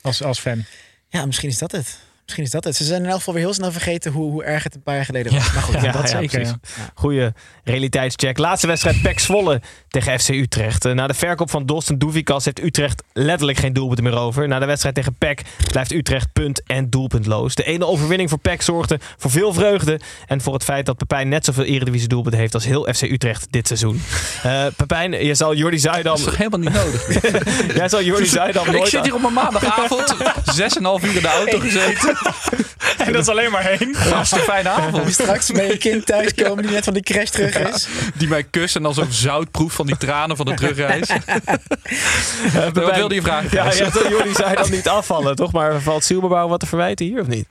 Als, 0.00 0.22
als 0.22 0.38
fan. 0.38 0.64
Ja, 1.08 1.26
misschien 1.26 1.48
is 1.48 1.58
dat 1.58 1.72
het. 1.72 1.98
Misschien 2.28 2.46
is 2.46 2.52
dat 2.52 2.64
het. 2.64 2.76
Ze 2.76 2.84
zijn 2.84 3.02
in 3.02 3.08
elk 3.08 3.18
geval 3.18 3.34
weer 3.34 3.42
heel 3.42 3.54
snel 3.54 3.72
vergeten 3.72 4.12
hoe, 4.12 4.30
hoe 4.30 4.44
erg 4.44 4.62
het 4.62 4.74
een 4.74 4.82
paar 4.82 4.94
jaar 4.94 5.04
geleden 5.04 5.32
was. 5.32 5.52
maar 5.52 5.62
goed, 5.62 5.80
ja, 5.82 5.92
dat 5.92 6.08
zeker, 6.10 6.28
precies. 6.28 6.54
ja. 6.76 6.90
Goeie 6.94 7.32
realiteitscheck. 7.64 8.38
Laatste 8.38 8.66
wedstrijd 8.66 9.02
PEC 9.02 9.18
Zwolle 9.18 9.60
tegen 9.88 10.20
FC 10.20 10.28
Utrecht. 10.28 10.84
Eh, 10.84 10.92
na 10.92 11.06
de 11.06 11.14
verkoop 11.14 11.50
van 11.50 11.66
Dost 11.66 11.88
en 11.88 11.98
Doevikas 11.98 12.44
heeft 12.44 12.62
Utrecht 12.62 13.02
letterlijk 13.12 13.58
geen 13.58 13.72
doelpunten 13.72 14.04
meer 14.04 14.16
over. 14.18 14.48
Na 14.48 14.58
de 14.58 14.66
wedstrijd 14.66 14.94
tegen 14.94 15.14
PEC 15.18 15.42
blijft 15.70 15.92
Utrecht 15.92 16.32
punt 16.32 16.62
en 16.66 16.90
doelpuntloos. 16.90 17.54
De 17.54 17.64
ene 17.64 17.86
overwinning 17.86 18.28
voor 18.30 18.38
PEC 18.38 18.62
zorgde 18.62 18.98
voor 19.16 19.30
veel 19.30 19.52
vreugde. 19.52 20.00
En 20.26 20.40
voor 20.40 20.54
het 20.54 20.64
feit 20.64 20.86
dat 20.86 20.96
Pepijn 20.96 21.28
net 21.28 21.44
zoveel 21.44 21.64
eredivisie 21.64 22.08
doelpunten 22.08 22.40
heeft 22.40 22.54
als 22.54 22.64
heel 22.64 22.88
FC 22.94 23.02
Utrecht 23.02 23.46
dit 23.50 23.66
seizoen. 23.66 24.02
Eh 24.42 24.66
Pepijn, 24.76 25.24
je 25.24 25.34
zal 25.34 25.54
Jordi 25.54 25.78
Zuidam... 25.78 26.04
Dat 26.04 26.18
is 26.18 26.24
toch 26.24 26.36
helemaal 26.36 26.58
niet 26.58 26.72
nodig? 26.72 27.22
Jij 27.76 27.88
zal 27.88 28.02
Jordi 28.02 28.26
Zuidam 28.26 28.66
nooit... 28.66 28.78
ik 28.78 28.86
zit 28.86 29.04
hier 29.04 29.14
op 29.14 29.24
een 29.24 29.32
maandagavond, 29.32 30.14
6,5 30.60 31.08
uur 31.08 31.16
in 31.16 31.22
de 31.22 31.28
auto 31.28 31.58
gezeten. 31.58 32.16
En 32.98 33.12
dat 33.12 33.22
is 33.22 33.28
alleen 33.28 33.50
maar 33.50 33.64
heen. 33.64 33.94
Hartstikke 33.96 34.44
fijne 34.44 34.68
avond. 34.68 35.12
Straks 35.12 35.52
met 35.52 35.66
je 35.66 35.76
kind 35.78 36.06
thuiskomen 36.06 36.62
die 36.62 36.72
net 36.72 36.84
van 36.84 36.92
die 36.92 37.02
crash 37.02 37.30
terug 37.30 37.58
is. 37.58 37.88
Die 38.14 38.28
mij 38.28 38.44
kust 38.44 38.76
en 38.76 38.82
dan 38.82 38.94
zo'n 38.94 39.12
zoutproef 39.12 39.72
van 39.72 39.86
die 39.86 39.96
tranen 39.96 40.36
van 40.36 40.46
de 40.46 40.54
terugreis. 40.54 41.08
Eh, 42.54 42.68
Wat 42.72 42.94
wilde 42.94 43.14
je 43.14 43.22
vragen? 43.22 43.48
Ja, 43.52 43.74
jij 43.74 43.90
zal 43.90 44.10
Jordi 44.10 44.34
Zuidam 44.34 44.70
niet 44.70 44.88
afvallen, 44.88 45.36
toch? 45.36 45.52
Maar 45.52 45.80
valt 45.80 46.04
Zielbebouw 46.04 46.48
wat 46.48 46.60
te 46.60 46.66
verwijten 46.66 47.06
hier 47.06 47.20
of 47.20 47.26
niet? 47.26 47.46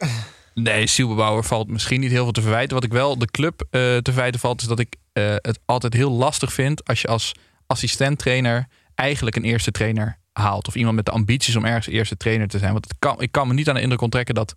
Nee, 0.54 0.88
Sielbebouwer 0.88 1.44
valt 1.44 1.68
misschien 1.68 2.00
niet 2.00 2.12
heel 2.12 2.24
veel 2.24 2.32
te 2.32 2.42
verwijten. 2.42 2.76
Wat 2.76 2.84
ik 2.84 2.92
wel 2.92 3.18
de 3.18 3.26
club 3.32 3.62
eh, 3.62 3.82
te 3.82 4.00
verwijten 4.04 4.40
valt, 4.40 4.62
is 4.62 4.68
dat 4.68 4.80
ik 4.80 4.96
eh, 5.14 5.24
het 5.36 5.60
altijd 5.66 5.94
heel 5.94 6.12
lastig 6.12 6.54
vind 6.54 6.86
als 6.88 7.02
je 7.02 7.08
als 7.08 7.32
assistent-trainer 7.68 8.68
eigenlijk 8.96 9.36
een 9.36 9.44
eerste 9.44 9.72
trainer 9.72 10.18
haalt. 10.38 10.68
Of 10.68 10.76
iemand 10.76 10.96
met 10.96 11.06
de 11.06 11.12
ambities 11.12 11.56
om 11.56 11.66
ergens 11.66 11.88
eerste 11.88 12.18
trainer 12.18 12.48
te 12.48 12.58
zijn. 12.58 12.72
Want 12.72 12.88
het 12.88 12.96
kan, 13.00 13.22
ik 13.22 13.32
kan 13.32 13.48
me 13.48 13.54
niet 13.54 13.70
aan 13.70 13.76
de 13.76 13.82
indruk 13.82 14.02
onttrekken 14.02 14.36
dat 14.36 14.56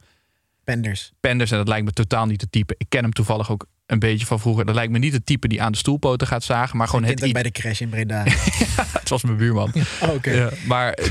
Penders. 0.64 1.12
Penders, 1.20 1.50
en 1.50 1.56
dat 1.56 1.68
lijkt 1.68 1.84
me 1.84 1.92
totaal 1.92 2.26
niet 2.26 2.40
het 2.40 2.52
type. 2.52 2.74
Ik 2.78 2.86
ken 2.88 3.02
hem 3.02 3.12
toevallig 3.12 3.50
ook 3.50 3.66
een 3.86 3.98
beetje 3.98 4.26
van 4.26 4.40
vroeger. 4.40 4.64
Dat 4.64 4.74
lijkt 4.74 4.92
me 4.92 4.98
niet 4.98 5.12
het 5.12 5.26
type 5.26 5.48
die 5.48 5.62
aan 5.62 5.72
de 5.72 5.78
stoelpoten 5.78 6.26
gaat 6.26 6.44
zagen. 6.44 6.76
Maar 6.76 6.88
gewoon 6.88 7.04
het 7.04 7.32
bij 7.32 7.42
de 7.42 7.50
crash 7.50 7.80
in 7.80 7.88
Breda. 7.88 8.24
Het 9.00 9.08
was 9.08 9.22
mijn 9.22 9.36
buurman. 9.36 9.72
Oh, 10.02 10.14
Oké. 10.14 10.30
Ja, 10.30 10.50
maar 10.66 10.92
eh, 10.92 11.10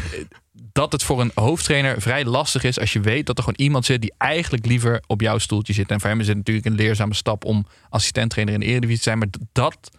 dat 0.52 0.92
het 0.92 1.04
voor 1.04 1.22
een 1.22 1.32
hoofdtrainer 1.34 2.02
vrij 2.02 2.26
lastig 2.26 2.64
is 2.64 2.80
als 2.80 2.94
je 2.94 3.00
weet 3.00 3.26
dat 3.26 3.38
er 3.38 3.44
gewoon 3.44 3.66
iemand 3.66 3.86
zit 3.86 4.02
die 4.02 4.14
eigenlijk 4.18 4.66
liever 4.66 5.04
op 5.08 5.22
jouw 5.22 5.38
stoeltje 5.38 5.74
zit. 5.74 5.92
En 5.92 6.00
voor 6.00 6.10
hem 6.10 6.20
is 6.20 6.28
het 6.28 6.38
natuurlijk 6.38 6.66
een 6.66 6.76
leerzame 6.76 7.14
stap 7.14 7.46
om 7.46 7.68
assistenttrainer 7.90 8.54
in 8.54 8.60
de 8.60 8.66
Eredivisie 8.66 8.98
te 8.98 9.04
zijn. 9.04 9.18
Maar 9.18 9.28
dat 9.52 9.90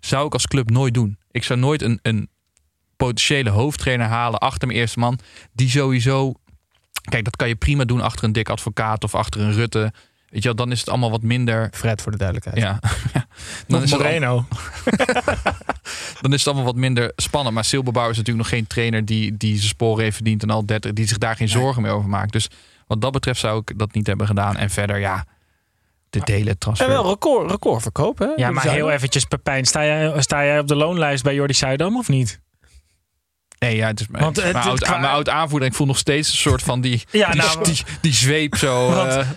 zou 0.00 0.26
ik 0.26 0.32
als 0.32 0.46
club 0.46 0.70
nooit 0.70 0.94
doen. 0.94 1.18
Ik 1.30 1.44
zou 1.44 1.58
nooit 1.58 1.82
een, 1.82 1.98
een 2.02 2.28
potentiële 3.06 3.50
hoofdtrainer 3.50 4.06
halen 4.06 4.38
achter 4.40 4.66
mijn 4.68 4.78
eerste 4.80 4.98
man. 4.98 5.18
Die 5.52 5.70
sowieso. 5.70 6.32
Kijk, 7.10 7.24
dat 7.24 7.36
kan 7.36 7.48
je 7.48 7.56
prima 7.56 7.84
doen 7.84 8.00
achter 8.00 8.24
een 8.24 8.32
dik 8.32 8.48
advocaat 8.48 9.04
of 9.04 9.14
achter 9.14 9.40
een 9.40 9.52
Rutte. 9.52 9.92
Weet 10.28 10.42
je 10.42 10.48
wel, 10.48 10.54
dan 10.56 10.70
is 10.72 10.78
het 10.80 10.88
allemaal 10.88 11.10
wat 11.10 11.22
minder. 11.22 11.68
Fred 11.72 12.02
voor 12.02 12.12
de 12.12 12.18
duidelijkheid. 12.18 12.58
Ja. 12.58 12.78
Of 13.76 13.82
is 13.82 13.92
al- 13.92 13.98
Moreno. 13.98 14.44
dan 16.20 16.32
is 16.32 16.38
het 16.38 16.46
allemaal 16.46 16.64
wat 16.64 16.76
minder 16.76 17.12
spannend. 17.16 17.54
Maar 17.54 17.64
Silberbouwer 17.64 18.12
is 18.12 18.18
natuurlijk 18.18 18.46
nog 18.48 18.58
geen 18.58 18.66
trainer 18.66 19.04
die, 19.04 19.36
die 19.36 19.56
zijn 19.56 19.68
sporen 19.68 20.02
heeft 20.02 20.14
verdiend 20.16 20.42
en 20.42 20.50
al 20.50 20.66
30, 20.66 20.92
die 20.92 21.06
zich 21.06 21.18
daar 21.18 21.36
geen 21.36 21.48
zorgen 21.48 21.82
meer 21.82 21.92
over 21.92 22.08
maakt. 22.08 22.32
Dus 22.32 22.48
wat 22.86 23.00
dat 23.00 23.12
betreft 23.12 23.40
zou 23.40 23.62
ik 23.64 23.78
dat 23.78 23.94
niet 23.94 24.06
hebben 24.06 24.26
gedaan. 24.26 24.56
En 24.56 24.70
verder, 24.70 24.98
ja, 24.98 25.24
de 26.10 26.20
delen 26.24 26.58
transfer. 26.58 26.86
En 26.86 26.92
wel 26.92 27.08
record, 27.08 27.50
record 27.50 27.82
verkoop, 27.82 28.18
hè? 28.18 28.28
Ja, 28.36 28.50
maar 28.50 28.68
heel 28.68 28.90
eventjes, 28.90 29.24
Pepijn. 29.24 29.64
Sta 29.64 29.84
jij, 29.84 30.22
sta 30.22 30.44
jij 30.44 30.58
op 30.58 30.68
de 30.68 30.76
loonlijst 30.76 31.22
bij 31.22 31.34
Jordi 31.34 31.54
Zuidam 31.54 31.96
of 31.96 32.08
niet? 32.08 32.40
Nee, 33.60 33.76
ja, 33.76 33.86
het 33.86 34.00
is 34.00 34.06
mijn, 34.08 34.24
Want 34.24 34.36
mijn, 34.36 34.56
het 34.56 34.64
oud, 34.66 34.80
qua- 34.80 34.98
mijn 34.98 35.12
oud 35.12 35.28
aanvoerder. 35.28 35.68
Ik 35.68 35.74
voel 35.74 35.86
nog 35.86 35.98
steeds 35.98 36.30
een 36.30 36.36
soort 36.38 36.62
van 36.62 36.80
die, 36.80 37.02
Ja, 37.10 37.30
die, 37.30 37.40
nou, 37.40 37.64
die, 37.64 37.82
die 38.00 38.12
zweep 38.12 38.56
zo. 38.56 38.90
Want- 38.94 39.10
eh, 39.12 39.28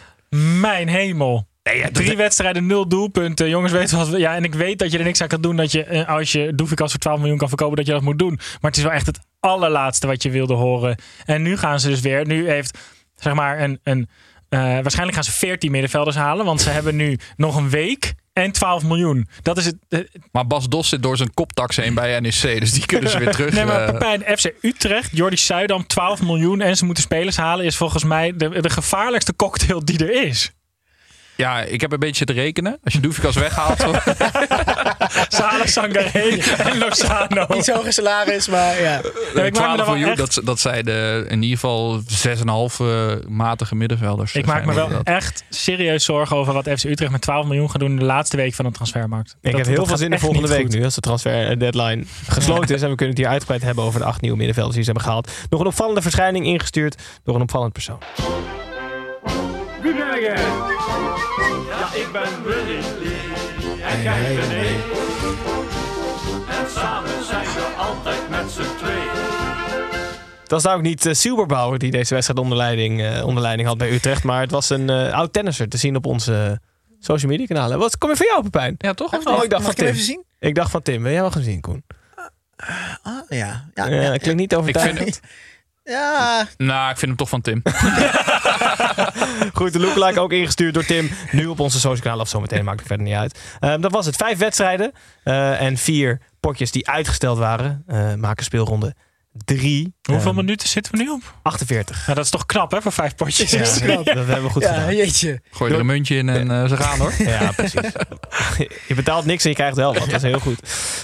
Mijn 0.60 0.88
hemel. 0.88 1.48
Drie 1.92 2.18
wedstrijden, 2.18 2.66
nul 2.66 2.88
doelpunten. 2.88 3.50
Jongens, 3.50 3.72
weten 3.72 3.98
wat 3.98 4.20
Ja, 4.20 4.36
en 4.36 4.44
ik 4.44 4.54
weet 4.54 4.80
dat 4.80 4.92
je 4.92 4.98
er 4.98 5.04
niks 5.04 5.22
aan 5.22 5.28
kan 5.28 5.42
doen. 5.42 5.56
Dat 5.56 5.72
je, 5.72 5.84
eh, 5.84 6.08
als 6.10 6.32
je 6.32 6.52
Doefikas 6.56 6.92
voor 6.92 7.00
12 7.00 7.20
miljoen 7.20 7.38
kan 7.38 7.48
verkopen, 7.48 7.76
dat 7.78 7.86
je 7.86 7.92
dat 7.92 8.02
moet 8.02 8.20
doen. 8.20 8.34
Maar 8.36 8.72
het 8.72 8.78
is 8.78 8.84
wel 8.84 8.92
echt 8.92 9.06
het 9.06 9.20
allerlaatste 9.40 10.08
wat 10.08 10.24
je 10.24 10.30
wilde 10.30 10.54
horen. 10.54 10.98
En 11.26 11.42
nu 11.42 11.58
gaan 11.58 11.80
ze 11.80 11.90
dus 11.90 12.00
weer. 12.00 12.26
Nu 12.28 12.50
heeft, 12.50 12.78
zeg 13.16 13.34
maar, 13.34 13.62
een. 13.62 13.80
een 13.84 14.10
eh, 14.54 14.60
waarschijnlijk 14.60 15.14
gaan 15.16 15.24
ze 15.24 15.32
14 15.32 15.72
middenvelders 15.72 16.16
halen. 16.16 16.45
Want 16.45 16.62
ze 16.62 16.70
hebben 16.78 16.95
nu 16.95 17.18
nog 17.36 17.56
een 17.56 17.70
week 17.70 18.14
en 18.34 18.51
12 18.51 18.84
miljoen. 18.84 19.28
Dat 19.41 19.58
is 19.58 19.66
het. 19.66 19.76
eh, 19.89 19.99
maar 20.32 20.47
Bas 20.47 20.70
Dos 20.70 20.89
zit 20.89 21.04
door 21.04 21.18
zijn 21.18 21.34
koptax 21.34 21.76
heen 21.76 21.93
bij 21.93 22.20
NEC. 22.20 22.60
Dus 22.60 22.72
die 22.72 22.86
kunnen 22.86 23.10
ze 23.10 23.18
weer 23.20 23.32
terug. 23.38 23.54
Nee, 23.54 23.66
maar 23.66 23.82
eh, 23.86 23.91
Pepijn, 23.91 24.38
FC 24.38 24.51
Utrecht, 24.62 25.10
Jordi 25.12 25.38
Zuidam, 25.38 25.88
12 25.88 26.22
miljoen 26.22 26.62
en 26.62 26.78
ze 26.78 26.86
moeten 26.86 27.04
spelers 27.04 27.38
halen, 27.38 27.66
is 27.66 27.76
volgens 27.76 28.04
mij 28.04 28.34
de, 28.36 28.62
de 28.62 28.70
gevaarlijkste 28.70 29.36
cocktail 29.36 29.86
die 29.86 29.97
er 30.08 30.26
is. 30.28 30.51
ja, 31.36 31.62
ik 31.62 31.82
heb 31.82 31.91
een 31.91 31.99
beetje 31.99 32.16
zitten 32.16 32.36
rekenen. 32.36 32.78
Als 32.84 32.93
je 32.93 32.99
Doefikas 32.99 33.36
weghaalt. 33.36 33.80
Salah 35.68 35.93
Sangaré 35.93 36.38
en 36.70 36.78
Lozano. 36.78 37.45
Niet 37.55 37.64
zo'n 37.66 37.76
hoge 37.76 37.91
salaris, 37.91 38.47
maar 38.47 38.82
ja. 38.82 38.82
Ja, 38.82 38.97
ik 38.97 39.34
maak 39.36 39.43
me 39.43 39.51
12 39.51 39.76
wel 39.78 39.88
miljoen, 39.89 40.09
echt- 40.09 40.18
dat, 40.36 40.41
dat 40.45 40.59
zijn 40.59 40.86
de, 40.86 41.26
in 41.30 41.41
ieder 41.41 41.57
geval 41.59 42.01
6,5 42.01 42.05
eh, 42.80 43.11
matige 43.28 43.76
middenvelders. 43.76 44.34
Ik 44.36 44.45
maak 44.45 44.66
me 44.66 44.74
wel 44.74 44.89
dat. 44.89 45.03
echt 45.03 45.43
serieus 45.49 46.03
zorgen 46.03 46.38
over 46.38 46.53
wat 46.53 46.70
FC 46.78 46.84
Utrecht 46.84 47.11
met 47.11 47.22
12 47.22 47.45
miljoen 47.45 47.70
gaat 47.72 47.80
doen 47.80 47.89
in 47.91 47.99
de 47.99 48.05
laatste 48.05 48.38
week 48.38 48.53
van 48.53 48.66
de 48.66 48.72
transfermarkt. 48.72 49.36
Ik 49.41 49.51
Dat- 49.51 49.66
heb 49.66 49.76
heel 49.76 49.86
veel 49.86 49.97
zin 49.97 50.11
in 50.11 50.20
volgende 50.20 50.47
week 50.47 50.61
goed. 50.61 50.74
nu, 50.76 50.84
als 50.84 50.95
de 50.95 51.01
transfer 51.01 51.59
deadline 51.59 52.03
gesloten 52.28 52.76
is. 52.76 52.82
En 52.84 52.89
we 52.89 52.95
kunnen 52.95 53.16
het 53.16 53.24
hier 53.24 53.34
uitgebreid 53.34 53.61
hebben 53.64 53.84
over 53.84 53.99
de 53.99 54.05
acht 54.05 54.22
nieuwe 54.22 54.38
middenvelders 54.38 54.76
die 54.76 54.84
ze 54.86 54.91
hebben 54.91 55.07
gehaald. 55.09 55.32
Nog 55.49 55.59
een 55.59 55.66
opvallende 55.68 56.01
verschijning 56.01 56.45
ingestuurd 56.45 57.01
door 57.24 57.36
een 57.36 57.41
opvallend 57.41 57.74
persoon. 57.74 57.97
Wie 59.82 59.93
ben 59.93 60.22
jij? 60.22 60.36
Ja, 61.70 61.93
ik 61.93 62.07
ben 62.11 62.43
Willy. 62.43 62.80
En 63.84 64.01
jij 64.01 64.36
ben 64.36 64.57
ik. 64.61 65.12
En 66.76 66.80
samen 66.82 67.24
zijn 67.26 67.44
we 67.46 67.74
altijd 67.78 68.30
met 68.30 68.52
z'n 68.52 68.76
tweeën. 68.78 69.12
Dat 70.42 70.50
was 70.62 70.64
nou 70.64 70.76
ook 70.78 70.82
niet 70.84 71.06
uh, 71.06 71.14
Silberbauer 71.14 71.78
die 71.78 71.92
deze 71.92 72.14
wedstrijd 72.14 72.40
onder 72.40 72.58
leiding, 72.58 73.02
eh, 73.02 73.26
onder 73.26 73.42
leiding 73.44 73.68
had 73.68 73.78
bij 73.78 73.92
Utrecht. 73.92 74.24
Maar 74.24 74.42
het 74.42 74.52
was 74.52 74.70
een 74.70 74.90
eh, 74.90 75.14
oud 75.14 75.34
tennisser 75.34 75.70
te 75.70 75.78
zien 75.78 75.96
op 75.96 76.06
onze 76.06 76.60
social 77.00 77.32
media 77.32 77.46
kanalen. 77.46 77.80
Wat 77.80 77.98
kom 77.98 78.10
je 78.10 78.16
van 78.16 78.26
jou, 78.30 78.44
Pepijn? 78.44 78.76
Ja, 78.78 78.94
toch? 78.94 79.14
Oh, 79.14 79.44
ik 79.44 79.50
dacht 79.50 79.50
Mag 79.50 79.62
van 79.62 79.72
ik 79.72 79.78
hem 79.78 79.86
Tim. 79.86 79.88
even 79.88 80.04
zien? 80.06 80.24
Ik 80.40 80.56
dacht 80.56 80.72
van 80.72 80.82
Tim. 80.82 81.04
Wil 81.04 81.12
jij 81.12 81.22
wel 81.22 81.32
gezien, 81.32 81.62
Koen? 81.62 81.84
Ah, 83.02 83.14
ja. 83.30 83.70
Ja, 83.74 83.86
Ja, 83.88 84.02
ja, 84.02 84.18
klinkt 84.18 84.40
niet 84.42 84.52
Ik 84.52 84.58
overtuigend. 84.58 84.98
vind, 85.04 85.20
ja. 85.84 86.48
nou, 86.58 86.90
ik 86.92 86.98
vind 86.98 87.08
hem 87.08 87.16
toch 87.16 87.30
van 87.30 87.42
Tim. 87.42 87.62
Goed, 89.54 89.74
de 89.74 89.80
lookalike 89.80 90.20
ook 90.20 90.32
ingestuurd 90.32 90.74
door 90.74 90.86
Tim. 90.86 91.10
Nu 91.32 91.46
op 91.46 91.60
onze 91.60 91.80
social 91.80 92.02
kanaal 92.02 92.20
of 92.20 92.30
zometeen, 92.30 92.64
maakt 92.64 92.80
het 92.80 92.88
verder 92.88 93.06
niet 93.06 93.16
uit. 93.16 93.40
Ehm, 93.60 93.82
dat 93.82 93.92
was 93.92 94.06
het. 94.06 94.16
Vijf 94.16 94.38
wedstrijden 94.38 94.92
eh, 95.24 95.62
en 95.62 95.78
vier 95.78 96.22
potjes 96.40 96.72
die 96.72 96.88
uitgesteld 96.90 97.38
waren. 97.38 97.84
eh, 97.88 98.14
maken 98.14 98.44
speelronde 98.44 98.96
drie. 99.46 99.94
Hoeveel 100.02 100.28
Ehm, 100.28 100.36
minuten 100.36 100.68
zitten 100.68 100.92
we 100.92 101.04
nu 101.04 101.10
op? 101.10 101.36
48. 101.42 102.08
Ja, 102.08 102.14
dat 102.14 102.24
is 102.26 102.32
toch 102.32 102.46
knap, 102.46 102.72
hè, 102.72 102.82
voor 102.82 102.92
vijf 102.92 103.16
potjes. 103.16 103.52
Ja. 103.52 103.96
Dat 103.96 104.06
hebben 104.06 104.44
we 104.44 104.50
goed 104.50 104.62
ja, 104.64 104.74
gedaan. 104.74 104.96
jeetje. 104.96 105.42
Gooi 105.52 105.74
er 105.74 105.80
een 105.80 105.86
muntje 105.86 106.16
in 106.16 106.30
en 106.30 106.52
eh, 106.52 106.68
ze 106.68 106.78
gaan 106.78 107.00
hoor. 107.00 107.14
Ja, 107.18 107.52
precies. 107.52 107.82
je 108.88 108.96
betaalt 108.96 109.26
niks 109.26 109.44
en 109.44 109.50
je 109.50 109.56
krijgt 109.56 109.76
wel 109.76 109.94
wat. 109.94 110.06
Dat 110.10 110.14
is 110.16 110.22
heel 110.22 110.40
goed. 110.40 110.60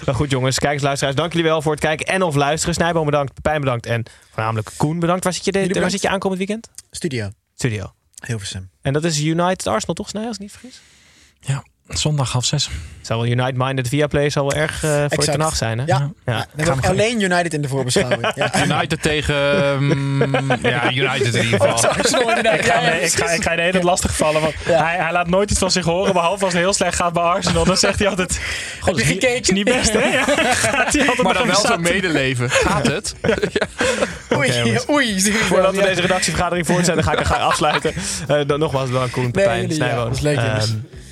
Maar 0.05 0.15
goed, 0.15 0.31
jongens, 0.31 0.59
kijkers, 0.59 0.83
luisteraars, 0.83 1.15
dank 1.15 1.31
jullie 1.31 1.47
wel 1.47 1.61
voor 1.61 1.71
het 1.71 1.81
kijken 1.81 2.05
en 2.05 2.21
of 2.21 2.35
luisteren. 2.35 2.75
Snijboom 2.75 3.05
bedankt, 3.05 3.33
Pepijn 3.33 3.59
bedankt 3.59 3.85
en 3.85 4.03
voornamelijk 4.33 4.69
Koen 4.77 4.99
bedankt. 4.99 5.23
Waar 5.23 5.33
zit 5.33 5.45
je, 5.45 5.51
de, 5.51 5.79
waar 5.79 5.89
zit 5.91 6.01
je 6.01 6.09
aankomend 6.09 6.39
weekend? 6.39 6.69
Studio. 6.91 7.29
Studio. 7.55 7.98
Hilversum. 8.25 8.69
En 8.81 8.93
dat 8.93 9.03
is 9.03 9.19
United 9.19 9.67
Arsenal, 9.67 9.95
toch, 9.95 10.09
Snij, 10.09 10.25
als 10.25 10.35
ik 10.35 10.41
niet 10.41 10.51
vergis? 10.51 10.81
Ja, 11.39 11.63
zondag 11.89 12.31
half 12.31 12.45
zes. 12.45 12.69
Zou 13.01 13.21
wel 13.21 13.29
United 13.29 13.57
Minded 13.57 13.87
via 13.87 14.07
Play 14.07 14.29
zal 14.29 14.47
wel 14.47 14.61
erg 14.61 14.83
eh, 14.83 15.05
voor 15.09 15.25
je 15.25 15.37
nacht 15.37 15.57
zijn, 15.57 15.77
hè? 15.77 15.83
Ja. 15.85 16.11
Ja. 16.25 16.45
Dan 16.55 16.81
alleen 16.81 17.21
United 17.21 17.53
in 17.53 17.61
de 17.61 17.67
voorbeschouwing. 17.67 18.31
Ja. 18.35 18.63
United 18.65 19.01
tegen... 19.01 19.35
ehm, 19.35 20.67
ja, 20.67 20.91
United 20.91 21.35
in 21.35 21.43
ieder 21.43 21.59
geval. 21.59 21.91
Inderdaad. 22.29 22.59
Ik 22.59 22.65
ga, 22.65 22.81
nee, 22.81 23.01
ik, 23.01 23.11
ga, 23.11 23.17
precies. 23.17 23.37
ik 23.37 23.43
ga 23.43 23.49
je 23.49 23.55
de 23.55 23.61
hele 23.61 23.71
tijd 23.71 23.83
lastig 23.83 24.15
vallen. 24.15 24.41
Want 24.41 24.53
hij, 24.63 24.97
hij 24.97 25.11
laat 25.11 25.27
nooit 25.27 25.51
iets 25.51 25.59
van 25.59 25.71
zich 25.71 25.85
horen. 25.85 26.13
Behalve 26.13 26.43
als 26.43 26.53
het 26.53 26.61
heel 26.61 26.73
slecht 26.73 26.95
gaat 26.95 27.13
bij 27.13 27.23
Arsenal. 27.23 27.65
Dan 27.65 27.77
zegt 27.77 27.99
hij 27.99 28.07
altijd... 28.07 28.39
God, 28.79 28.95
je 28.95 29.01
is 29.01 29.09
niet-? 29.09 29.23
Is 29.23 29.49
niet 29.49 29.65
best, 29.65 29.93
hè? 29.93 29.99
Ja, 29.99 30.23
gaat 30.23 30.93
hij 30.93 31.07
altijd 31.07 31.21
Maar 31.21 31.33
dan 31.33 31.47
wel 31.47 31.65
zo'n 31.65 31.81
medeleven. 31.81 32.49
Gaat 32.49 32.87
het? 32.87 33.15
Oei, 34.35 34.79
oei. 34.89 35.21
Voordat 35.21 35.75
we 35.75 35.81
deze 35.81 36.01
redactievergadering 36.01 36.67
voortzetten, 36.67 37.03
ga 37.03 37.11
ik 37.11 37.19
er 37.19 37.25
graag 37.25 37.41
afsluiten. 37.41 37.93
Eh, 38.27 38.39
dan 38.47 38.59
nogmaals 38.59 38.89
bedankt, 38.89 39.11
Koen, 39.11 39.31
Pepijn, 39.31 39.61
jullie, 39.61 39.77
ja, 39.77 39.85
Snijboom. 39.85 40.07
dat 40.07 40.15
is 40.15 40.21
leuk, 40.21 40.39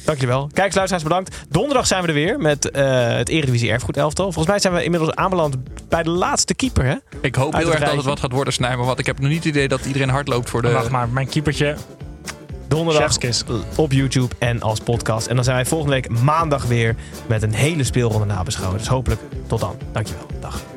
jongens. 0.08 0.16
Ehm, 0.16 0.16
Dank 0.16 0.20
jullie 0.20 0.36
wel. 0.36 0.50
Kijkers, 0.54 0.76
luisteraars, 0.76 1.04
bedankt. 1.04 1.46
Donderdag 1.50 1.88
zijn 1.88 2.02
we 2.02 2.08
er 2.08 2.14
weer 2.14 2.40
met 2.40 2.72
eh, 2.72 3.08
het 3.08 3.30
Eredivisie 3.30 3.72
Erfgoed 3.72 3.98
elftal. 3.98 4.26
Volgens 4.26 4.48
mij 4.48 4.60
zijn 4.60 4.74
we 4.74 4.84
inmiddels 4.84 5.16
aanbeland 5.16 5.56
bij 5.90 6.04
de 6.04 6.10
laatste 6.10 6.54
keeper, 6.54 6.86
hè? 6.86 6.96
Ik 7.22 7.36
hoop 7.36 7.54
Uit 7.54 7.64
heel 7.64 7.74
erg 7.74 7.84
dat 7.84 7.96
het 7.96 8.06
wat 8.06 8.20
gaat 8.20 8.32
worden, 8.32 8.54
Snijmer. 8.54 8.86
Want 8.86 9.00
ik 9.00 9.06
heb 9.06 9.20
nog 9.20 9.30
niet 9.30 9.38
het 9.38 9.48
idee 9.48 9.68
dat 9.68 9.86
iedereen 9.86 10.10
hard 10.10 10.28
loopt 10.28 10.50
voor 10.50 10.62
de... 10.62 10.72
Wacht 10.72 10.90
maar, 10.90 11.10
mijn 11.10 11.28
keepertje. 11.28 11.76
Donderdag 12.68 13.18
op 13.76 13.92
YouTube 13.92 14.36
en 14.40 14.62
als 14.62 14.80
podcast. 14.80 15.28
En 15.28 15.36
dan 15.36 15.44
zijn 15.44 15.56
wij 15.56 15.66
volgende 15.66 15.94
week 15.94 16.10
maandag 16.10 16.66
weer 16.66 16.96
met 17.28 17.44
een 17.44 17.54
hele 17.54 17.84
speelronde 17.84 18.26
nabeschouwen. 18.26 18.78
Dus 18.78 18.88
hopelijk 18.88 19.22
tot 19.48 19.60
dan. 19.60 19.76
Dankjewel. 19.92 20.26
Dag. 20.40 20.77